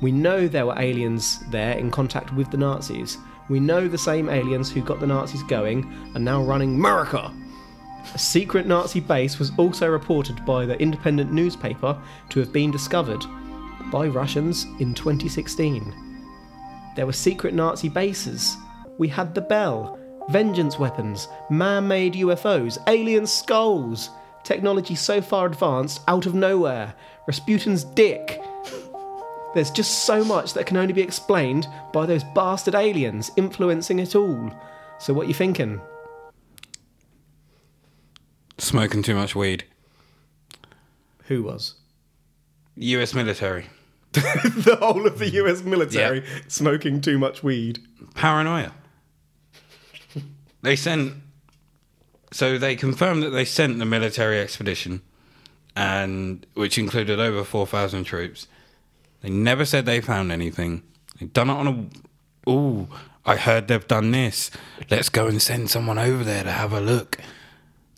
we 0.00 0.12
know 0.12 0.48
there 0.48 0.66
were 0.66 0.78
aliens 0.78 1.40
there 1.50 1.76
in 1.76 1.90
contact 1.90 2.32
with 2.34 2.50
the 2.50 2.56
Nazis. 2.56 3.18
We 3.50 3.58
know 3.58 3.88
the 3.88 3.98
same 3.98 4.28
aliens 4.28 4.70
who 4.70 4.80
got 4.80 5.00
the 5.00 5.08
Nazis 5.08 5.42
going 5.42 5.92
are 6.14 6.20
now 6.20 6.40
running 6.40 6.76
America. 6.76 7.34
A 8.14 8.18
secret 8.18 8.64
Nazi 8.64 9.00
base 9.00 9.40
was 9.40 9.50
also 9.58 9.88
reported 9.88 10.46
by 10.46 10.64
the 10.64 10.80
independent 10.80 11.32
newspaper 11.32 12.00
to 12.28 12.38
have 12.38 12.52
been 12.52 12.70
discovered 12.70 13.24
by 13.90 14.06
Russians 14.06 14.66
in 14.78 14.94
2016. 14.94 15.92
There 16.94 17.06
were 17.06 17.12
secret 17.12 17.52
Nazi 17.52 17.88
bases. 17.88 18.56
We 18.98 19.08
had 19.08 19.34
the 19.34 19.40
Bell, 19.40 19.98
vengeance 20.28 20.78
weapons, 20.78 21.26
man 21.50 21.88
made 21.88 22.14
UFOs, 22.14 22.78
alien 22.86 23.26
skulls, 23.26 24.10
technology 24.44 24.94
so 24.94 25.20
far 25.20 25.46
advanced 25.46 26.02
out 26.06 26.24
of 26.24 26.34
nowhere, 26.34 26.94
Rasputin's 27.26 27.82
dick. 27.82 28.40
There's 29.54 29.70
just 29.70 30.04
so 30.04 30.24
much 30.24 30.54
that 30.54 30.66
can 30.66 30.76
only 30.76 30.92
be 30.92 31.02
explained 31.02 31.66
by 31.92 32.06
those 32.06 32.22
bastard 32.34 32.74
aliens 32.74 33.30
influencing 33.36 33.98
it 33.98 34.14
all. 34.14 34.52
So 34.98 35.12
what 35.12 35.28
you 35.28 35.34
thinking? 35.34 35.80
Smoking 38.58 39.02
too 39.02 39.14
much 39.14 39.34
weed. 39.34 39.64
Who 41.24 41.42
was? 41.42 41.74
US 42.76 43.14
military. 43.14 43.66
the 44.12 44.76
whole 44.80 45.06
of 45.06 45.18
the 45.18 45.28
US 45.30 45.62
military 45.62 46.24
smoking 46.48 47.00
too 47.00 47.18
much 47.18 47.42
weed. 47.42 47.80
Paranoia. 48.14 48.72
they 50.62 50.76
sent. 50.76 51.14
So 52.32 52.58
they 52.58 52.76
confirmed 52.76 53.22
that 53.22 53.30
they 53.30 53.44
sent 53.44 53.78
the 53.78 53.84
military 53.84 54.40
expedition, 54.40 55.02
and 55.76 56.44
which 56.54 56.78
included 56.78 57.18
over 57.18 57.44
four 57.44 57.66
thousand 57.66 58.04
troops. 58.04 58.46
They 59.22 59.30
never 59.30 59.64
said 59.64 59.86
they 59.86 60.00
found 60.00 60.32
anything. 60.32 60.82
They've 61.18 61.32
done 61.32 61.50
it 61.50 61.54
on 61.54 61.90
a. 62.46 62.50
Ooh, 62.50 62.88
I 63.26 63.36
heard 63.36 63.68
they've 63.68 63.86
done 63.86 64.10
this. 64.12 64.50
Let's 64.90 65.08
go 65.08 65.26
and 65.26 65.40
send 65.40 65.70
someone 65.70 65.98
over 65.98 66.24
there 66.24 66.44
to 66.44 66.50
have 66.50 66.72
a 66.72 66.80
look, 66.80 67.18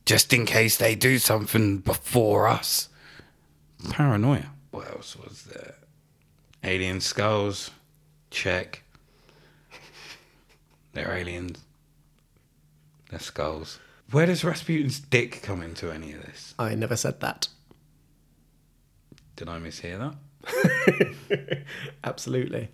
just 0.05 0.33
in 0.33 0.47
case 0.47 0.77
they 0.77 0.95
do 0.95 1.19
something 1.19 1.79
before 1.79 2.49
us. 2.49 2.89
Paranoia. 3.91 4.51
What 4.71 4.91
else 4.91 5.17
was 5.17 5.45
there? 5.45 5.75
Alien 6.65 7.01
skulls. 7.01 7.71
Check. 8.31 8.83
They're 10.93 11.13
aliens. 11.13 11.59
They're 13.11 13.19
skulls. 13.19 13.79
Where 14.11 14.27
does 14.27 14.45
Rasputin's 14.45 15.01
dick 15.01 15.41
come 15.43 15.63
into 15.63 15.91
any 15.91 16.13
of 16.13 16.23
this? 16.23 16.55
I 16.59 16.75
never 16.75 16.97
said 16.97 17.21
that. 17.21 17.49
Did 19.37 19.49
I 19.49 19.59
mishear 19.59 19.99
that? 19.99 20.15
Absolutely. 22.05 22.69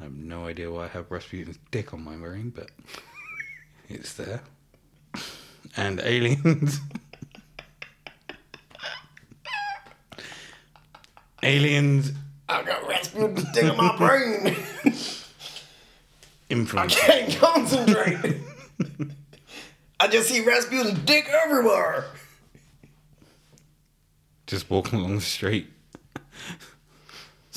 I 0.00 0.04
have 0.04 0.14
no 0.14 0.46
idea 0.46 0.70
why 0.70 0.84
I 0.84 0.88
have 0.88 1.10
Rasputin's 1.10 1.58
dick 1.70 1.92
on 1.92 2.02
my 2.04 2.14
ring, 2.14 2.52
but 2.54 2.70
it's 3.88 4.14
there. 4.14 4.42
And 5.76 6.00
aliens. 6.00 6.80
aliens 11.42 12.12
I 12.48 12.62
got 12.62 12.88
Rasputin's 12.88 13.44
dick 13.52 13.64
in 13.64 13.76
my 13.76 13.96
brain. 13.96 14.56
influence. 16.48 16.96
I 16.96 16.98
can't 16.98 17.36
concentrate. 17.36 18.36
I 20.00 20.08
just 20.08 20.28
see 20.28 20.40
Rasputin's 20.40 20.98
dick 21.00 21.28
everywhere. 21.28 22.06
Just 24.46 24.70
walking 24.70 25.00
along 25.00 25.16
the 25.16 25.20
street. 25.20 25.68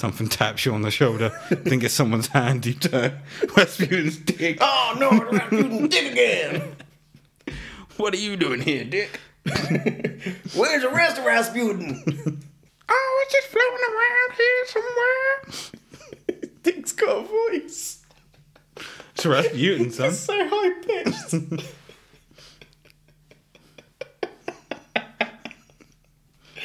Something 0.01 0.29
taps 0.29 0.65
you 0.65 0.73
on 0.73 0.81
the 0.81 0.89
shoulder. 0.89 1.29
Think 1.63 1.83
it's 1.83 1.93
someone's 1.93 2.25
hand. 2.25 2.65
You 2.65 2.73
turn. 2.73 3.19
Rasputin's 3.55 4.17
dick. 4.17 4.57
Oh 4.59 4.97
no, 4.99 5.11
it's 5.11 5.31
Rasputin's 5.31 5.89
dick 5.89 6.11
again. 6.13 6.75
What 7.97 8.15
are 8.15 8.17
you 8.17 8.35
doing 8.35 8.61
here, 8.61 8.83
Dick? 8.83 9.19
Where's 9.45 10.81
the 10.81 10.89
rest 10.91 11.19
of 11.19 11.25
Rasputin? 11.25 12.03
Oh, 12.89 13.23
it's 13.23 13.31
just 13.31 13.47
floating 13.49 13.85
around 13.93 14.33
here 14.41 14.65
somewhere. 16.25 16.51
Dick's 16.63 16.93
got 16.93 17.17
a 17.17 17.21
voice. 17.51 18.03
It's 19.13 19.23
Rasputin, 19.23 19.91
son. 19.91 20.13
So 20.13 20.33
high 20.35 20.71
pitched. 20.81 21.63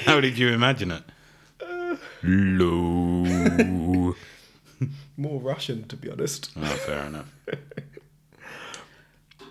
How 0.06 0.22
did 0.22 0.38
you 0.38 0.48
imagine 0.48 0.90
it? 0.90 1.02
Uh. 1.60 1.96
Low. 2.22 3.15
More 5.16 5.40
Russian, 5.40 5.88
to 5.88 5.96
be 5.96 6.10
honest. 6.10 6.50
oh, 6.56 6.64
fair 6.64 7.06
enough. 7.06 7.32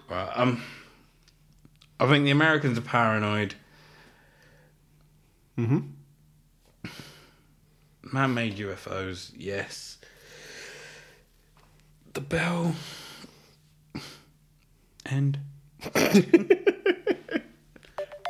Right, 0.10 0.30
um, 0.36 0.62
I 2.00 2.08
think 2.08 2.26
the 2.26 2.32
Americans 2.32 2.78
are 2.78 2.82
paranoid. 2.82 3.56
Mm-hmm. 5.58 5.80
Man-made 8.14 8.58
UFOs, 8.58 9.32
yes. 9.36 9.98
The 12.14 12.22
bell. 12.22 12.76
And 15.06 15.40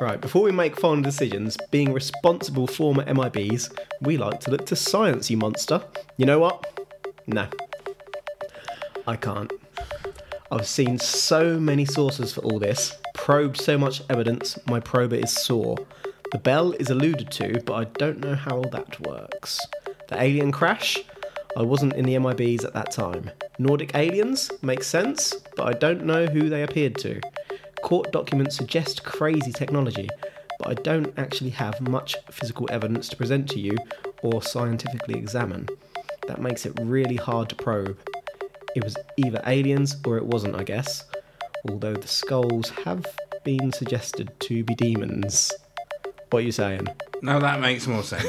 Right, 0.01 0.19
before 0.19 0.41
we 0.41 0.51
make 0.51 0.77
final 0.77 1.01
decisions, 1.01 1.55
being 1.71 1.93
responsible 1.93 2.67
former 2.67 3.05
MIBs, 3.05 3.79
we 4.01 4.17
like 4.17 4.41
to 4.41 4.51
look 4.51 4.65
to 4.65 4.75
science, 4.75 5.29
you 5.29 5.37
monster. 5.37 5.81
You 6.17 6.25
know 6.25 6.37
what? 6.37 6.85
No. 7.27 7.47
I 9.07 9.15
can't. 9.15 9.53
I've 10.51 10.67
seen 10.67 10.99
so 10.99 11.57
many 11.57 11.85
sources 11.85 12.33
for 12.33 12.41
all 12.41 12.59
this, 12.59 12.97
probed 13.13 13.55
so 13.55 13.77
much 13.77 14.01
evidence, 14.09 14.59
my 14.67 14.81
prober 14.81 15.15
is 15.15 15.31
sore. 15.31 15.77
The 16.33 16.39
bell 16.39 16.73
is 16.73 16.89
alluded 16.89 17.31
to, 17.31 17.61
but 17.65 17.73
I 17.75 17.85
don't 17.85 18.19
know 18.19 18.35
how 18.35 18.63
that 18.73 18.99
works. 18.99 19.61
The 20.09 20.21
alien 20.21 20.51
crash? 20.51 20.97
I 21.55 21.61
wasn't 21.61 21.93
in 21.93 22.03
the 22.03 22.15
MIBs 22.15 22.65
at 22.65 22.73
that 22.73 22.91
time. 22.91 23.31
Nordic 23.59 23.95
aliens? 23.95 24.51
Makes 24.61 24.87
sense, 24.87 25.33
but 25.55 25.67
I 25.67 25.71
don't 25.71 26.05
know 26.05 26.25
who 26.25 26.49
they 26.49 26.63
appeared 26.63 26.97
to. 26.97 27.21
Court 27.85 28.11
documents 28.11 28.55
suggest 28.55 29.03
crazy 29.03 29.51
technology, 29.51 30.09
but 30.57 30.69
I 30.69 30.73
don't 30.73 31.13
actually 31.19 31.51
have 31.51 31.79
much 31.81 32.15
physical 32.31 32.67
evidence 32.71 33.07
to 33.09 33.15
present 33.15 33.47
to 33.51 33.59
you 33.59 33.77
or 34.23 34.41
scientifically 34.41 35.13
examine. 35.13 35.69
That 36.25 36.41
makes 36.41 36.65
it 36.65 36.73
really 36.81 37.17
hard 37.17 37.47
to 37.49 37.55
probe. 37.55 37.99
It 38.75 38.83
was 38.83 38.97
either 39.17 39.39
aliens 39.45 39.97
or 40.03 40.17
it 40.17 40.25
wasn't, 40.25 40.55
I 40.55 40.63
guess, 40.63 41.03
although 41.69 41.93
the 41.93 42.07
skulls 42.07 42.71
have 42.85 43.05
been 43.43 43.71
suggested 43.71 44.31
to 44.39 44.63
be 44.63 44.73
demons. 44.73 45.53
What 46.31 46.39
are 46.39 46.41
you 46.41 46.51
saying? 46.51 46.87
no, 47.21 47.39
that 47.39 47.59
makes 47.59 47.85
more 47.85 48.01
sense. 48.01 48.25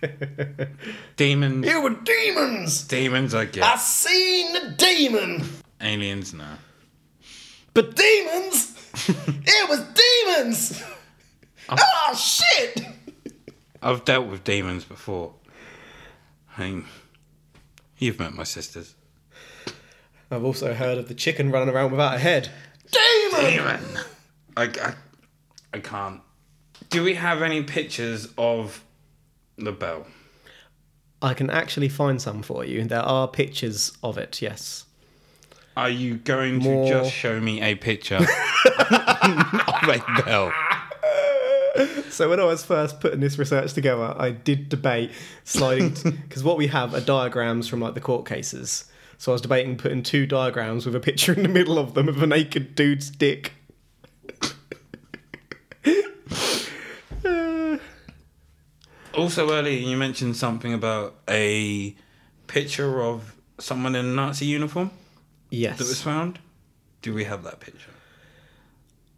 Demons. 1.16 1.66
You 1.66 1.82
were 1.82 1.90
demons! 1.90 2.84
Demons, 2.84 3.34
I 3.34 3.44
guess. 3.44 3.62
I 3.62 3.76
seen 3.76 4.52
the 4.54 4.74
demon! 4.78 5.46
Aliens, 5.82 6.32
no. 6.32 6.46
But 7.74 7.94
demons? 7.94 8.75
it 9.08 9.68
was 9.68 9.80
demons! 10.26 10.82
Oh 11.68 12.14
shit! 12.14 12.86
I've 13.82 14.04
dealt 14.04 14.26
with 14.26 14.42
demons 14.42 14.84
before. 14.84 15.34
I 16.56 16.62
mean, 16.62 16.84
you've 17.98 18.18
met 18.18 18.32
my 18.32 18.44
sisters. 18.44 18.94
I've 20.30 20.44
also 20.44 20.74
heard 20.74 20.98
of 20.98 21.08
the 21.08 21.14
chicken 21.14 21.52
running 21.52 21.72
around 21.72 21.90
without 21.90 22.14
a 22.14 22.18
head. 22.18 22.50
Demon! 22.90 23.50
Demon! 23.50 23.84
I, 24.56 24.64
I, 24.64 24.94
I 25.74 25.78
can't. 25.80 26.22
Do 26.88 27.04
we 27.04 27.14
have 27.14 27.42
any 27.42 27.62
pictures 27.62 28.28
of 28.38 28.82
the 29.58 29.72
bell? 29.72 30.06
I 31.20 31.34
can 31.34 31.50
actually 31.50 31.88
find 31.88 32.20
some 32.20 32.42
for 32.42 32.64
you. 32.64 32.84
There 32.84 33.00
are 33.00 33.28
pictures 33.28 33.92
of 34.02 34.16
it, 34.18 34.40
yes. 34.40 34.85
Are 35.76 35.90
you 35.90 36.16
going 36.16 36.60
to 36.60 36.88
just 36.88 37.12
show 37.12 37.38
me 37.38 37.60
a 37.60 37.74
picture 37.74 38.16
of 38.16 38.26
a 39.88 40.02
bell? 40.24 40.52
So 42.08 42.30
when 42.30 42.40
I 42.40 42.44
was 42.44 42.64
first 42.64 43.00
putting 43.00 43.20
this 43.20 43.38
research 43.38 43.74
together, 43.74 44.14
I 44.16 44.30
did 44.30 44.70
debate 44.70 45.10
sliding 45.44 45.90
because 46.22 46.42
what 46.44 46.56
we 46.56 46.68
have 46.68 46.94
are 46.94 47.02
diagrams 47.02 47.68
from 47.68 47.80
like 47.80 47.92
the 47.92 48.00
court 48.00 48.24
cases. 48.24 48.86
So 49.18 49.32
I 49.32 49.34
was 49.34 49.42
debating 49.42 49.76
putting 49.76 50.02
two 50.02 50.26
diagrams 50.26 50.86
with 50.86 50.94
a 50.94 51.00
picture 51.00 51.34
in 51.34 51.42
the 51.42 51.48
middle 51.50 51.78
of 51.78 51.92
them 51.92 52.08
of 52.08 52.22
a 52.22 52.26
naked 52.26 52.74
dude's 52.74 53.10
dick. 53.10 53.52
Uh, 57.24 57.76
Also, 59.14 59.50
earlier 59.50 59.78
you 59.78 59.96
mentioned 59.96 60.36
something 60.36 60.72
about 60.74 61.16
a 61.28 61.94
picture 62.46 63.02
of 63.02 63.34
someone 63.58 63.94
in 63.94 64.04
a 64.04 64.08
Nazi 64.08 64.44
uniform 64.46 64.90
yes. 65.50 65.78
that 65.78 65.86
was 65.86 66.02
found. 66.02 66.38
Do 67.02 67.14
we 67.14 67.24
have 67.24 67.42
that 67.44 67.60
picture? 67.60 67.90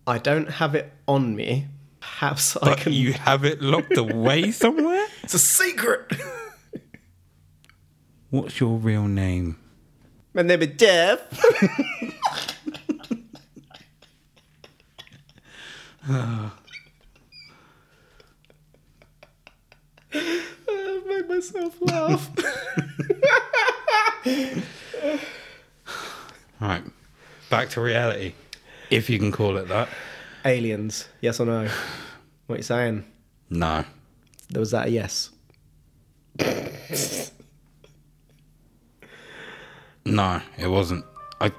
I 0.07 0.19
don't 0.19 0.49
have 0.51 0.75
it 0.75 0.93
on 1.07 1.37
me. 1.37 1.67
Perhaps 2.01 2.57
I 2.57 2.75
can. 2.75 2.93
you 2.93 3.13
have 3.13 3.45
it 3.45 3.61
locked 3.61 3.97
away 3.97 4.51
somewhere? 4.53 5.07
It's 5.23 5.35
a 5.35 5.39
secret. 5.39 6.13
What's 8.31 8.61
your 8.61 8.77
real 8.77 9.07
name? 9.07 9.59
My 10.35 10.43
name 10.43 10.63
is 10.63 10.77
Jeff. 10.77 11.21
I 20.69 21.01
made 21.07 21.29
myself 21.29 21.77
laugh. 21.81 22.31
Right, 26.61 26.83
back 27.51 27.69
to 27.71 27.81
reality, 27.81 28.35
if 28.91 29.09
you 29.09 29.19
can 29.21 29.31
call 29.31 29.57
it 29.59 29.69
that. 29.69 29.89
Aliens, 30.45 31.09
yes 31.21 31.39
or 31.39 31.47
no? 31.47 31.69
What 32.47 32.55
are 32.55 32.59
you 32.59 32.63
saying? 32.65 33.05
No. 33.49 33.85
There 34.51 34.59
was 34.59 34.73
that 34.73 34.89
a 34.89 34.91
yes. 34.91 35.31
No, 40.05 40.41
it 40.57 40.67
wasn't. 40.67 41.05
I. 41.41 41.53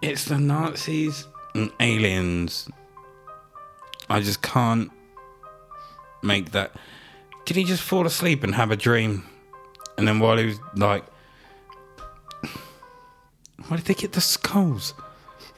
It's 0.00 0.24
the 0.24 0.38
Nazis 0.38 1.26
and 1.54 1.70
aliens. 1.78 2.70
I 4.08 4.20
just 4.20 4.40
can't 4.40 4.90
make 6.22 6.52
that. 6.52 6.72
Did 7.44 7.56
he 7.56 7.64
just 7.64 7.82
fall 7.82 8.06
asleep 8.06 8.44
and 8.44 8.54
have 8.54 8.70
a 8.70 8.76
dream? 8.76 9.24
And 9.98 10.08
then 10.08 10.20
while 10.20 10.38
he 10.38 10.46
was 10.46 10.60
like. 10.74 11.04
Where 13.68 13.76
did 13.78 13.86
they 13.86 13.94
get 13.94 14.12
the 14.12 14.20
skulls? 14.20 14.94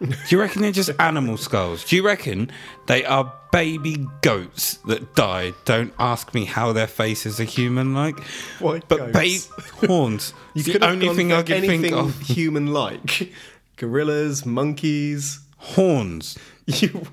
Do 0.00 0.09
you 0.30 0.40
reckon 0.40 0.62
they're 0.62 0.72
just 0.72 0.90
animal 0.98 1.36
skulls? 1.36 1.84
Do 1.84 1.94
you 1.94 2.05
reckon 2.05 2.50
they 2.86 3.05
are 3.05 3.32
baby 3.53 4.05
goats 4.20 4.78
that 4.88 5.14
died? 5.14 5.55
Don't 5.64 5.94
ask 5.98 6.34
me 6.34 6.44
how 6.44 6.72
their 6.72 6.88
faces 6.88 7.38
are 7.38 7.44
human 7.44 7.94
like. 7.94 8.18
Why 8.59 8.80
But 8.88 9.12
baby 9.12 9.38
goats? 9.57 9.70
horns. 9.86 10.34
You 10.55 10.62
the 10.64 10.84
only 10.84 11.09
thing 11.14 11.32
I 11.32 11.42
could 11.42 11.61
think 11.61 11.92
of. 11.92 12.18
human-like. 12.28 13.32
Gorillas, 13.76 14.44
monkeys. 14.44 15.40
Horns. 15.59 16.36
You, 16.66 17.07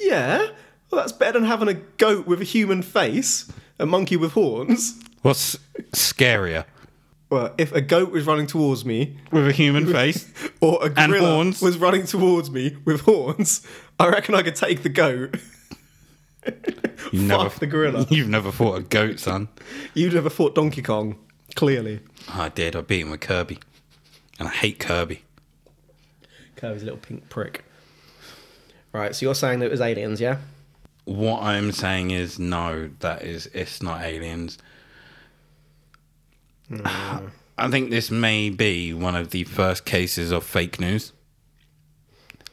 yeah. 0.00 0.38
Well, 0.90 1.00
that's 1.00 1.12
better 1.12 1.38
than 1.38 1.48
having 1.48 1.68
a 1.68 1.74
goat 1.74 2.26
with 2.26 2.40
a 2.40 2.44
human 2.44 2.82
face, 2.82 3.50
a 3.78 3.86
monkey 3.86 4.16
with 4.16 4.32
horns. 4.32 5.00
What's 5.22 5.56
scarier? 5.92 6.64
Well, 7.30 7.54
if 7.58 7.72
a 7.72 7.80
goat 7.80 8.10
was 8.12 8.26
running 8.26 8.46
towards 8.46 8.84
me, 8.84 9.16
With 9.32 9.48
a 9.48 9.52
human 9.52 9.86
face? 9.92 10.32
or 10.60 10.78
a 10.82 10.92
And 10.96 11.12
gorilla 11.12 11.34
horns. 11.34 11.60
was 11.62 11.78
running 11.78 12.04
towards 12.06 12.50
me 12.50 12.76
with 12.84 13.00
horns, 13.02 13.66
I 13.98 14.08
reckon 14.08 14.34
I 14.34 14.42
could 14.42 14.56
take 14.56 14.82
the 14.82 14.88
goat. 14.88 15.36
You 16.46 16.52
never, 17.22 17.48
Fuck 17.48 17.60
the 17.60 17.66
gorilla. 17.66 18.06
You've 18.10 18.28
never 18.28 18.52
fought 18.52 18.78
a 18.78 18.82
goat, 18.82 19.18
son. 19.18 19.48
You'd 19.94 20.12
never 20.14 20.30
fought 20.30 20.54
Donkey 20.54 20.82
Kong, 20.82 21.18
clearly. 21.56 22.00
I 22.28 22.50
did. 22.50 22.76
I 22.76 22.82
beat 22.82 23.00
him 23.00 23.10
with 23.10 23.20
Kirby. 23.20 23.58
And 24.38 24.48
I 24.48 24.52
hate 24.52 24.78
Kirby. 24.78 25.22
Kirby's 26.56 26.82
a 26.82 26.84
little 26.86 27.00
pink 27.00 27.28
prick. 27.30 27.64
Right, 28.92 29.14
so 29.14 29.26
you're 29.26 29.34
saying 29.34 29.58
that 29.60 29.66
it 29.66 29.70
was 29.72 29.80
aliens, 29.80 30.20
yeah? 30.20 30.38
What 31.04 31.42
I'm 31.42 31.72
saying 31.72 32.10
is 32.12 32.38
no, 32.38 32.90
that 33.00 33.22
is 33.22 33.46
it's 33.52 33.82
not 33.82 34.02
aliens. 34.02 34.58
I 36.70 37.70
think 37.70 37.90
this 37.90 38.10
may 38.10 38.50
be 38.50 38.92
one 38.92 39.14
of 39.14 39.30
the 39.30 39.44
first 39.44 39.84
cases 39.84 40.30
of 40.32 40.44
fake 40.44 40.80
news. 40.80 41.12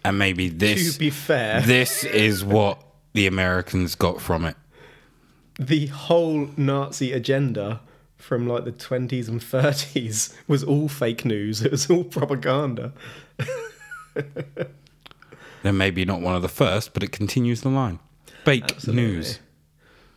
And 0.03 0.17
maybe 0.17 0.49
this 0.49 0.93
to 0.93 0.99
be 0.99 1.09
fair, 1.09 1.61
this 1.65 2.03
is 2.03 2.43
what 2.43 2.81
the 3.13 3.27
Americans 3.27 3.95
got 3.95 4.21
from 4.21 4.45
it. 4.45 4.55
the 5.59 5.87
whole 5.87 6.49
Nazi 6.57 7.11
agenda 7.11 7.81
from 8.17 8.47
like 8.47 8.65
the 8.65 8.71
20s 8.71 9.27
and 9.27 9.41
30s 9.41 10.33
was 10.47 10.63
all 10.63 10.87
fake 10.87 11.25
news. 11.25 11.61
It 11.61 11.71
was 11.71 11.89
all 11.89 12.03
propaganda. 12.03 12.93
They're 15.63 15.73
maybe 15.73 16.05
not 16.05 16.21
one 16.21 16.35
of 16.35 16.41
the 16.41 16.49
first, 16.49 16.93
but 16.93 17.03
it 17.03 17.11
continues 17.11 17.61
the 17.61 17.69
line. 17.69 17.99
Fake 18.43 18.87
news. 18.87 19.39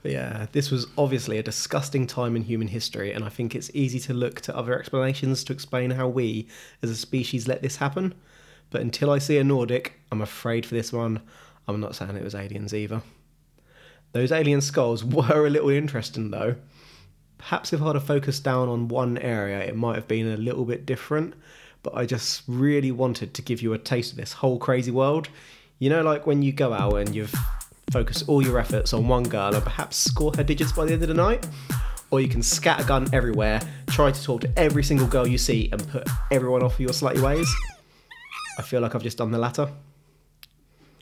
Yeah, 0.05 0.47
this 0.53 0.71
was 0.71 0.87
obviously 0.99 1.39
a 1.39 1.43
disgusting 1.43 2.07
time 2.07 2.37
in 2.37 2.43
human 2.43 2.69
history, 2.69 3.13
and 3.13 3.25
I 3.25 3.31
think 3.31 3.55
it's 3.55 3.71
easy 3.73 3.99
to 4.01 4.13
look 4.13 4.43
to 4.43 4.57
other 4.57 4.79
explanations 4.79 5.43
to 5.45 5.55
explain 5.55 5.91
how 5.93 6.09
we, 6.09 6.47
as 6.83 6.91
a 6.91 6.97
species, 6.97 7.49
let 7.49 7.63
this 7.63 7.77
happen. 7.77 8.15
But 8.69 8.83
until 8.83 9.11
I 9.11 9.19
see 9.19 9.39
a 9.39 9.45
Nordic, 9.45 9.99
I'm 10.13 10.21
afraid 10.21 10.67
for 10.67 10.75
this 10.75 10.93
one, 10.93 11.23
I'm 11.67 11.81
not 11.81 11.95
saying 11.95 12.17
it 12.17 12.25
was 12.25 12.35
aliens 12.35 12.75
either. 12.75 13.01
Those 14.13 14.31
alien 14.31 14.61
skulls 14.61 15.05
were 15.05 15.47
a 15.47 15.51
little 15.51 15.71
interesting 15.71 16.31
though. 16.31 16.57
Perhaps 17.39 17.73
if 17.73 17.83
I'd 17.83 17.95
have 17.95 18.05
focused 18.05 18.45
down 18.45 18.69
on 18.69 18.89
one 18.89 19.19
area, 19.19 19.61
it 19.61 19.77
might 19.77 19.97
have 19.97 20.09
been 20.09 20.29
a 20.29 20.37
little 20.37 20.65
bit 20.65 20.87
different. 20.87 21.35
But 21.83 21.95
I 21.95 22.07
just 22.07 22.43
really 22.47 22.91
wanted 22.91 23.35
to 23.35 23.43
give 23.43 23.61
you 23.61 23.73
a 23.75 23.79
taste 23.79 24.13
of 24.13 24.17
this 24.17 24.33
whole 24.33 24.59
crazy 24.59 24.91
world. 24.91 25.29
You 25.79 25.91
know, 25.91 26.03
like 26.03 26.27
when 26.27 26.43
you 26.43 26.53
go 26.53 26.73
out 26.73 26.95
and 26.95 27.15
you've 27.15 27.35
focused 27.91 28.29
all 28.29 28.43
your 28.43 28.59
efforts 28.59 28.93
on 28.93 29.09
one 29.09 29.25
girl 29.25 29.55
and 29.55 29.63
perhaps 29.63 29.97
score 29.97 30.33
her 30.37 30.45
digits 30.45 30.73
by 30.73 30.85
the 30.85 30.93
end 30.93 31.03
of 31.03 31.09
the 31.09 31.15
night? 31.15 31.47
Or 32.11 32.21
you 32.21 32.29
can 32.29 32.41
scattergun 32.41 33.13
everywhere, 33.13 33.61
try 33.89 34.11
to 34.11 34.23
talk 34.23 34.43
to 34.43 34.53
every 34.59 34.85
single 34.85 35.07
girl 35.07 35.27
you 35.27 35.39
see 35.39 35.69
and 35.73 35.87
put 35.89 36.09
everyone 36.31 36.63
off 36.63 36.79
your 36.79 36.91
slutty 36.91 37.21
ways. 37.21 37.53
I 38.59 38.63
feel 38.63 38.81
like 38.81 38.95
I've 38.95 39.03
just 39.03 39.19
done 39.19 39.31
the 39.33 39.39
latter 39.39 39.69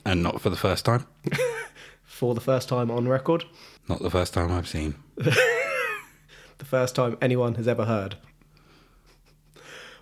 And 0.04 0.22
not 0.22 0.40
for 0.40 0.50
the 0.50 0.56
first 0.56 0.84
time. 0.84 1.06
for 2.02 2.34
the 2.34 2.40
first 2.40 2.68
time 2.68 2.90
on 2.90 3.08
record. 3.08 3.44
Not 3.88 4.00
the 4.00 4.10
first 4.10 4.32
time 4.32 4.50
I've 4.50 4.68
seen. 4.68 4.94
the 5.16 5.34
first 6.64 6.94
time 6.94 7.18
anyone 7.20 7.56
has 7.56 7.68
ever 7.68 7.84
heard. 7.84 8.16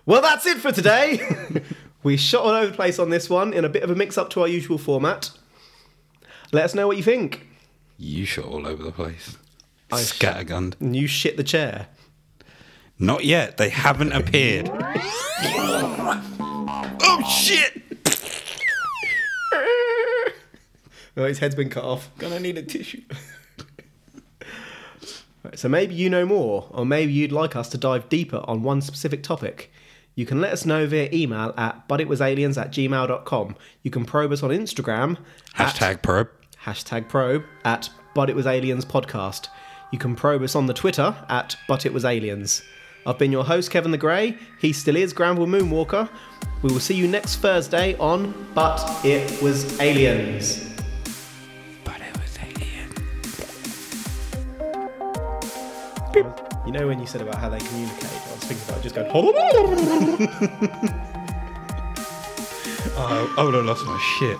Well, 0.05 0.21
that's 0.21 0.45
it 0.45 0.57
for 0.57 0.71
today. 0.71 1.19
we 2.03 2.17
shot 2.17 2.43
all 2.43 2.51
over 2.51 2.67
the 2.67 2.75
place 2.75 2.99
on 2.99 3.09
this 3.09 3.29
one 3.29 3.53
in 3.53 3.65
a 3.65 3.69
bit 3.69 3.83
of 3.83 3.89
a 3.89 3.95
mix 3.95 4.17
up 4.17 4.29
to 4.31 4.41
our 4.41 4.47
usual 4.47 4.77
format. 4.77 5.31
Let 6.51 6.65
us 6.65 6.75
know 6.75 6.87
what 6.87 6.97
you 6.97 7.03
think. 7.03 7.47
You 7.97 8.25
shot 8.25 8.45
all 8.45 8.67
over 8.67 8.83
the 8.83 8.91
place. 8.91 9.37
I 9.91 10.01
Scattergunned. 10.01 10.79
And 10.79 10.95
you 10.95 11.07
shit 11.07 11.37
the 11.37 11.43
chair. 11.43 11.87
Not 12.99 13.25
yet. 13.25 13.57
They 13.57 13.69
haven't 13.69 14.11
appeared. 14.11 14.69
oh 17.01 17.27
shit! 17.29 17.81
Oh, 21.17 21.25
his 21.25 21.39
head's 21.39 21.55
been 21.55 21.69
cut 21.69 21.83
off. 21.83 22.09
Gonna 22.17 22.39
need 22.39 22.57
a 22.57 22.63
tissue. 22.63 23.01
right, 25.43 25.59
so 25.59 25.67
maybe 25.67 25.93
you 25.93 26.09
know 26.09 26.25
more, 26.25 26.67
or 26.71 26.85
maybe 26.85 27.11
you'd 27.11 27.33
like 27.33 27.55
us 27.55 27.67
to 27.69 27.77
dive 27.77 28.07
deeper 28.07 28.41
on 28.45 28.63
one 28.63 28.81
specific 28.81 29.21
topic. 29.21 29.71
You 30.15 30.25
can 30.25 30.39
let 30.39 30.53
us 30.53 30.65
know 30.65 30.87
via 30.87 31.09
email 31.11 31.53
at 31.57 31.87
butitwasaliens 31.87 32.59
at 32.59 32.71
gmail.com. 32.71 33.55
You 33.83 33.91
can 33.91 34.05
probe 34.05 34.31
us 34.31 34.41
on 34.41 34.51
Instagram 34.51 35.17
at 35.57 35.75
Hashtag 35.75 36.01
probe. 36.01 36.29
Hashtag 36.63 37.07
probe 37.07 37.43
at 37.65 37.89
but 38.13 38.29
it 38.29 38.35
was 38.35 38.45
aliens 38.45 38.85
podcast 38.85 39.47
you 39.91 39.97
can 39.97 40.15
probe 40.15 40.41
us 40.43 40.55
on 40.55 40.67
the 40.67 40.73
twitter 40.73 41.15
at 41.29 41.55
but 41.67 41.85
it 41.85 41.93
was 41.93 42.05
aliens 42.05 42.61
i've 43.07 43.17
been 43.17 43.31
your 43.31 43.43
host 43.43 43.71
kevin 43.71 43.89
the 43.91 43.97
grey. 43.97 44.37
He 44.59 44.71
still 44.73 44.95
is 44.95 45.11
granville 45.11 45.47
moonwalker. 45.47 46.07
We 46.61 46.71
will 46.71 46.79
see 46.79 46.93
you 46.93 47.07
next 47.07 47.37
thursday 47.37 47.97
on 47.97 48.33
but 48.53 48.79
it 49.03 49.41
was 49.41 49.79
aliens. 49.81 50.69
But 51.83 51.99
it 52.01 52.15
was 52.19 52.37
alien. 52.37 52.93
you 56.65 56.71
know 56.71 56.85
when 56.85 56.99
you 56.99 57.07
said 57.07 57.21
about 57.21 57.35
how 57.35 57.49
they 57.49 57.57
communicate? 57.57 58.05
I 58.05 58.33
was 58.33 58.43
thinking 58.43 58.69
about 58.69 58.83
just 58.83 58.93
going 58.93 59.09
Oh, 63.03 63.33
I 63.37 63.43
would 63.43 63.55
have 63.55 63.65
lost 63.65 63.83
my 63.85 63.97
shit. 64.19 64.37